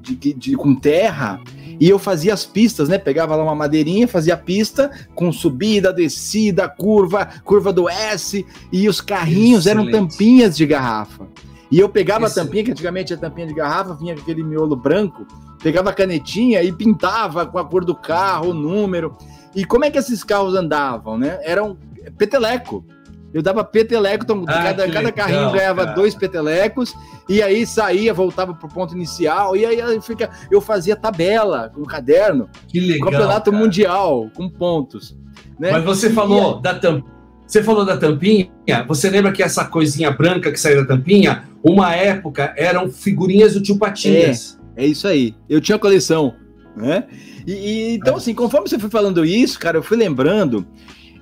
de, 0.00 0.32
de, 0.32 0.56
com 0.56 0.74
terra, 0.74 1.40
e 1.78 1.88
eu 1.88 1.98
fazia 1.98 2.32
as 2.32 2.46
pistas, 2.46 2.88
né? 2.88 2.96
Pegava 2.96 3.36
lá 3.36 3.42
uma 3.42 3.54
madeirinha, 3.54 4.08
fazia 4.08 4.34
a 4.34 4.38
pista 4.38 4.90
com 5.14 5.30
subida, 5.30 5.92
descida, 5.92 6.68
curva, 6.68 7.28
curva 7.44 7.70
do 7.70 7.88
S, 7.88 8.46
e 8.72 8.88
os 8.88 9.00
carrinhos 9.00 9.66
Excelente. 9.66 9.94
eram 9.94 10.08
tampinhas 10.08 10.56
de 10.56 10.64
garrafa. 10.64 11.28
E 11.70 11.78
eu 11.78 11.88
pegava 11.88 12.26
Excelente. 12.26 12.40
a 12.40 12.44
tampinha, 12.44 12.64
que 12.64 12.70
antigamente 12.72 13.14
a 13.14 13.16
tampinha 13.16 13.46
de 13.46 13.54
garrafa 13.54 13.94
vinha 13.94 14.14
com 14.14 14.20
aquele 14.20 14.42
miolo 14.42 14.74
branco, 14.74 15.26
pegava 15.62 15.90
a 15.90 15.92
canetinha 15.92 16.62
e 16.62 16.72
pintava 16.72 17.46
com 17.46 17.58
a 17.58 17.64
cor 17.64 17.84
do 17.84 17.94
carro, 17.94 18.50
o 18.50 18.54
número. 18.54 19.16
E 19.54 19.64
como 19.64 19.84
é 19.84 19.90
que 19.90 19.98
esses 19.98 20.24
carros 20.24 20.54
andavam, 20.54 21.16
né? 21.16 21.38
Eram 21.42 21.76
peteleco. 22.18 22.84
Eu 23.32 23.42
dava 23.42 23.62
peteleco, 23.62 24.24
então 24.24 24.44
ah, 24.48 24.52
cada, 24.52 24.88
cada 24.88 24.98
legal, 24.98 25.12
carrinho 25.12 25.52
ganhava 25.52 25.84
cara. 25.84 25.94
dois 25.94 26.16
petelecos, 26.16 26.92
e 27.28 27.40
aí 27.40 27.64
saía, 27.64 28.12
voltava 28.12 28.52
pro 28.52 28.68
ponto 28.68 28.92
inicial, 28.92 29.56
e 29.56 29.64
aí 29.64 30.00
fica, 30.00 30.28
eu 30.50 30.60
fazia 30.60 30.96
tabela 30.96 31.70
com 31.72 31.84
caderno. 31.84 32.48
Que 32.66 32.80
legal. 32.80 33.10
Campeonato 33.10 33.52
cara. 33.52 33.62
mundial, 33.62 34.28
com 34.34 34.48
pontos. 34.48 35.16
Né? 35.60 35.70
Mas 35.70 35.84
você 35.84 36.10
falou 36.10 36.58
e, 36.58 36.62
da 36.62 36.74
tampinha. 36.74 37.19
Você 37.50 37.64
falou 37.64 37.84
da 37.84 37.96
tampinha, 37.96 38.48
você 38.86 39.10
lembra 39.10 39.32
que 39.32 39.42
essa 39.42 39.64
coisinha 39.64 40.08
branca 40.12 40.52
que 40.52 40.60
saiu 40.60 40.82
da 40.82 40.94
tampinha, 40.94 41.42
uma 41.64 41.92
época 41.92 42.54
eram 42.56 42.88
figurinhas 42.88 43.54
do 43.54 43.60
tio 43.60 43.76
Patinhas. 43.76 44.56
É, 44.76 44.84
é 44.84 44.86
isso 44.86 45.08
aí. 45.08 45.34
Eu 45.48 45.60
tinha 45.60 45.76
coleção, 45.76 46.32
né? 46.76 47.08
E, 47.44 47.52
e 47.52 47.94
então, 47.96 48.14
assim, 48.14 48.34
conforme 48.34 48.68
você 48.68 48.78
foi 48.78 48.88
falando 48.88 49.24
isso, 49.24 49.58
cara, 49.58 49.76
eu 49.76 49.82
fui 49.82 49.96
lembrando 49.96 50.64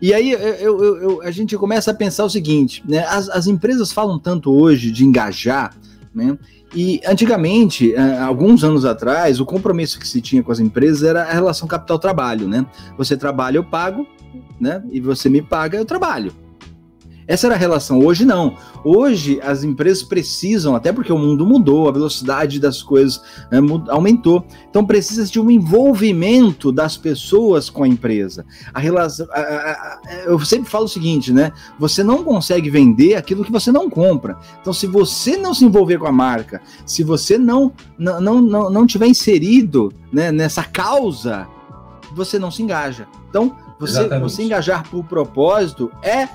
e 0.03 0.13
aí 0.13 0.33
eu, 0.33 0.39
eu, 0.39 0.97
eu, 0.97 1.23
a 1.23 1.31
gente 1.31 1.57
começa 1.57 1.93
a 1.93 1.95
pensar 1.95 2.27
o 2.27 2.31
seguinte, 2.31 2.85
né? 2.87 3.07
As, 3.09 3.31
as 3.31 3.47
empresas 3.47 3.91
falam 3.91 4.19
tanto 4.19 4.53
hoje 4.53 4.91
de 4.91 5.07
engajar, 5.07 5.75
né? 6.15 6.37
E 6.75 7.01
antigamente, 7.07 7.95
é, 7.95 8.19
alguns 8.19 8.63
anos 8.63 8.85
atrás, 8.85 9.41
o 9.41 9.47
compromisso 9.47 9.99
que 9.99 10.07
se 10.07 10.21
tinha 10.21 10.43
com 10.43 10.53
as 10.53 10.61
empresas 10.61 11.05
era 11.05 11.23
a 11.23 11.33
relação 11.33 11.67
capital-trabalho, 11.67 12.47
né? 12.47 12.67
Você 12.99 13.17
trabalha, 13.17 13.57
eu 13.57 13.65
pago, 13.65 14.07
né? 14.61 14.83
E 14.91 15.01
você 15.01 15.29
me 15.29 15.43
paga, 15.43 15.79
eu 15.79 15.85
trabalho. 15.85 16.33
Essa 17.29 17.47
era 17.47 17.55
a 17.55 17.59
relação. 17.59 18.01
Hoje 18.01 18.25
não. 18.25 18.57
Hoje 18.83 19.39
as 19.43 19.63
empresas 19.63 20.03
precisam, 20.03 20.75
até 20.75 20.91
porque 20.91 21.13
o 21.13 21.19
mundo 21.19 21.45
mudou, 21.45 21.87
a 21.87 21.93
velocidade 21.93 22.59
das 22.59 22.83
coisas 22.83 23.21
né, 23.53 23.59
aumentou. 23.91 24.47
Então 24.71 24.87
precisa 24.87 25.27
de 25.27 25.39
um 25.39 25.51
envolvimento 25.51 26.73
das 26.73 26.97
pessoas 26.97 27.69
com 27.69 27.83
a 27.83 27.89
empresa. 27.89 28.47
A 28.73 28.81
relação, 28.81 29.27
a, 29.31 29.41
a, 29.41 30.01
eu 30.25 30.41
sempre 30.41 30.71
falo 30.71 30.87
o 30.87 30.89
seguinte, 30.89 31.31
né? 31.31 31.53
Você 31.79 32.03
não 32.03 32.25
consegue 32.25 32.71
vender 32.71 33.17
aquilo 33.17 33.45
que 33.45 33.53
você 33.53 33.71
não 33.71 33.91
compra. 33.91 34.39
Então 34.63 34.73
se 34.73 34.87
você 34.87 35.37
não 35.37 35.53
se 35.53 35.67
envolver 35.67 35.99
com 35.99 36.07
a 36.07 36.13
marca, 36.13 36.63
se 36.87 37.05
você 37.05 37.37
não 37.37 37.71
não 37.99 38.21
não, 38.23 38.41
não, 38.41 38.71
não 38.71 38.87
tiver 38.87 39.07
inserido 39.07 39.93
né, 40.11 40.33
nessa 40.33 40.65
causa, 40.65 41.47
você 42.15 42.39
não 42.39 42.51
se 42.51 42.63
engaja. 42.63 43.07
Então 43.29 43.55
você, 43.79 44.09
você 44.19 44.43
engajar 44.43 44.89
por 44.89 45.05
propósito 45.05 45.91
é 46.03 46.29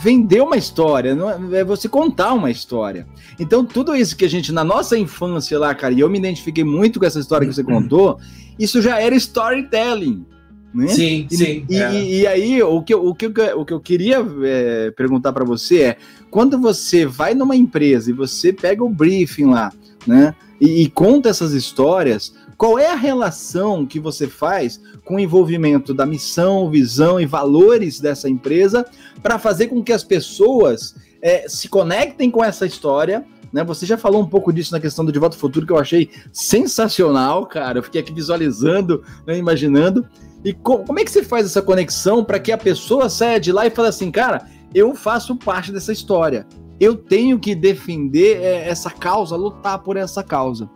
vender 0.00 0.40
uma 0.40 0.56
história, 0.56 1.14
não 1.14 1.30
é, 1.30 1.60
é 1.60 1.64
você 1.64 1.88
contar 1.88 2.32
uma 2.32 2.50
história. 2.50 3.06
Então, 3.38 3.64
tudo 3.64 3.94
isso 3.94 4.16
que 4.16 4.24
a 4.24 4.28
gente, 4.28 4.52
na 4.52 4.62
nossa 4.62 4.96
infância 4.96 5.58
lá, 5.58 5.74
cara, 5.74 5.92
e 5.92 6.00
eu 6.00 6.08
me 6.08 6.18
identifiquei 6.18 6.64
muito 6.64 7.00
com 7.00 7.06
essa 7.06 7.18
história 7.18 7.46
que 7.46 7.52
você 7.52 7.62
uhum. 7.62 7.82
contou, 7.82 8.18
isso 8.58 8.80
já 8.80 9.00
era 9.00 9.14
storytelling. 9.16 10.24
Né? 10.72 10.88
Sim, 10.88 11.26
e, 11.30 11.36
sim. 11.36 11.66
E, 11.68 11.76
é. 11.76 11.92
e, 11.92 12.20
e, 12.20 12.26
aí, 12.26 12.62
o 12.62 12.82
que, 12.82 12.94
o 12.94 13.14
que, 13.14 13.26
o 13.26 13.64
que 13.64 13.72
eu 13.72 13.80
queria 13.80 14.24
é, 14.44 14.90
perguntar 14.90 15.32
para 15.32 15.44
você 15.44 15.80
é: 15.80 15.96
quando 16.30 16.58
você 16.58 17.06
vai 17.06 17.34
numa 17.34 17.56
empresa 17.56 18.10
e 18.10 18.12
você 18.12 18.52
pega 18.52 18.84
o 18.84 18.88
briefing 18.88 19.46
lá, 19.46 19.72
né, 20.08 20.34
e, 20.60 20.82
e 20.82 20.90
conta 20.90 21.28
essas 21.28 21.52
histórias, 21.52 22.34
qual 22.56 22.78
é 22.78 22.90
a 22.90 22.96
relação 22.96 23.86
que 23.86 24.00
você 24.00 24.26
faz 24.26 24.80
com 25.04 25.14
o 25.14 25.20
envolvimento 25.20 25.94
da 25.94 26.04
missão, 26.04 26.68
visão 26.68 27.20
e 27.20 27.26
valores 27.26 28.00
dessa 28.00 28.28
empresa 28.28 28.84
para 29.22 29.38
fazer 29.38 29.68
com 29.68 29.82
que 29.82 29.92
as 29.92 30.02
pessoas 30.02 30.96
é, 31.22 31.48
se 31.48 31.68
conectem 31.68 32.30
com 32.30 32.44
essa 32.44 32.66
história? 32.66 33.24
Né? 33.52 33.62
Você 33.62 33.86
já 33.86 33.96
falou 33.96 34.20
um 34.20 34.26
pouco 34.26 34.52
disso 34.52 34.72
na 34.72 34.80
questão 34.80 35.04
do 35.04 35.12
De 35.12 35.18
Volta 35.20 35.36
ao 35.36 35.40
Futuro, 35.40 35.64
que 35.64 35.72
eu 35.72 35.78
achei 35.78 36.10
sensacional, 36.32 37.46
cara. 37.46 37.78
Eu 37.78 37.82
fiquei 37.82 38.00
aqui 38.00 38.12
visualizando, 38.12 39.04
né, 39.24 39.38
imaginando. 39.38 40.04
E 40.44 40.52
co 40.52 40.78
como 40.78 40.98
é 40.98 41.04
que 41.04 41.10
você 41.10 41.22
faz 41.22 41.46
essa 41.46 41.62
conexão 41.62 42.24
para 42.24 42.40
que 42.40 42.50
a 42.50 42.58
pessoa 42.58 43.08
saia 43.08 43.38
de 43.38 43.52
lá 43.52 43.66
e 43.66 43.70
fale 43.70 43.88
assim, 43.88 44.10
cara, 44.10 44.46
eu 44.74 44.94
faço 44.94 45.36
parte 45.36 45.72
dessa 45.72 45.92
história. 45.92 46.46
Eu 46.80 46.94
tenho 46.96 47.38
que 47.38 47.54
defender 47.54 48.40
é, 48.42 48.68
essa 48.68 48.90
causa, 48.90 49.36
lutar 49.36 49.78
por 49.80 49.96
essa 49.96 50.22
causa. 50.22 50.68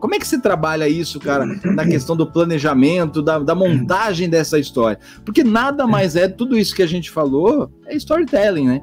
Como 0.00 0.14
é 0.14 0.18
que 0.18 0.26
se 0.26 0.40
trabalha 0.40 0.88
isso, 0.88 1.20
cara, 1.20 1.46
na 1.46 1.86
questão 1.86 2.16
do 2.16 2.26
planejamento, 2.26 3.22
da, 3.22 3.38
da 3.38 3.54
montagem 3.54 4.28
dessa 4.28 4.58
história? 4.58 4.98
Porque 5.24 5.44
nada 5.44 5.86
mais 5.86 6.16
é, 6.16 6.26
tudo 6.26 6.58
isso 6.58 6.74
que 6.74 6.82
a 6.82 6.86
gente 6.88 7.10
falou 7.10 7.70
é 7.86 7.94
storytelling, 7.94 8.66
né? 8.66 8.82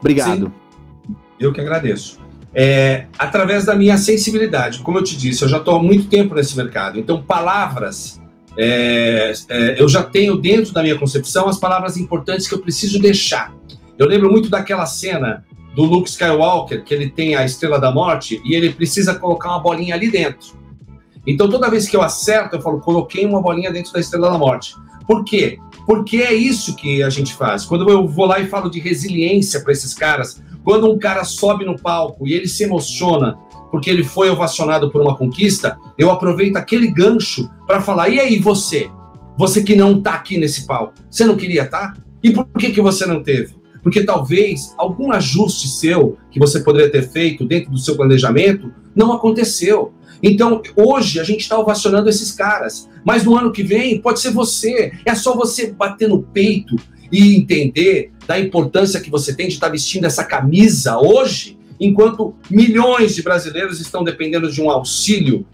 Obrigado. 0.00 0.52
Sim. 1.06 1.14
Eu 1.38 1.52
que 1.52 1.60
agradeço. 1.60 2.18
É, 2.52 3.06
através 3.18 3.64
da 3.64 3.76
minha 3.76 3.96
sensibilidade, 3.98 4.80
como 4.80 4.98
eu 4.98 5.04
te 5.04 5.16
disse, 5.16 5.44
eu 5.44 5.48
já 5.48 5.58
estou 5.58 5.76
há 5.76 5.82
muito 5.82 6.08
tempo 6.08 6.34
nesse 6.34 6.56
mercado, 6.56 6.98
então 6.98 7.22
palavras 7.22 8.20
é, 8.58 9.32
é, 9.50 9.80
eu 9.80 9.88
já 9.88 10.02
tenho 10.02 10.36
dentro 10.36 10.72
da 10.72 10.82
minha 10.82 10.98
concepção 10.98 11.48
as 11.48 11.58
palavras 11.58 11.96
importantes 11.96 12.48
que 12.48 12.54
eu 12.54 12.58
preciso 12.58 12.98
deixar. 12.98 13.54
Eu 13.98 14.08
lembro 14.08 14.30
muito 14.30 14.48
daquela 14.48 14.86
cena 14.86 15.44
do 15.76 15.84
Luke 15.84 16.08
Skywalker, 16.08 16.82
que 16.82 16.94
ele 16.94 17.10
tem 17.10 17.36
a 17.36 17.44
Estrela 17.44 17.78
da 17.78 17.92
Morte 17.92 18.40
e 18.42 18.54
ele 18.54 18.72
precisa 18.72 19.14
colocar 19.14 19.50
uma 19.50 19.60
bolinha 19.60 19.94
ali 19.94 20.10
dentro. 20.10 20.56
Então, 21.26 21.50
toda 21.50 21.68
vez 21.68 21.86
que 21.86 21.94
eu 21.94 22.00
acerto, 22.00 22.56
eu 22.56 22.62
falo, 22.62 22.80
coloquei 22.80 23.26
uma 23.26 23.42
bolinha 23.42 23.70
dentro 23.70 23.92
da 23.92 24.00
Estrela 24.00 24.30
da 24.30 24.38
Morte. 24.38 24.74
Por 25.06 25.22
quê? 25.22 25.58
Porque 25.86 26.16
é 26.16 26.32
isso 26.32 26.74
que 26.74 27.02
a 27.02 27.10
gente 27.10 27.34
faz. 27.34 27.66
Quando 27.66 27.88
eu 27.90 28.08
vou 28.08 28.24
lá 28.24 28.40
e 28.40 28.48
falo 28.48 28.70
de 28.70 28.80
resiliência 28.80 29.60
para 29.60 29.72
esses 29.72 29.92
caras, 29.92 30.42
quando 30.64 30.90
um 30.90 30.98
cara 30.98 31.24
sobe 31.24 31.66
no 31.66 31.78
palco 31.78 32.26
e 32.26 32.32
ele 32.32 32.48
se 32.48 32.64
emociona 32.64 33.36
porque 33.70 33.90
ele 33.90 34.02
foi 34.02 34.30
ovacionado 34.30 34.90
por 34.90 35.02
uma 35.02 35.14
conquista, 35.14 35.76
eu 35.98 36.10
aproveito 36.10 36.56
aquele 36.56 36.90
gancho 36.90 37.50
para 37.66 37.82
falar: 37.82 38.08
e 38.08 38.18
aí, 38.18 38.38
você? 38.38 38.88
Você 39.36 39.62
que 39.62 39.76
não 39.76 39.98
está 39.98 40.14
aqui 40.14 40.38
nesse 40.38 40.66
palco, 40.66 40.94
você 41.10 41.26
não 41.26 41.36
queria 41.36 41.64
estar? 41.64 41.92
Tá? 41.92 42.00
E 42.22 42.30
por 42.30 42.46
que, 42.58 42.70
que 42.70 42.80
você 42.80 43.04
não 43.04 43.22
teve? 43.22 43.54
Porque 43.86 44.02
talvez 44.02 44.74
algum 44.76 45.12
ajuste 45.12 45.68
seu 45.68 46.18
que 46.32 46.40
você 46.40 46.58
poderia 46.58 46.90
ter 46.90 47.08
feito 47.08 47.44
dentro 47.44 47.70
do 47.70 47.78
seu 47.78 47.94
planejamento 47.94 48.72
não 48.96 49.12
aconteceu. 49.12 49.94
Então, 50.20 50.60
hoje 50.74 51.20
a 51.20 51.22
gente 51.22 51.42
está 51.42 51.56
ovacionando 51.56 52.10
esses 52.10 52.32
caras, 52.32 52.88
mas 53.04 53.22
no 53.22 53.36
ano 53.36 53.52
que 53.52 53.62
vem 53.62 54.00
pode 54.00 54.18
ser 54.18 54.32
você. 54.32 54.90
É 55.04 55.14
só 55.14 55.36
você 55.36 55.70
bater 55.70 56.08
no 56.08 56.20
peito 56.20 56.74
e 57.12 57.36
entender 57.36 58.10
da 58.26 58.40
importância 58.40 58.98
que 58.98 59.08
você 59.08 59.32
tem 59.32 59.46
de 59.46 59.54
estar 59.54 59.68
tá 59.68 59.72
vestindo 59.72 60.04
essa 60.04 60.24
camisa 60.24 60.98
hoje, 60.98 61.56
enquanto 61.78 62.34
milhões 62.50 63.14
de 63.14 63.22
brasileiros 63.22 63.80
estão 63.80 64.02
dependendo 64.02 64.50
de 64.50 64.60
um 64.60 64.68
auxílio 64.68 65.46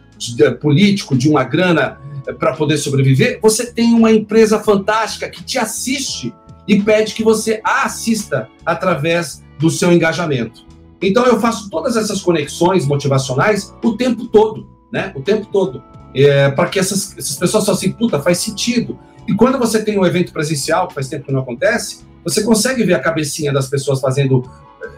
político, 0.59 1.15
de 1.15 1.29
uma 1.29 1.45
grana 1.45 1.99
eh, 2.27 2.33
para 2.33 2.55
poder 2.55 2.79
sobreviver. 2.79 3.41
Você 3.43 3.67
tem 3.67 3.93
uma 3.93 4.11
empresa 4.11 4.59
fantástica 4.59 5.29
que 5.29 5.45
te 5.45 5.59
assiste 5.59 6.33
e 6.67 6.81
pede 6.83 7.15
que 7.15 7.23
você 7.23 7.61
a 7.65 7.85
assista 7.85 8.49
através 8.65 9.43
do 9.59 9.71
seu 9.71 9.93
engajamento. 9.93 10.65
Então 11.01 11.27
eu 11.27 11.41
faço 11.41 11.69
todas 11.69 11.97
essas 11.97 12.21
conexões 12.21 12.87
motivacionais 12.87 13.75
o 13.83 13.97
tempo 13.97 14.27
todo, 14.27 14.69
né? 14.93 15.13
O 15.17 15.21
tempo 15.21 15.47
todo. 15.47 15.83
É, 16.15 16.51
para 16.51 16.69
que 16.69 16.79
essas, 16.79 17.17
essas 17.17 17.37
pessoas 17.37 17.65
façam 17.65 17.75
assim, 17.75 17.93
puta, 17.93 18.21
faz 18.21 18.39
sentido. 18.39 18.99
E 19.27 19.35
quando 19.35 19.59
você 19.59 19.83
tem 19.83 19.99
um 19.99 20.05
evento 20.05 20.33
presencial, 20.33 20.89
que 20.89 20.95
faz 20.95 21.09
tempo 21.09 21.27
que 21.27 21.33
não 21.33 21.41
acontece, 21.41 22.05
você 22.25 22.43
consegue 22.43 22.85
ver 22.85 22.95
a 22.95 23.01
cabecinha 23.01 23.53
das 23.53 23.69
pessoas 23.69 24.01
fazendo 24.01 24.43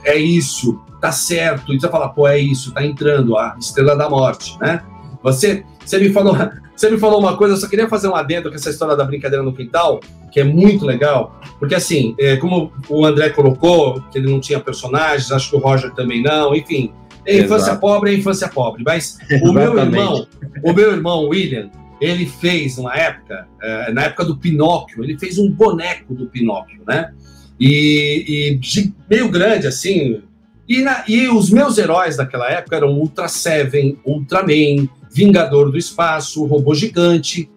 é 0.04 0.16
isso, 0.16 0.78
tá 1.00 1.12
certo, 1.12 1.72
e 1.72 1.80
você 1.80 1.88
fala, 1.88 2.08
pô, 2.08 2.26
é 2.26 2.38
isso, 2.38 2.72
tá 2.72 2.84
entrando 2.84 3.36
a 3.36 3.56
estrela 3.58 3.96
da 3.96 4.08
morte, 4.08 4.58
né? 4.60 4.82
Você, 5.22 5.64
você 5.84 5.98
me 5.98 6.10
falou, 6.10 6.34
você 6.76 6.90
me 6.90 6.98
falou 6.98 7.20
uma 7.20 7.36
coisa, 7.36 7.54
eu 7.54 7.58
só 7.58 7.68
queria 7.68 7.88
fazer 7.88 8.08
um 8.08 8.16
adendo 8.16 8.50
com 8.50 8.56
essa 8.56 8.70
história 8.70 8.96
da 8.96 9.04
brincadeira 9.04 9.42
no 9.42 9.54
quintal, 9.54 10.00
que 10.32 10.40
é 10.40 10.44
muito 10.44 10.84
legal, 10.84 11.40
porque 11.58 11.74
assim, 11.74 12.14
é, 12.18 12.36
como 12.36 12.72
o 12.88 13.06
André 13.06 13.30
colocou, 13.30 14.02
que 14.10 14.18
ele 14.18 14.30
não 14.30 14.40
tinha 14.40 14.58
personagens, 14.58 15.30
acho 15.30 15.50
que 15.50 15.56
o 15.56 15.60
Roger 15.60 15.92
também 15.94 16.22
não, 16.22 16.54
enfim, 16.54 16.92
é 17.26 17.38
infância 17.38 17.70
Exato. 17.70 17.80
pobre 17.80 18.10
é 18.10 18.18
infância 18.18 18.48
pobre, 18.48 18.82
mas 18.84 19.18
o 19.42 19.52
meu 19.52 19.78
irmão, 19.78 20.26
o 20.62 20.72
meu 20.72 20.92
irmão 20.92 21.28
William, 21.28 21.70
ele 22.00 22.26
fez 22.26 22.76
uma 22.76 22.94
época, 22.94 23.46
é, 23.62 23.92
na 23.92 24.04
época 24.04 24.24
do 24.24 24.36
Pinóquio, 24.36 25.02
ele 25.02 25.18
fez 25.18 25.38
um 25.38 25.50
boneco 25.50 26.14
do 26.14 26.26
Pinóquio, 26.26 26.82
né? 26.86 27.12
E, 27.58 28.58
e 28.66 28.90
meio 29.08 29.28
grande 29.30 29.66
assim. 29.66 30.20
E, 30.68 30.80
na, 30.80 31.04
e 31.06 31.28
os 31.28 31.50
meus 31.50 31.78
heróis 31.78 32.16
daquela 32.16 32.50
época 32.50 32.76
eram 32.76 32.98
Ultra 32.98 33.28
Seven, 33.28 33.98
Ultraman, 34.04 34.88
Vingador 35.14 35.70
do 35.70 35.78
Espaço, 35.78 36.44
Robô 36.44 36.74
Gigante, 36.74 37.48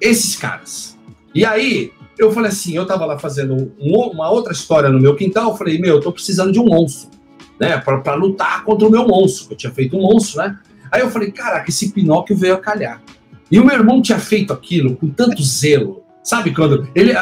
esses 0.00 0.34
caras. 0.34 0.98
E 1.32 1.44
aí, 1.44 1.92
eu 2.18 2.32
falei 2.32 2.50
assim, 2.50 2.74
eu 2.74 2.84
tava 2.84 3.06
lá 3.06 3.16
fazendo 3.16 3.72
um, 3.78 3.96
uma 4.08 4.28
outra 4.28 4.52
história 4.52 4.90
no 4.90 5.00
meu 5.00 5.14
quintal, 5.14 5.52
eu 5.52 5.56
falei, 5.56 5.78
meu, 5.78 5.94
eu 5.94 6.00
tô 6.00 6.10
precisando 6.10 6.50
de 6.50 6.58
um 6.58 6.64
monstro. 6.64 7.08
né? 7.58 7.78
Para 7.78 8.14
lutar 8.14 8.64
contra 8.64 8.88
o 8.88 8.90
meu 8.90 9.06
monstro. 9.06 9.52
Eu 9.52 9.56
tinha 9.56 9.72
feito 9.72 9.96
um 9.96 10.00
monstro, 10.00 10.38
né? 10.38 10.58
Aí 10.90 11.02
eu 11.02 11.10
falei, 11.10 11.30
caraca, 11.30 11.70
esse 11.70 11.92
Pinóquio 11.92 12.36
veio 12.36 12.54
a 12.54 12.58
calhar. 12.58 13.00
E 13.48 13.60
o 13.60 13.64
meu 13.64 13.76
irmão 13.76 14.02
tinha 14.02 14.18
feito 14.18 14.52
aquilo 14.52 14.96
com 14.96 15.08
tanto 15.08 15.42
zelo. 15.44 16.02
Sabe 16.22 16.52
quando. 16.52 16.88
Ele, 16.94 17.12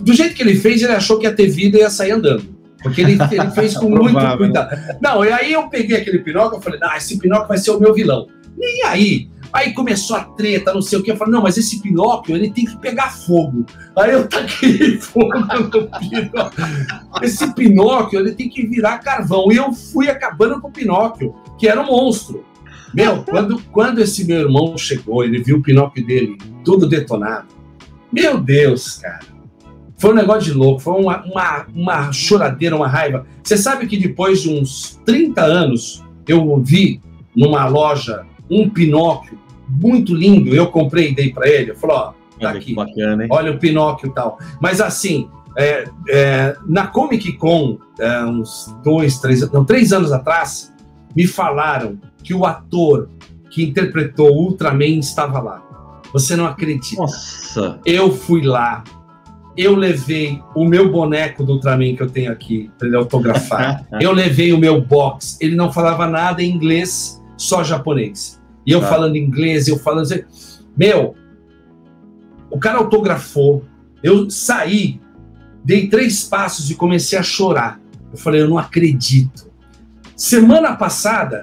do 0.00 0.12
jeito 0.12 0.34
que 0.34 0.42
ele 0.42 0.54
fez, 0.56 0.82
ele 0.82 0.92
achou 0.92 1.18
que 1.18 1.26
ia 1.26 1.34
ter 1.34 1.46
vida 1.48 1.78
e 1.78 1.80
ia 1.80 1.90
sair 1.90 2.10
andando. 2.10 2.44
Porque 2.82 3.00
ele, 3.00 3.12
ele 3.30 3.50
fez 3.52 3.76
com 3.76 3.88
muito 3.90 4.36
cuidado. 4.36 4.76
Não, 5.00 5.24
e 5.24 5.32
aí 5.32 5.52
eu 5.52 5.68
peguei 5.68 5.96
aquele 5.96 6.18
Pinóquio 6.18 6.58
e 6.58 6.62
falei, 6.62 6.80
ah, 6.82 6.96
esse 6.96 7.18
Pinóquio 7.18 7.48
vai 7.48 7.58
ser 7.58 7.70
o 7.70 7.80
meu 7.80 7.94
vilão. 7.94 8.26
Nem 8.56 8.82
aí. 8.84 9.28
Aí 9.52 9.72
começou 9.72 10.16
a 10.16 10.24
treta, 10.24 10.74
não 10.74 10.82
sei 10.82 10.98
o 10.98 11.02
que. 11.02 11.10
Eu 11.10 11.16
falei, 11.16 11.32
não, 11.32 11.42
mas 11.42 11.56
esse 11.56 11.80
Pinóquio, 11.80 12.36
ele 12.36 12.50
tem 12.50 12.64
que 12.64 12.76
pegar 12.78 13.10
fogo. 13.10 13.64
Aí 13.96 14.12
eu 14.12 14.28
taquei 14.28 14.98
fogo 15.00 15.38
no 15.38 15.70
Pinóquio. 15.70 16.64
Esse 17.22 17.54
Pinóquio, 17.54 18.20
ele 18.20 18.32
tem 18.32 18.48
que 18.48 18.66
virar 18.66 18.98
carvão. 18.98 19.50
E 19.50 19.56
eu 19.56 19.72
fui 19.72 20.08
acabando 20.08 20.60
com 20.60 20.68
o 20.68 20.72
Pinóquio, 20.72 21.34
que 21.58 21.68
era 21.68 21.80
um 21.80 21.86
monstro. 21.86 22.44
Meu, 22.92 23.22
quando, 23.24 23.62
quando 23.72 24.00
esse 24.00 24.24
meu 24.24 24.40
irmão 24.40 24.76
chegou, 24.76 25.24
ele 25.24 25.42
viu 25.42 25.58
o 25.58 25.62
Pinóquio 25.62 26.06
dele 26.06 26.38
tudo 26.64 26.88
detonado. 26.88 27.48
Meu 28.12 28.38
Deus, 28.38 28.98
cara. 28.98 29.20
Foi 29.98 30.12
um 30.12 30.16
negócio 30.16 30.52
de 30.52 30.52
louco, 30.52 30.80
foi 30.80 31.00
uma, 31.00 31.24
uma, 31.24 31.66
uma 31.74 32.12
choradeira, 32.12 32.76
uma 32.76 32.88
raiva. 32.88 33.26
Você 33.42 33.56
sabe 33.56 33.86
que 33.86 33.96
depois 33.96 34.42
de 34.42 34.50
uns 34.50 35.00
30 35.06 35.42
anos, 35.42 36.04
eu 36.28 36.60
vi 36.62 37.00
numa 37.34 37.66
loja 37.66 38.26
um 38.50 38.68
Pinóquio 38.68 39.38
muito 39.68 40.14
lindo. 40.14 40.54
Eu 40.54 40.68
comprei 40.68 41.10
e 41.10 41.14
dei 41.14 41.32
para 41.32 41.48
ele. 41.48 41.70
Eu 41.72 41.76
falei: 41.76 41.96
ó, 41.96 42.12
tá 42.40 42.50
aqui. 42.50 42.74
Bacana, 42.74 43.26
olha 43.30 43.52
o 43.52 43.58
Pinóquio 43.58 44.08
e 44.08 44.14
tal. 44.14 44.38
Mas 44.60 44.80
assim, 44.80 45.28
é, 45.56 45.84
é, 46.08 46.56
na 46.66 46.86
Comic 46.86 47.32
Con, 47.34 47.78
é, 47.98 48.24
uns 48.24 48.74
dois, 48.84 49.18
três, 49.18 49.50
não, 49.50 49.64
três 49.64 49.92
anos 49.92 50.12
atrás, 50.12 50.72
me 51.14 51.26
falaram 51.26 51.98
que 52.22 52.34
o 52.34 52.44
ator 52.44 53.08
que 53.50 53.64
interpretou 53.64 54.30
o 54.32 54.42
Ultraman 54.44 54.98
estava 54.98 55.40
lá. 55.40 55.62
Você 56.12 56.36
não 56.36 56.46
acredita. 56.46 57.00
Nossa. 57.00 57.80
Eu 57.84 58.12
fui 58.12 58.42
lá, 58.42 58.84
eu 59.56 59.74
levei 59.74 60.42
o 60.54 60.64
meu 60.66 60.90
boneco 60.90 61.42
do 61.42 61.54
Ultraman 61.54 61.96
que 61.96 62.02
eu 62.02 62.10
tenho 62.10 62.30
aqui 62.30 62.70
para 62.78 62.86
ele 62.86 62.96
autografar. 62.96 63.86
eu 63.98 64.12
levei 64.12 64.52
o 64.52 64.58
meu 64.58 64.80
box. 64.80 65.38
Ele 65.40 65.56
não 65.56 65.72
falava 65.72 66.06
nada 66.06 66.42
em 66.42 66.50
inglês, 66.50 67.22
só 67.36 67.62
japonês. 67.62 68.40
E 68.66 68.72
eu 68.72 68.80
tá. 68.80 68.88
falando 68.88 69.16
inglês, 69.16 69.68
eu 69.68 69.78
falando. 69.78 70.08
Meu, 70.76 71.14
o 72.50 72.58
cara 72.58 72.78
autografou. 72.78 73.64
Eu 74.02 74.28
saí, 74.30 75.00
dei 75.64 75.88
três 75.88 76.24
passos 76.24 76.70
e 76.70 76.74
comecei 76.74 77.18
a 77.18 77.22
chorar. 77.22 77.80
Eu 78.12 78.18
falei, 78.18 78.42
eu 78.42 78.48
não 78.48 78.58
acredito. 78.58 79.50
Semana 80.14 80.76
passada, 80.76 81.40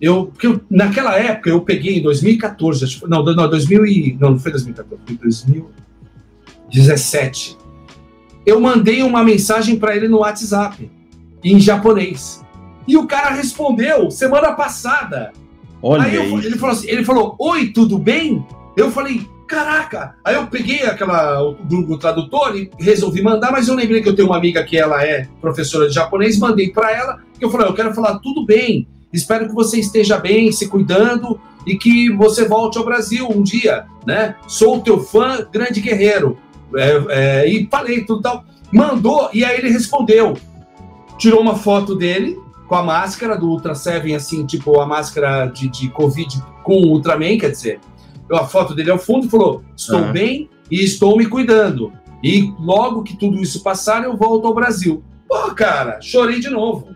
eu, 0.00 0.26
porque 0.26 0.46
eu, 0.46 0.60
naquela 0.70 1.18
época 1.18 1.50
eu 1.50 1.62
peguei 1.62 1.98
em 1.98 2.02
2014, 2.02 3.02
não, 3.08 3.24
não, 3.24 3.48
2000 3.48 3.86
e, 3.86 4.18
não, 4.20 4.32
não 4.32 4.38
foi 4.38 4.52
2014, 4.52 5.02
foi 5.06 5.16
2017. 5.16 7.56
Eu 8.44 8.60
mandei 8.60 9.02
uma 9.02 9.24
mensagem 9.24 9.78
para 9.78 9.96
ele 9.96 10.06
no 10.06 10.18
WhatsApp, 10.18 10.90
em 11.42 11.58
japonês. 11.58 12.43
E 12.86 12.96
o 12.96 13.06
cara 13.06 13.30
respondeu 13.30 14.10
semana 14.10 14.52
passada. 14.52 15.32
Olha 15.82 16.04
aí 16.04 16.14
eu, 16.14 16.38
ele 16.38 16.58
falou 16.58 16.74
assim, 16.74 16.88
ele 16.88 17.04
falou: 17.04 17.34
"Oi, 17.38 17.68
tudo 17.68 17.98
bem?" 17.98 18.44
Eu 18.76 18.90
falei: 18.90 19.26
"Caraca!" 19.46 20.14
Aí 20.24 20.34
eu 20.34 20.46
peguei 20.46 20.82
aquela 20.84 21.42
o 21.42 21.54
Google 21.54 21.98
Tradutor 21.98 22.56
e 22.56 22.70
resolvi 22.78 23.22
mandar, 23.22 23.52
mas 23.52 23.68
eu 23.68 23.74
lembrei 23.74 24.02
que 24.02 24.08
eu 24.08 24.16
tenho 24.16 24.28
uma 24.28 24.36
amiga 24.36 24.62
que 24.64 24.76
ela 24.76 25.04
é 25.04 25.28
professora 25.40 25.88
de 25.88 25.94
japonês, 25.94 26.38
mandei 26.38 26.70
para 26.70 26.90
ela, 26.90 27.18
que 27.38 27.44
eu 27.44 27.50
falei: 27.50 27.68
"Eu 27.68 27.74
quero 27.74 27.94
falar 27.94 28.18
tudo 28.18 28.44
bem. 28.44 28.86
Espero 29.12 29.46
que 29.46 29.54
você 29.54 29.78
esteja 29.78 30.18
bem, 30.18 30.50
se 30.50 30.68
cuidando 30.68 31.38
e 31.66 31.76
que 31.76 32.10
você 32.10 32.48
volte 32.48 32.78
ao 32.78 32.84
Brasil 32.84 33.28
um 33.30 33.42
dia, 33.42 33.84
né? 34.06 34.36
Sou 34.46 34.80
teu 34.80 35.00
fã, 35.00 35.46
grande 35.52 35.80
guerreiro." 35.80 36.38
É, 36.76 37.04
é, 37.08 37.48
e 37.48 37.68
falei 37.70 38.04
tudo 38.04 38.22
tal. 38.22 38.44
Mandou 38.72 39.30
e 39.32 39.44
aí 39.44 39.58
ele 39.58 39.70
respondeu. 39.70 40.34
Tirou 41.16 41.40
uma 41.40 41.54
foto 41.54 41.94
dele 41.94 42.36
com 42.66 42.74
a 42.74 42.82
máscara 42.82 43.36
do 43.36 43.48
Ultra 43.48 43.74
Seven, 43.74 44.14
assim, 44.14 44.46
tipo 44.46 44.80
a 44.80 44.86
máscara 44.86 45.46
de, 45.46 45.68
de 45.68 45.88
Covid 45.90 46.42
com 46.62 46.74
o 46.74 46.86
Ultraman, 46.88 47.38
quer 47.38 47.50
dizer, 47.50 47.80
a 48.32 48.44
foto 48.44 48.74
dele 48.74 48.90
ao 48.90 48.98
fundo 48.98 49.28
falou: 49.28 49.62
Estou 49.76 50.00
uhum. 50.00 50.12
bem 50.12 50.50
e 50.70 50.82
estou 50.82 51.16
me 51.16 51.26
cuidando. 51.26 51.92
E 52.22 52.52
logo 52.58 53.02
que 53.02 53.16
tudo 53.16 53.40
isso 53.40 53.62
passar, 53.62 54.02
eu 54.04 54.16
volto 54.16 54.46
ao 54.46 54.54
Brasil. 54.54 55.04
Pô, 55.28 55.54
cara, 55.54 56.00
chorei 56.00 56.40
de 56.40 56.48
novo. 56.48 56.94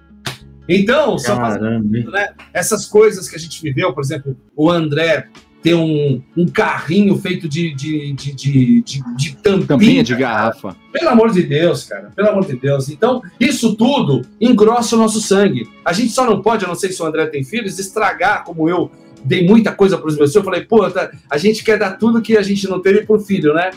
Então, 0.68 1.18
são 1.18 1.38
né, 1.38 2.34
essas 2.52 2.86
coisas 2.86 3.28
que 3.28 3.36
a 3.36 3.38
gente 3.38 3.60
viveu, 3.62 3.92
por 3.92 4.02
exemplo, 4.02 4.36
o 4.54 4.70
André 4.70 5.28
ter 5.62 5.74
um, 5.74 6.22
um 6.36 6.46
carrinho 6.46 7.16
feito 7.18 7.48
de, 7.48 7.74
de, 7.74 8.12
de, 8.12 8.32
de, 8.32 8.82
de, 8.82 9.16
de 9.16 9.36
tampinha, 9.36 9.66
tampinha 9.66 10.02
de 10.04 10.14
garrafa. 10.14 10.76
Pelo 10.92 11.08
amor 11.08 11.32
de 11.32 11.42
Deus, 11.42 11.84
cara. 11.84 12.12
Pelo 12.14 12.28
amor 12.28 12.46
de 12.46 12.56
Deus. 12.56 12.88
Então, 12.88 13.22
isso 13.40 13.74
tudo 13.76 14.22
engrossa 14.40 14.94
o 14.94 14.98
nosso 14.98 15.20
sangue. 15.20 15.68
A 15.84 15.92
gente 15.92 16.12
só 16.12 16.24
não 16.24 16.40
pode, 16.40 16.62
eu 16.62 16.68
não 16.68 16.76
sei 16.76 16.92
se 16.92 17.02
o 17.02 17.06
André 17.06 17.26
tem 17.26 17.44
filhos, 17.44 17.78
estragar 17.78 18.44
como 18.44 18.68
eu 18.68 18.90
dei 19.24 19.46
muita 19.46 19.72
coisa 19.72 19.98
para 19.98 20.08
os 20.08 20.16
meus 20.16 20.30
filhos. 20.30 20.36
Eu 20.36 20.44
falei, 20.44 20.64
pô, 20.64 20.88
tá, 20.90 21.10
a 21.28 21.36
gente 21.36 21.64
quer 21.64 21.78
dar 21.78 21.98
tudo 21.98 22.22
que 22.22 22.36
a 22.36 22.42
gente 22.42 22.68
não 22.68 22.80
teve 22.80 23.04
pro 23.04 23.18
filho, 23.18 23.52
né? 23.52 23.70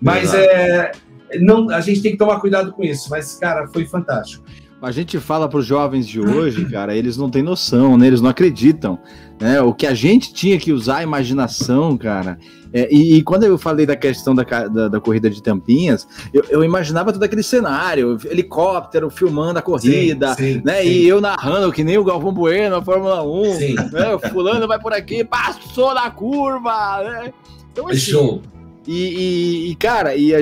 Mas 0.00 0.34
é, 0.34 0.92
não, 1.40 1.70
a 1.70 1.80
gente 1.80 2.02
tem 2.02 2.12
que 2.12 2.18
tomar 2.18 2.40
cuidado 2.40 2.72
com 2.72 2.82
isso. 2.82 3.08
Mas, 3.10 3.34
cara, 3.34 3.68
foi 3.68 3.84
fantástico. 3.84 4.44
A 4.80 4.92
gente 4.92 5.18
fala 5.18 5.48
para 5.48 5.58
os 5.58 5.66
jovens 5.66 6.06
de 6.06 6.20
hoje, 6.20 6.64
cara, 6.70 6.96
eles 6.96 7.16
não 7.16 7.28
têm 7.28 7.42
noção, 7.42 7.98
né? 7.98 8.06
Eles 8.06 8.20
não 8.20 8.30
acreditam. 8.30 8.96
Né? 9.40 9.60
O 9.60 9.74
que 9.74 9.86
a 9.86 9.94
gente 9.94 10.32
tinha 10.32 10.56
que 10.56 10.72
usar 10.72 10.98
a 10.98 11.02
imaginação, 11.02 11.96
cara. 11.98 12.38
É, 12.72 12.88
e, 12.94 13.16
e, 13.16 13.22
quando 13.22 13.44
eu 13.44 13.58
falei 13.58 13.86
da 13.86 13.96
questão 13.96 14.34
da, 14.34 14.44
da, 14.44 14.88
da 14.88 15.00
corrida 15.00 15.28
de 15.28 15.42
tampinhas, 15.42 16.06
eu, 16.32 16.44
eu, 16.50 16.62
imaginava 16.62 17.12
todo 17.12 17.22
aquele 17.22 17.42
cenário, 17.42 18.18
helicóptero 18.26 19.08
filmando 19.10 19.58
a 19.58 19.62
corrida, 19.62 20.34
sim, 20.34 20.54
sim, 20.54 20.62
né? 20.64 20.82
Sim. 20.82 20.88
E 20.88 21.08
eu 21.08 21.20
narrando 21.20 21.72
que 21.72 21.82
nem 21.82 21.96
o 21.96 22.04
Galvão 22.04 22.32
Bueno 22.32 22.76
na 22.76 22.82
Fórmula 22.82 23.22
1. 23.22 23.74
Né? 23.90 24.14
O 24.14 24.18
fulano 24.28 24.68
vai 24.68 24.78
por 24.78 24.92
aqui, 24.92 25.24
passou 25.24 25.94
na 25.94 26.10
curva, 26.10 27.02
né? 27.02 27.32
Então, 27.72 27.88
assim, 27.88 27.98
Show. 27.98 28.42
E, 28.86 28.92
e, 28.92 29.70
e, 29.70 29.74
cara, 29.74 30.14
e 30.14 30.34
a, 30.34 30.38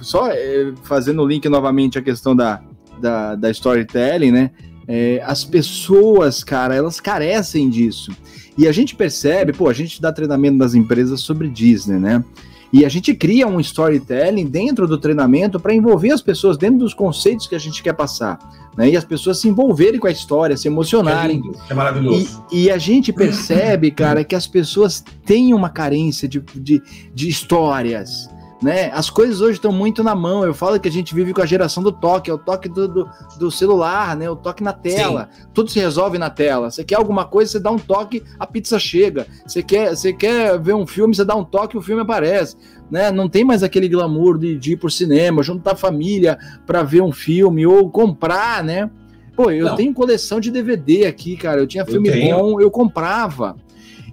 só 0.00 0.28
é, 0.28 0.72
fazendo 0.82 1.22
o 1.22 1.26
link 1.26 1.48
novamente 1.48 1.98
a 1.98 2.02
questão 2.02 2.34
da, 2.34 2.60
da, 3.00 3.34
da 3.34 3.50
storytelling, 3.50 4.30
né? 4.30 4.50
É, 4.88 5.20
as 5.24 5.44
pessoas, 5.44 6.44
cara, 6.44 6.74
elas 6.74 7.00
carecem 7.00 7.68
disso. 7.68 8.12
E 8.56 8.66
a 8.66 8.72
gente 8.72 8.94
percebe, 8.94 9.52
pô, 9.52 9.68
a 9.68 9.72
gente 9.72 10.00
dá 10.00 10.12
treinamento 10.12 10.56
nas 10.56 10.74
empresas 10.74 11.20
sobre 11.20 11.48
Disney, 11.48 11.98
né? 11.98 12.24
E 12.72 12.84
a 12.84 12.88
gente 12.88 13.14
cria 13.14 13.46
um 13.46 13.60
storytelling 13.60 14.46
dentro 14.46 14.86
do 14.86 14.98
treinamento 14.98 15.58
para 15.58 15.74
envolver 15.74 16.10
as 16.10 16.20
pessoas 16.20 16.58
dentro 16.58 16.78
dos 16.78 16.92
conceitos 16.92 17.46
que 17.46 17.54
a 17.54 17.58
gente 17.58 17.82
quer 17.82 17.94
passar. 17.94 18.38
Né? 18.76 18.90
E 18.90 18.96
as 18.96 19.04
pessoas 19.04 19.38
se 19.38 19.48
envolverem 19.48 19.98
com 20.00 20.06
a 20.06 20.10
história, 20.10 20.56
se 20.56 20.68
emocionarem. 20.68 21.38
É, 21.38 21.40
lindo, 21.40 21.58
é 21.70 21.74
maravilhoso. 21.74 22.44
E, 22.50 22.64
e, 22.64 22.70
a 22.70 22.76
gente 22.76 23.12
percebe, 23.12 23.90
cara, 23.90 24.24
que 24.24 24.34
as 24.34 24.46
pessoas 24.46 25.02
têm 25.24 25.54
uma 25.54 25.70
carência 25.70 26.28
de, 26.28 26.40
de, 26.54 26.82
de 27.14 27.28
histórias 27.28 28.28
né? 28.62 28.90
As 28.92 29.10
coisas 29.10 29.40
hoje 29.40 29.54
estão 29.54 29.70
muito 29.70 30.02
na 30.02 30.14
mão. 30.14 30.44
Eu 30.44 30.54
falo 30.54 30.80
que 30.80 30.88
a 30.88 30.92
gente 30.92 31.14
vive 31.14 31.32
com 31.32 31.42
a 31.42 31.46
geração 31.46 31.82
do 31.82 31.92
toque, 31.92 32.30
é 32.30 32.34
o 32.34 32.38
toque 32.38 32.68
do, 32.68 32.88
do, 32.88 33.10
do 33.38 33.50
celular, 33.50 34.16
né? 34.16 34.30
O 34.30 34.36
toque 34.36 34.62
na 34.62 34.72
tela. 34.72 35.28
Sim. 35.30 35.42
Tudo 35.52 35.70
se 35.70 35.78
resolve 35.78 36.18
na 36.18 36.30
tela. 36.30 36.70
Você 36.70 36.82
quer 36.82 36.96
alguma 36.96 37.24
coisa, 37.24 37.52
você 37.52 37.60
dá 37.60 37.70
um 37.70 37.78
toque, 37.78 38.22
a 38.38 38.46
pizza 38.46 38.78
chega. 38.78 39.26
Você 39.46 39.62
quer, 39.62 39.94
você 39.94 40.12
quer 40.12 40.58
ver 40.58 40.74
um 40.74 40.86
filme, 40.86 41.14
você 41.14 41.24
dá 41.24 41.34
um 41.34 41.44
toque, 41.44 41.76
o 41.76 41.82
filme 41.82 42.02
aparece. 42.02 42.56
Né? 42.90 43.10
Não 43.10 43.28
tem 43.28 43.44
mais 43.44 43.62
aquele 43.62 43.88
glamour 43.88 44.38
de, 44.38 44.56
de 44.56 44.72
ir 44.72 44.76
pro 44.76 44.90
cinema, 44.90 45.42
juntar 45.42 45.72
a 45.72 45.76
família 45.76 46.38
para 46.66 46.82
ver 46.82 47.02
um 47.02 47.12
filme 47.12 47.66
ou 47.66 47.90
comprar, 47.90 48.64
né? 48.64 48.90
Pô, 49.36 49.50
eu 49.50 49.66
Não. 49.66 49.76
tenho 49.76 49.92
coleção 49.92 50.40
de 50.40 50.50
DVD 50.50 51.04
aqui, 51.04 51.36
cara. 51.36 51.60
Eu 51.60 51.66
tinha 51.66 51.84
filme 51.84 52.08
eu 52.08 52.38
bom, 52.38 52.60
eu 52.60 52.70
comprava. 52.70 53.54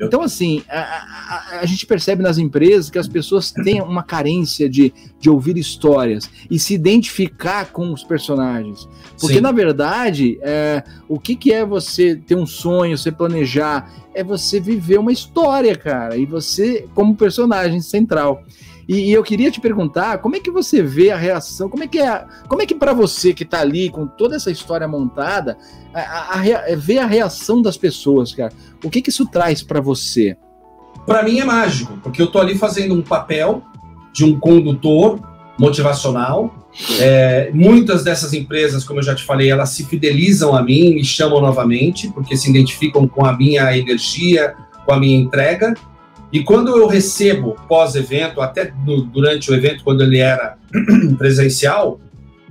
Então, 0.02 0.22
assim, 0.22 0.64
a, 0.70 0.80
a, 0.80 1.60
a, 1.62 1.66
gente 1.66 1.86
percebe 1.86 2.24
nas 2.24 2.38
empresas 2.38 2.90
que 2.90 2.98
as 2.98 3.08
pessoas 3.08 3.52
têm 3.52 3.82
uma 3.82 4.04
carência 4.04 4.70
de, 4.70 4.94
de 5.20 5.30
ouvir 5.30 5.58
histórias 5.58 6.30
e 6.50 6.58
se 6.58 6.74
identificar 6.74 7.72
com 7.72 7.94
os 7.94 8.04
personagens. 8.04 8.88
Porque, 9.20 9.36
Sim. 9.36 9.42
na 9.42 9.52
verdade, 9.52 10.40
é, 10.42 10.84
o 11.08 11.20
que, 11.20 11.36
que 11.36 11.54
é 11.54 11.66
você 11.66 12.16
ter 12.16 12.36
um 12.36 12.46
sonho, 12.46 12.98
você 12.98 13.12
planejar? 13.12 13.92
É 14.14 14.24
você 14.24 14.60
viver 14.60 15.00
uma 15.00 15.12
história, 15.12 15.76
cara, 15.76 16.18
e 16.18 16.26
você 16.26 16.88
como 16.94 17.16
personagem 17.16 17.82
central. 17.82 18.44
E, 18.88 19.10
e, 19.10 19.12
eu 19.12 19.24
queria 19.24 19.50
te 19.50 19.62
perguntar, 19.62 20.18
como 20.18 20.36
é 20.36 20.40
que 20.40 20.52
você 20.52 20.82
vê 20.84 21.12
a 21.12 21.18
reação? 21.18 21.70
Como 21.70 21.84
é 21.84 21.88
que 21.88 22.00
é, 22.00 22.26
como 22.48 22.62
é 22.62 22.66
que 22.66 22.76
para 22.76 22.94
você 22.94 23.34
que 23.34 23.44
está 23.44 23.62
ali 23.62 23.90
com 23.90 24.06
toda 24.06 24.36
essa 24.36 24.52
história 24.52 24.88
montada, 24.88 25.58
a, 25.94 26.00
a, 26.00 26.40
a, 26.40 26.46
é 26.48 26.76
ver 26.76 27.00
a 27.00 27.06
reação 27.06 27.62
das 27.62 27.78
pessoas, 27.78 28.34
cara? 28.34 28.52
O 28.84 28.90
que 28.90 29.02
que 29.02 29.10
isso 29.10 29.26
traz 29.26 29.64
para 29.64 29.80
você? 29.80 30.38
Para 31.06 31.24
mim 31.24 31.40
é 31.40 31.46
mágico, 31.46 31.98
porque 32.04 32.22
eu 32.22 32.28
tô 32.28 32.40
ali 32.40 32.58
fazendo 32.58 32.94
um 32.94 33.02
papel 33.02 33.64
de 34.14 34.24
um 34.24 34.40
condutor 34.40 35.20
motivacional. 35.58 36.54
É, 37.00 37.52
muitas 37.54 38.04
dessas 38.04 38.34
empresas, 38.34 38.84
como 38.84 39.00
eu 39.00 39.04
já 39.04 39.14
te 39.14 39.24
falei, 39.24 39.52
elas 39.52 39.70
se 39.70 39.86
fidelizam 39.86 40.56
a 40.56 40.64
mim, 40.64 40.96
me 40.96 41.04
chamam 41.04 41.40
novamente, 41.42 42.10
porque 42.10 42.36
se 42.36 42.50
identificam 42.50 43.08
com 43.08 43.26
a 43.26 43.34
minha 43.34 43.76
energia, 43.78 44.56
com 44.86 44.94
a 44.94 45.00
minha 45.00 45.18
entrega. 45.18 45.74
E 46.34 46.44
quando 46.44 46.76
eu 46.76 46.88
recebo 46.88 47.56
pós-evento, 47.70 48.42
até 48.42 48.74
no, 48.84 49.04
durante 49.04 49.52
o 49.52 49.56
evento, 49.56 49.84
quando 49.84 50.02
ele 50.02 50.18
era 50.18 50.58
presencial, 51.16 52.02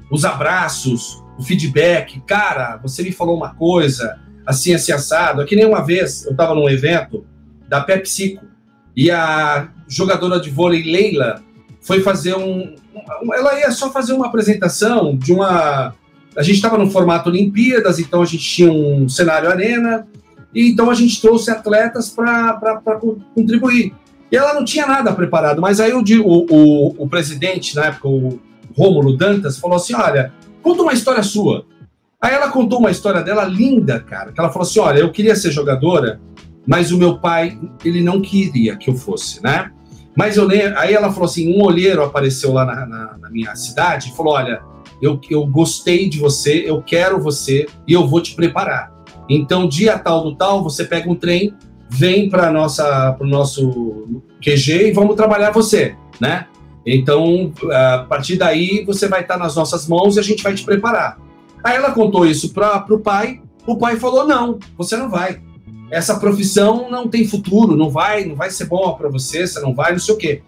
os 0.08 0.24
abraços, 0.24 1.20
o 1.36 1.42
feedback, 1.42 2.20
cara, 2.20 2.76
você 2.76 3.02
me 3.02 3.10
falou 3.10 3.36
uma 3.36 3.54
coisa, 3.54 4.20
assim, 4.46 4.72
assim, 4.72 4.92
assado. 4.92 5.42
É 5.42 5.44
que 5.44 5.56
nem 5.56 5.66
uma 5.66 5.84
vez 5.84 6.24
eu 6.24 6.30
estava 6.30 6.54
num 6.54 6.68
evento 6.68 7.26
da 7.68 7.80
PepsiCo 7.80 8.44
e 8.96 9.10
a 9.10 9.68
jogadora 9.88 10.38
de 10.38 10.48
vôlei 10.48 10.84
Leila 10.84 11.42
foi 11.80 12.00
fazer 12.02 12.36
um. 12.36 12.76
Ela 13.34 13.58
ia 13.58 13.70
só 13.72 13.90
fazer 13.90 14.12
uma 14.12 14.26
apresentação 14.26 15.16
de 15.16 15.32
uma. 15.32 15.92
A 16.36 16.42
gente 16.42 16.56
estava 16.56 16.78
no 16.78 16.88
formato 16.88 17.28
Olimpíadas, 17.28 17.98
então 17.98 18.22
a 18.22 18.24
gente 18.24 18.44
tinha 18.44 18.70
um 18.70 19.08
cenário 19.08 19.50
arena, 19.50 20.06
e 20.54 20.70
então 20.70 20.90
a 20.90 20.94
gente 20.94 21.20
trouxe 21.20 21.50
atletas 21.50 22.10
para 22.10 23.00
contribuir. 23.34 23.94
E 24.30 24.36
ela 24.36 24.54
não 24.54 24.64
tinha 24.64 24.86
nada 24.86 25.12
preparado, 25.12 25.60
mas 25.60 25.78
aí 25.78 25.92
o, 25.92 26.00
o, 26.00 27.04
o, 27.04 27.08
presidente, 27.08 27.76
na 27.76 27.86
época, 27.86 28.08
o 28.08 28.40
Rômulo 28.74 29.16
Dantas, 29.16 29.58
falou 29.58 29.76
assim: 29.76 29.94
olha, 29.94 30.32
conta 30.62 30.82
uma 30.82 30.92
história 30.94 31.22
sua. 31.22 31.66
Aí 32.20 32.34
ela 32.34 32.50
contou 32.50 32.78
uma 32.78 32.90
história 32.90 33.20
dela 33.20 33.44
linda, 33.44 34.00
cara, 34.00 34.32
que 34.32 34.40
ela 34.40 34.50
falou 34.50 34.66
assim: 34.66 34.80
olha, 34.80 35.00
eu 35.00 35.10
queria 35.10 35.36
ser 35.36 35.50
jogadora, 35.50 36.20
mas 36.66 36.92
o 36.92 36.98
meu 36.98 37.18
pai, 37.18 37.58
ele 37.84 38.02
não 38.02 38.22
queria 38.22 38.76
que 38.76 38.88
eu 38.88 38.94
fosse, 38.94 39.42
né? 39.42 39.70
Mas 40.16 40.36
eu 40.36 40.44
lembro, 40.46 40.78
aí 40.78 40.94
ela 40.94 41.12
falou 41.12 41.26
assim: 41.26 41.54
um 41.54 41.62
olheiro 41.62 42.02
apareceu 42.02 42.52
lá 42.52 42.64
na, 42.64 42.86
na, 42.86 43.18
na 43.18 43.30
minha 43.30 43.54
cidade 43.54 44.10
e 44.10 44.16
falou: 44.16 44.34
olha, 44.34 44.62
eu, 45.02 45.20
eu 45.28 45.46
gostei 45.46 46.08
de 46.08 46.18
você, 46.18 46.62
eu 46.66 46.80
quero 46.80 47.20
você 47.20 47.66
e 47.86 47.92
eu 47.92 48.06
vou 48.06 48.22
te 48.22 48.34
preparar. 48.34 48.91
Então, 49.34 49.68
dia 49.68 49.98
tal 49.98 50.24
do 50.24 50.34
tal, 50.34 50.62
você 50.62 50.84
pega 50.84 51.10
um 51.10 51.14
trem, 51.14 51.54
vem 51.88 52.28
para 52.28 52.52
nossa 52.52 53.12
para 53.12 53.26
o 53.26 53.30
nosso 53.30 54.22
QG 54.40 54.88
e 54.88 54.92
vamos 54.92 55.16
trabalhar 55.16 55.50
você, 55.50 55.96
né? 56.20 56.46
Então, 56.84 57.52
a 57.70 58.04
partir 58.08 58.36
daí, 58.36 58.84
você 58.84 59.06
vai 59.06 59.20
estar 59.20 59.36
nas 59.36 59.54
nossas 59.54 59.86
mãos 59.86 60.16
e 60.16 60.20
a 60.20 60.22
gente 60.22 60.42
vai 60.42 60.54
te 60.54 60.64
preparar. 60.64 61.18
Aí 61.62 61.76
ela 61.76 61.92
contou 61.92 62.26
isso 62.26 62.52
para 62.52 62.84
o 62.90 62.98
pai, 62.98 63.40
o 63.66 63.76
pai 63.76 63.96
falou: 63.96 64.26
não, 64.26 64.58
você 64.76 64.96
não 64.96 65.08
vai 65.08 65.40
essa 65.92 66.18
profissão 66.18 66.90
não 66.90 67.06
tem 67.06 67.28
futuro, 67.28 67.76
não 67.76 67.90
vai, 67.90 68.24
não 68.24 68.34
vai 68.34 68.50
ser 68.50 68.64
bom 68.64 68.94
para 68.94 69.10
você, 69.10 69.46
você 69.46 69.60
não 69.60 69.74
vai, 69.74 69.92
não 69.92 69.98
sei 69.98 70.14
o 70.14 70.18
quê. 70.18 70.42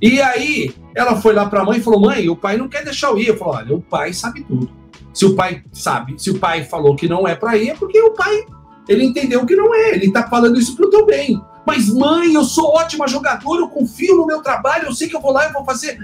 E 0.00 0.20
aí 0.20 0.72
ela 0.94 1.16
foi 1.16 1.34
lá 1.34 1.46
para 1.46 1.62
a 1.62 1.64
mãe 1.64 1.78
e 1.78 1.82
falou: 1.82 2.00
"Mãe, 2.00 2.28
o 2.28 2.36
pai 2.36 2.56
não 2.56 2.68
quer 2.68 2.84
deixar 2.84 3.08
eu 3.08 3.18
ir". 3.18 3.26
Eu 3.26 3.36
falei: 3.36 3.64
"Olha, 3.64 3.74
o 3.74 3.82
pai 3.82 4.12
sabe 4.12 4.44
tudo. 4.44 4.70
Se 5.14 5.24
o 5.24 5.34
pai 5.34 5.62
sabe, 5.72 6.20
se 6.20 6.30
o 6.30 6.38
pai 6.38 6.64
falou 6.64 6.96
que 6.96 7.08
não 7.08 7.26
é 7.26 7.34
para 7.34 7.56
ir, 7.56 7.70
é 7.70 7.74
porque 7.74 8.00
o 8.02 8.10
pai 8.10 8.44
ele 8.88 9.04
entendeu 9.04 9.46
que 9.46 9.56
não 9.56 9.74
é, 9.74 9.94
ele 9.94 10.12
tá 10.12 10.28
falando 10.28 10.58
isso 10.58 10.76
pro 10.76 10.90
teu 10.90 11.06
bem. 11.06 11.40
Mas 11.64 11.88
mãe, 11.88 12.34
eu 12.34 12.44
sou 12.44 12.74
ótima 12.74 13.08
jogadora, 13.08 13.62
eu 13.62 13.68
confio 13.68 14.16
no 14.16 14.26
meu 14.26 14.42
trabalho, 14.42 14.86
eu 14.86 14.92
sei 14.92 15.08
que 15.08 15.16
eu 15.16 15.20
vou 15.20 15.32
lá 15.32 15.48
e 15.48 15.52
vou 15.52 15.64
fazer. 15.64 15.98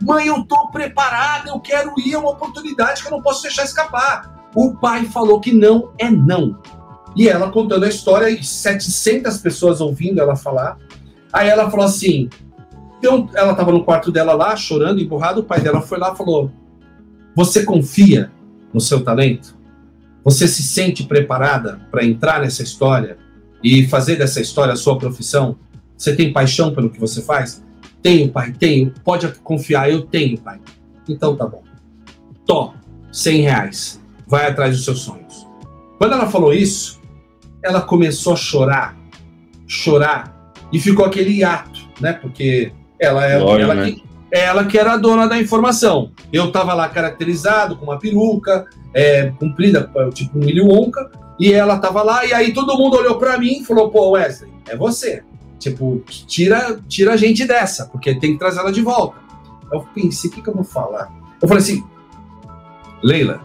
Mãe, 0.00 0.28
eu 0.28 0.44
tô 0.44 0.68
preparada, 0.68 1.48
eu 1.48 1.58
quero 1.58 1.92
ir, 1.98 2.12
é 2.12 2.18
uma 2.18 2.30
oportunidade 2.30 3.02
que 3.02 3.08
eu 3.08 3.12
não 3.12 3.22
posso 3.22 3.42
deixar 3.42 3.64
escapar. 3.64 4.48
O 4.54 4.74
pai 4.74 5.06
falou 5.06 5.40
que 5.40 5.52
não 5.52 5.90
é 5.98 6.08
não. 6.08 6.60
E 7.16 7.28
ela 7.28 7.50
contando 7.50 7.84
a 7.84 7.88
história, 7.88 8.28
e 8.30 8.44
700 8.44 9.38
pessoas 9.38 9.80
ouvindo 9.80 10.20
ela 10.20 10.36
falar. 10.36 10.78
Aí 11.32 11.48
ela 11.48 11.68
falou 11.68 11.86
assim: 11.86 12.28
então, 13.02 13.28
ela 13.34 13.50
estava 13.50 13.72
no 13.72 13.82
quarto 13.82 14.12
dela 14.12 14.32
lá, 14.32 14.54
chorando, 14.54 15.00
emburrado. 15.00 15.40
O 15.40 15.44
pai 15.44 15.60
dela 15.60 15.80
foi 15.80 15.98
lá 15.98 16.12
e 16.12 16.16
falou: 16.16 16.52
Você 17.34 17.64
confia 17.64 18.30
no 18.72 18.80
seu 18.80 19.02
talento? 19.02 19.56
Você 20.24 20.46
se 20.46 20.62
sente 20.62 21.04
preparada 21.04 21.80
para 21.90 22.04
entrar 22.04 22.40
nessa 22.40 22.62
história 22.62 23.18
e 23.62 23.86
fazer 23.88 24.16
dessa 24.16 24.40
história 24.40 24.72
a 24.72 24.76
sua 24.76 24.98
profissão? 24.98 25.56
Você 25.96 26.14
tem 26.14 26.32
paixão 26.32 26.74
pelo 26.74 26.90
que 26.90 27.00
você 27.00 27.22
faz? 27.22 27.62
Tenho, 28.02 28.30
pai, 28.30 28.52
tenho. 28.52 28.92
Pode 29.04 29.28
confiar, 29.40 29.90
eu 29.90 30.02
tenho, 30.02 30.38
pai. 30.38 30.60
Então 31.08 31.36
tá 31.36 31.46
bom. 31.46 31.62
Tó, 32.46 32.74
100 33.12 33.42
reais. 33.42 34.00
Vai 34.26 34.46
atrás 34.46 34.76
dos 34.76 34.84
seus 34.84 35.00
sonhos. 35.00 35.46
Quando 35.98 36.14
ela 36.14 36.28
falou 36.28 36.52
isso, 36.52 37.00
ela 37.62 37.80
começou 37.80 38.32
a 38.32 38.36
chorar, 38.36 38.96
chorar, 39.66 40.52
e 40.72 40.80
ficou 40.80 41.04
aquele 41.04 41.38
hiato, 41.38 41.80
né? 42.00 42.12
Porque 42.12 42.72
ela 42.98 43.24
é 43.26 43.34
ela, 43.34 43.74
né? 43.74 43.92
que, 43.92 44.02
ela 44.32 44.64
que 44.64 44.78
era 44.78 44.94
a 44.94 44.96
dona 44.96 45.28
da 45.28 45.38
informação. 45.38 46.10
Eu 46.32 46.46
estava 46.46 46.72
lá 46.72 46.88
caracterizado 46.88 47.76
com 47.76 47.84
uma 47.84 47.98
peruca, 47.98 48.66
é, 48.94 49.30
comprida, 49.38 49.90
tipo 50.14 50.38
um 50.38 50.40
milho 50.40 50.72
onca, 50.72 51.10
e 51.38 51.52
ela 51.52 51.76
estava 51.76 52.02
lá, 52.02 52.24
e 52.24 52.32
aí 52.32 52.54
todo 52.54 52.76
mundo 52.78 52.96
olhou 52.96 53.18
para 53.18 53.36
mim 53.38 53.60
e 53.60 53.64
falou: 53.64 53.90
pô, 53.90 54.12
Wesley, 54.12 54.50
é 54.66 54.74
você. 54.74 55.22
Tipo, 55.58 56.02
tira, 56.06 56.80
tira 56.88 57.12
a 57.12 57.16
gente 57.16 57.46
dessa, 57.46 57.86
porque 57.86 58.14
tem 58.18 58.32
que 58.32 58.38
trazer 58.38 58.60
ela 58.60 58.72
de 58.72 58.80
volta. 58.80 59.16
Eu 59.70 59.86
pensei, 59.94 60.30
o 60.30 60.32
que, 60.32 60.42
que 60.42 60.48
eu 60.48 60.54
vou 60.54 60.64
falar? 60.64 61.12
Eu 61.40 61.46
falei 61.46 61.62
assim, 61.62 61.84
Leila, 63.02 63.42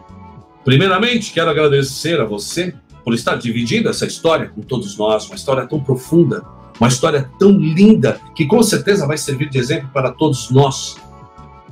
primeiramente 0.64 1.34
quero 1.34 1.50
agradecer 1.50 2.20
a 2.20 2.26
você 2.26 2.74
por 3.04 3.14
estar 3.14 3.36
dividindo 3.36 3.90
essa 3.90 4.06
história 4.06 4.50
com 4.50 4.62
todos 4.62 4.98
nós, 4.98 5.28
uma 5.28 5.36
história 5.36 5.68
tão 5.68 5.80
profunda, 5.80 6.44
uma 6.80 6.88
história 6.88 7.30
tão 7.40 7.52
linda, 7.52 8.20
que 8.36 8.46
com 8.46 8.62
certeza 8.62 9.08
vai 9.08 9.18
servir 9.18 9.50
de 9.50 9.58
exemplo 9.58 9.90
para 9.94 10.12
todos 10.12 10.50
nós. 10.50 10.96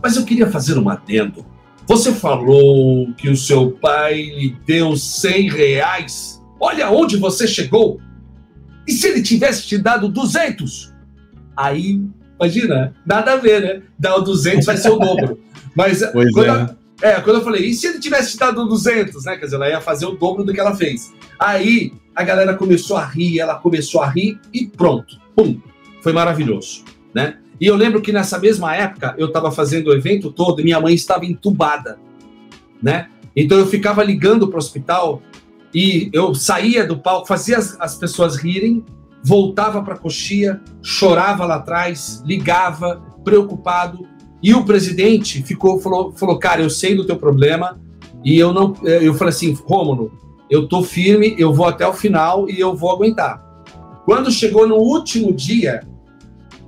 Mas 0.02 0.16
eu 0.16 0.24
queria 0.24 0.50
fazer 0.50 0.78
um 0.78 0.90
adendo. 0.90 1.46
Você 1.88 2.12
falou 2.12 3.14
que 3.14 3.30
o 3.30 3.38
seu 3.38 3.72
pai 3.72 4.16
lhe 4.16 4.58
deu 4.66 4.96
100 4.96 5.50
reais. 5.50 6.42
Olha 6.60 6.90
onde 6.90 7.18
você 7.18 7.48
chegou. 7.48 8.00
E 8.88 8.92
se 8.92 9.08
ele 9.08 9.22
tivesse 9.22 9.68
te 9.68 9.78
dado 9.78 10.10
200? 10.10 10.94
Aí, 11.56 12.02
imagina, 12.40 12.94
nada 13.06 13.34
a 13.34 13.38
ver, 13.38 13.62
né? 13.62 13.82
Dar 13.98 14.16
o 14.16 14.22
200 14.22 14.66
vai 14.66 14.78
ser 14.78 14.90
o 14.90 14.98
dobro. 14.98 15.40
Mas 15.76 16.04
pois 16.12 16.32
quando, 16.32 16.72
é. 16.72 16.76
É, 17.02 17.20
quando 17.20 17.38
eu 17.38 17.44
falei, 17.44 17.66
e 17.66 17.74
se 17.74 17.88
ele 17.88 18.00
tivesse 18.00 18.38
dado 18.38 18.66
200, 18.68 19.26
né? 19.26 19.36
Quer 19.38 19.46
dizer, 19.46 19.56
ela 19.58 19.70
ia 19.70 19.82
fazer 19.82 20.06
o 20.06 20.12
dobro 20.12 20.44
do 20.44 20.54
que 20.54 20.60
ela 20.60 20.76
fez. 20.76 21.14
Aí 21.38 21.94
a 22.16 22.24
galera 22.24 22.56
começou 22.56 22.96
a 22.96 23.06
rir, 23.06 23.40
ela 23.40 23.56
começou 23.56 24.02
a 24.02 24.10
rir 24.10 24.40
e 24.54 24.66
pronto. 24.66 25.20
Pum! 25.36 25.60
Foi 26.02 26.14
maravilhoso, 26.14 26.84
né? 27.14 27.38
E 27.60 27.66
eu 27.66 27.76
lembro 27.76 28.02
que 28.02 28.12
nessa 28.12 28.38
mesma 28.40 28.76
época 28.76 29.16
eu 29.18 29.28
estava 29.28 29.52
fazendo 29.52 29.88
o 29.88 29.94
evento 29.94 30.32
todo 30.32 30.62
e 30.62 30.64
minha 30.64 30.80
mãe 30.80 30.94
estava 30.94 31.26
entubada, 31.26 31.98
né? 32.82 33.10
Então 33.36 33.58
eu 33.58 33.68
ficava 33.68 34.04
ligando 34.04 34.48
para 34.48 34.56
o 34.56 34.60
hospital 34.60 35.22
e 35.74 36.10
eu 36.14 36.34
saía 36.34 36.86
do 36.86 36.98
palco, 36.98 37.28
fazia 37.28 37.58
as, 37.58 37.76
as 37.80 37.96
pessoas 37.96 38.38
rirem, 38.38 38.86
voltava 39.24 39.82
para 39.82 39.96
a 39.96 39.98
coxia, 39.98 40.62
chorava 40.82 41.46
lá 41.46 41.56
atrás, 41.56 42.24
ligava, 42.26 43.02
preocupado 43.24 44.08
e 44.42 44.54
o 44.54 44.64
presidente 44.64 45.42
ficou, 45.44 45.80
falou, 45.80 46.12
falou, 46.14 46.38
cara, 46.38 46.62
eu 46.62 46.70
sei 46.70 46.96
do 46.96 47.06
teu 47.06 47.16
problema 47.16 47.80
e 48.24 48.38
eu 48.38 48.54
não, 48.54 48.76
eu 48.84 49.14
falei 49.14 49.34
assim, 49.34 49.58
Rômulo, 49.66 50.12
eu 50.50 50.68
tô 50.68 50.84
firme, 50.84 51.36
eu 51.38 51.54
vou 51.54 51.66
até 51.66 51.88
o 51.88 51.94
final 51.94 52.50
e 52.50 52.60
eu 52.60 52.76
vou 52.76 52.92
aguentar. 52.92 53.44
Quando 54.06 54.32
chegou 54.32 54.68
no 54.68 54.76
último 54.76 55.34
dia, 55.34 55.82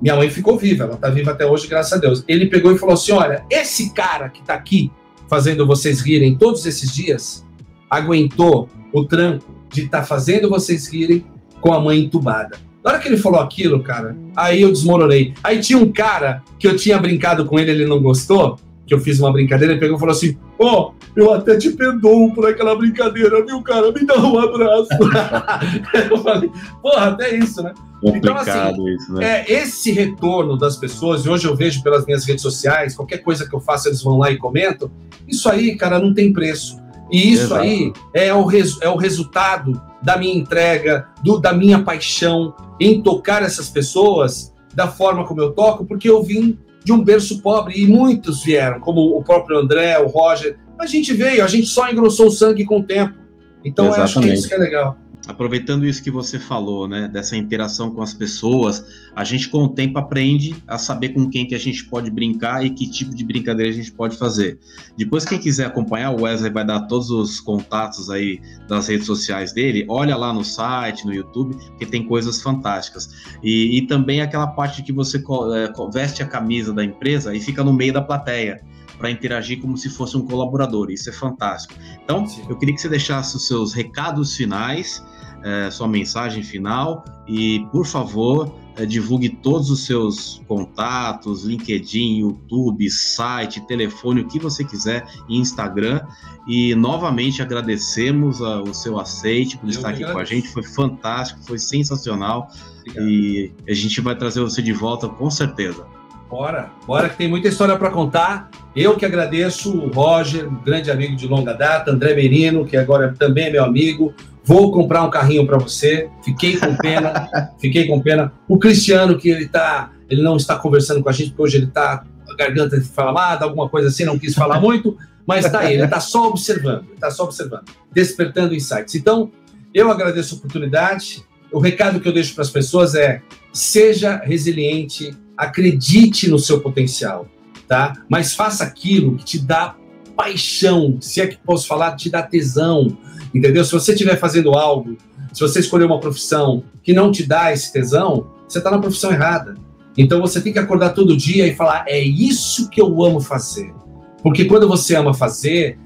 minha 0.01 0.15
mãe 0.15 0.30
ficou 0.30 0.57
viva, 0.57 0.86
ela 0.86 0.97
tá 0.97 1.09
viva 1.09 1.32
até 1.32 1.45
hoje, 1.45 1.68
graças 1.68 1.93
a 1.93 1.97
Deus. 1.97 2.24
Ele 2.28 2.47
pegou 2.47 2.72
e 2.72 2.78
falou 2.78 2.93
assim: 2.93 3.11
olha, 3.11 3.45
esse 3.49 3.93
cara 3.93 4.30
que 4.30 4.43
tá 4.43 4.53
aqui 4.53 4.91
fazendo 5.28 5.65
vocês 5.65 6.01
rirem 6.01 6.36
todos 6.36 6.65
esses 6.65 6.93
dias, 6.93 7.45
aguentou 7.89 8.70
o 8.93 9.03
tranco 9.03 9.45
de 9.70 9.84
estar 9.84 9.99
tá 9.99 10.05
fazendo 10.05 10.49
vocês 10.49 10.88
rirem 10.88 11.26
com 11.61 11.74
a 11.74 11.80
mãe 11.80 12.03
entubada. 12.03 12.57
Na 12.88 12.94
hora 12.94 13.02
que 13.02 13.10
ele 13.10 13.18
falou 13.18 13.42
aquilo, 13.42 13.84
cara, 13.84 14.16
aí 14.34 14.62
eu 14.62 14.72
desmoronei. 14.72 15.34
Aí 15.44 15.60
tinha 15.60 15.78
um 15.78 15.92
cara 15.92 16.42
que 16.58 16.66
eu 16.66 16.78
tinha 16.78 16.98
brincado 16.98 17.44
com 17.44 17.60
ele, 17.60 17.72
ele 17.72 17.86
não 17.86 18.02
gostou, 18.02 18.58
que 18.86 18.94
eu 18.94 19.00
fiz 19.02 19.20
uma 19.20 19.30
brincadeira, 19.30 19.74
ele 19.74 19.80
pegou 19.82 19.98
e 19.98 20.00
falou 20.00 20.16
assim: 20.16 20.38
Ó, 20.58 20.92
oh, 20.94 20.94
eu 21.14 21.34
até 21.34 21.58
te 21.58 21.72
perdoo 21.72 22.34
por 22.34 22.48
aquela 22.48 22.78
brincadeira, 22.78 23.46
viu, 23.46 23.62
cara? 23.62 23.92
Me 23.92 24.06
dá 24.06 24.16
um 24.18 24.40
abraço. 24.40 24.88
eu 26.10 26.18
falei, 26.20 26.50
porra, 26.82 27.08
até 27.08 27.36
isso, 27.36 27.62
né? 27.62 27.74
então, 28.02 28.38
assim, 28.38 28.96
isso, 28.96 29.14
né? 29.16 29.42
é, 29.42 29.52
esse 29.52 29.92
retorno 29.92 30.58
das 30.58 30.78
pessoas, 30.78 31.26
e 31.26 31.30
hoje 31.30 31.46
eu 31.46 31.58
vejo 31.58 31.84
pelas 31.84 32.06
minhas 32.06 32.24
redes 32.24 32.42
sociais, 32.42 32.96
qualquer 32.96 33.18
coisa 33.18 33.46
que 33.46 33.54
eu 33.54 33.60
faço, 33.60 33.90
eles 33.90 34.02
vão 34.02 34.18
lá 34.18 34.32
e 34.32 34.38
comentam. 34.38 34.90
Isso 35.28 35.50
aí, 35.50 35.76
cara, 35.76 36.00
não 36.00 36.14
tem 36.14 36.32
preço. 36.32 36.78
E 37.12 37.32
isso 37.32 37.43
Exato. 37.43 37.62
aí 37.62 37.93
é 38.14 38.34
o, 38.34 38.43
res, 38.43 38.78
é 38.82 38.89
o 38.89 38.95
resultado 38.95 39.82
da 40.01 40.18
minha 40.18 40.36
entrega, 40.36 41.08
do, 41.24 41.39
da 41.39 41.53
minha 41.53 41.84
paixão 41.84 42.53
em 42.80 43.01
tocar 43.01 43.41
essas 43.43 43.70
pessoas 43.70 44.53
da 44.74 44.88
forma 44.88 45.26
como 45.26 45.41
eu 45.41 45.51
toco, 45.53 45.86
porque 45.86 46.10
eu 46.10 46.22
vim 46.22 46.58
de 46.84 46.93
um 46.93 47.03
berço 47.03 47.41
pobre 47.41 47.82
e 47.82 47.88
muitos 47.88 48.43
vieram, 48.43 48.80
como 48.80 49.18
o 49.18 49.24
próprio 49.24 49.58
André, 49.58 49.97
o 49.99 50.08
Roger. 50.08 50.58
A 50.80 50.86
gente 50.86 51.14
veio, 51.14 51.43
a 51.43 51.47
gente 51.47 51.68
só 51.68 51.89
engrossou 51.89 52.28
o 52.28 52.32
sangue 52.32 52.64
com 52.64 52.80
o 52.80 52.84
tempo. 52.84 53.18
Então 53.66 53.88
eu 53.88 53.93
acho 53.95 54.20
que 54.22 54.30
é 54.30 54.34
isso 54.34 54.47
que 54.47 54.53
é 54.53 54.58
legal. 54.58 54.97
Aproveitando 55.28 55.86
isso 55.86 56.01
que 56.01 56.09
você 56.09 56.39
falou, 56.39 56.88
né, 56.88 57.07
dessa 57.07 57.36
interação 57.36 57.91
com 57.91 58.01
as 58.01 58.13
pessoas, 58.13 58.86
a 59.15 59.23
gente 59.23 59.49
com 59.49 59.65
o 59.65 59.69
tempo 59.69 59.99
aprende 59.99 60.55
a 60.65 60.78
saber 60.78 61.09
com 61.09 61.30
quem 61.30 61.45
que 61.45 61.53
a 61.53 61.59
gente 61.59 61.86
pode 61.86 62.09
brincar 62.09 62.65
e 62.65 62.69
que 62.69 62.88
tipo 62.89 63.13
de 63.13 63.23
brincadeira 63.25 63.69
a 63.71 63.75
gente 63.75 63.91
pode 63.91 64.17
fazer. 64.17 64.57
Depois, 64.97 65.25
quem 65.25 65.38
quiser 65.38 65.65
acompanhar, 65.65 66.11
o 66.11 66.21
Wesley 66.21 66.51
vai 66.51 66.65
dar 66.65 66.82
todos 66.82 67.09
os 67.09 67.39
contatos 67.39 68.09
aí 68.09 68.39
das 68.67 68.88
redes 68.88 69.05
sociais 69.05 69.51
dele, 69.51 69.86
olha 69.89 70.15
lá 70.15 70.32
no 70.32 70.43
site, 70.43 71.05
no 71.05 71.13
YouTube, 71.13 71.55
que 71.78 71.86
tem 71.86 72.05
coisas 72.05 72.41
fantásticas. 72.41 73.09
E, 73.43 73.78
e 73.78 73.88
também 73.88 74.21
aquela 74.21 74.47
parte 74.47 74.82
que 74.82 74.93
você 74.93 75.17
é, 75.17 75.91
veste 75.91 76.23
a 76.23 76.25
camisa 76.25 76.73
da 76.73 76.84
empresa 76.84 77.36
e 77.36 77.39
fica 77.41 77.63
no 77.63 77.73
meio 77.73 77.93
da 77.93 78.01
plateia 78.01 78.61
para 78.97 79.11
interagir 79.11 79.59
como 79.61 79.78
se 79.78 79.89
fosse 79.89 80.17
um 80.17 80.25
colaborador. 80.25 80.89
Isso 80.89 81.09
é 81.09 81.13
fantástico. 81.13 81.75
Então, 82.03 82.25
Sim. 82.25 82.45
eu 82.49 82.57
queria 82.57 82.73
que 82.73 82.82
você 82.82 82.89
deixasse 82.89 83.36
os 83.36 83.47
seus 83.47 83.73
recados 83.73 84.36
finais 84.36 85.03
é, 85.44 85.70
sua 85.70 85.88
mensagem 85.88 86.44
final 86.44 87.04
e, 87.28 87.66
por 87.72 87.86
favor, 87.86 88.56
é, 88.78 88.86
divulgue 88.86 89.30
todos 89.30 89.70
os 89.70 89.86
seus 89.86 90.42
contatos, 90.48 91.44
LinkedIn, 91.44 92.20
YouTube, 92.20 92.90
site, 92.90 93.60
telefone, 93.62 94.22
o 94.22 94.28
que 94.28 94.40
você 94.40 94.64
quiser, 94.64 95.06
Instagram. 95.28 96.02
E 96.48 96.76
novamente 96.76 97.42
agradecemos 97.42 98.42
a, 98.42 98.62
o 98.62 98.74
seu 98.74 99.00
aceite 99.00 99.58
por 99.58 99.66
Eu 99.66 99.72
estar 99.72 99.90
aqui 99.90 100.04
agradeço. 100.04 100.14
com 100.14 100.20
a 100.20 100.26
gente. 100.26 100.48
Foi 100.50 100.64
fantástico, 100.64 101.42
foi 101.44 101.58
sensacional. 101.58 102.50
Obrigado. 102.82 103.10
E 103.10 103.52
a 103.68 103.74
gente 103.74 104.00
vai 104.00 104.16
trazer 104.16 104.42
você 104.42 104.62
de 104.62 104.74
volta 104.74 105.10
com 105.10 105.30
certeza. 105.30 105.86
Bora, 106.30 106.70
bora 106.86 107.08
que 107.08 107.18
tem 107.18 107.28
muita 107.28 107.48
história 107.48 107.78
para 107.78 107.90
contar. 107.90 108.50
Eu 108.76 108.96
que 108.98 109.06
agradeço 109.06 109.76
o 109.76 109.90
Roger, 109.90 110.48
um 110.48 110.62
grande 110.62 110.92
amigo 110.92 111.16
de 111.16 111.26
longa 111.26 111.54
data, 111.54 111.90
André 111.90 112.14
Merino, 112.14 112.66
que 112.66 112.76
agora 112.76 113.16
também 113.18 113.46
é 113.46 113.50
meu 113.50 113.64
amigo, 113.64 114.14
Vou 114.48 114.72
comprar 114.72 115.04
um 115.04 115.10
carrinho 115.10 115.45
para 115.45 115.58
você. 115.58 116.10
Fiquei 116.24 116.56
com 116.58 116.74
pena, 116.78 117.30
fiquei 117.60 117.86
com 117.86 118.00
pena. 118.00 118.32
O 118.48 118.58
Cristiano, 118.58 119.18
que 119.18 119.28
ele 119.28 119.45
tá, 119.45 119.91
ele 120.10 120.22
não 120.22 120.38
está 120.38 120.56
conversando 120.56 121.04
com 121.04 121.10
a 121.10 121.12
gente, 121.12 121.32
porque 121.32 121.41
hoje 121.41 121.58
ele 121.58 121.66
está 121.66 122.06
a 122.26 122.34
garganta 122.34 122.78
inflamada, 122.78 123.43
alguma 123.43 123.68
coisa 123.68 123.89
assim, 123.89 124.06
não 124.06 124.18
quis 124.18 124.34
falar 124.34 124.62
muito, 124.62 124.98
mas 125.26 125.45
está 125.45 125.60
aí, 125.60 125.74
ele 125.74 125.84
está 125.84 126.00
só 126.00 126.30
observando, 126.30 126.86
está 126.93 127.12
só 127.12 127.26
observando, 127.26 127.66
despertando 127.91 128.56
insights. 128.56 128.95
Então, 128.95 129.30
eu 129.74 129.91
agradeço 129.91 130.36
a 130.36 130.38
oportunidade. 130.38 131.26
O 131.52 131.60
recado 131.60 132.00
que 132.00 132.08
eu 132.08 132.14
deixo 132.14 132.34
para 132.34 132.43
as 132.43 132.50
pessoas 132.50 132.95
é: 132.95 133.22
seja 133.52 134.16
resiliente, 134.16 135.14
acredite 135.36 136.30
no 136.30 136.39
seu 136.39 136.62
potencial, 136.62 137.28
tá? 137.68 138.02
Mas 138.08 138.34
faça 138.34 138.64
aquilo 138.64 139.18
que 139.18 139.26
te 139.26 139.39
dá 139.39 139.76
paixão, 140.16 140.98
se 141.02 141.20
é 141.20 141.28
que 141.28 141.38
posso 141.38 141.68
falar, 141.68 141.98
te 141.98 142.10
dá 142.10 142.24
tesão, 142.24 142.98
entendeu? 143.34 143.63
Se 143.63 143.71
você 143.71 143.93
estiver 143.93 144.17
fazendo 144.17 144.53
algo, 144.53 144.97
se 145.34 145.41
você 145.41 145.59
escolher 145.59 145.86
uma 145.86 145.99
profissão 145.99 146.63
que 146.84 146.93
não 146.93 147.11
te 147.11 147.23
dá 147.23 147.51
esse 147.51 147.71
tesão, 147.71 148.28
você 148.47 148.57
está 148.57 148.71
na 148.71 148.80
profissão 148.80 149.11
errada. 149.11 149.55
Então 149.97 150.21
você 150.21 150.39
tem 150.39 150.53
que 150.53 150.59
acordar 150.59 150.91
todo 150.91 151.17
dia 151.17 151.47
e 151.47 151.55
falar: 151.55 151.86
é 151.88 151.99
isso 151.99 152.69
que 152.69 152.82
eu 152.82 153.03
amo 153.03 153.19
fazer. 153.19 153.73
Porque 154.21 154.45
quando 154.45 154.67
você 154.67 154.95
ama 154.95 155.13
fazer, 155.13 155.78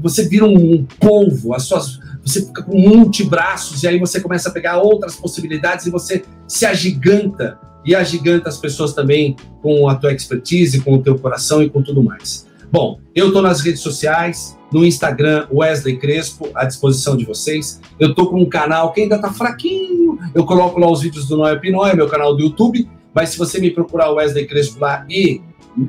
você 0.00 0.28
vira 0.28 0.44
um 0.44 0.84
polvo, 1.00 1.54
as 1.54 1.64
suas, 1.64 1.98
você 2.24 2.44
fica 2.44 2.62
com 2.62 2.78
multibraços 2.78 3.82
e 3.82 3.88
aí 3.88 3.98
você 3.98 4.20
começa 4.20 4.48
a 4.48 4.52
pegar 4.52 4.78
outras 4.78 5.16
possibilidades 5.16 5.86
e 5.86 5.90
você 5.90 6.24
se 6.46 6.66
agiganta 6.66 7.58
e 7.84 7.94
agiganta 7.94 8.48
as 8.48 8.58
pessoas 8.58 8.92
também 8.92 9.36
com 9.62 9.88
a 9.88 9.94
tua 9.94 10.12
expertise, 10.12 10.80
com 10.80 10.94
o 10.94 11.02
teu 11.02 11.18
coração 11.18 11.62
e 11.62 11.70
com 11.70 11.82
tudo 11.82 12.02
mais. 12.02 12.46
Bom, 12.70 12.98
eu 13.14 13.28
estou 13.28 13.40
nas 13.40 13.60
redes 13.60 13.80
sociais, 13.80 14.55
no 14.72 14.84
Instagram, 14.84 15.46
Wesley 15.52 15.96
Crespo, 15.96 16.48
à 16.54 16.64
disposição 16.64 17.16
de 17.16 17.24
vocês. 17.24 17.80
Eu 17.98 18.10
estou 18.10 18.28
com 18.28 18.40
um 18.40 18.48
canal 18.48 18.92
que 18.92 19.00
ainda 19.00 19.16
está 19.16 19.32
fraquinho. 19.32 20.18
Eu 20.34 20.44
coloco 20.44 20.78
lá 20.78 20.90
os 20.90 21.02
vídeos 21.02 21.26
do 21.26 21.36
Noé 21.36 21.56
Pinóia, 21.56 21.94
meu 21.94 22.08
canal 22.08 22.36
do 22.36 22.42
YouTube. 22.42 22.88
Mas 23.14 23.30
se 23.30 23.38
você 23.38 23.60
me 23.60 23.70
procurar 23.70 24.10
Wesley 24.10 24.46
Crespo 24.46 24.80
lá 24.80 25.06
e 25.08 25.40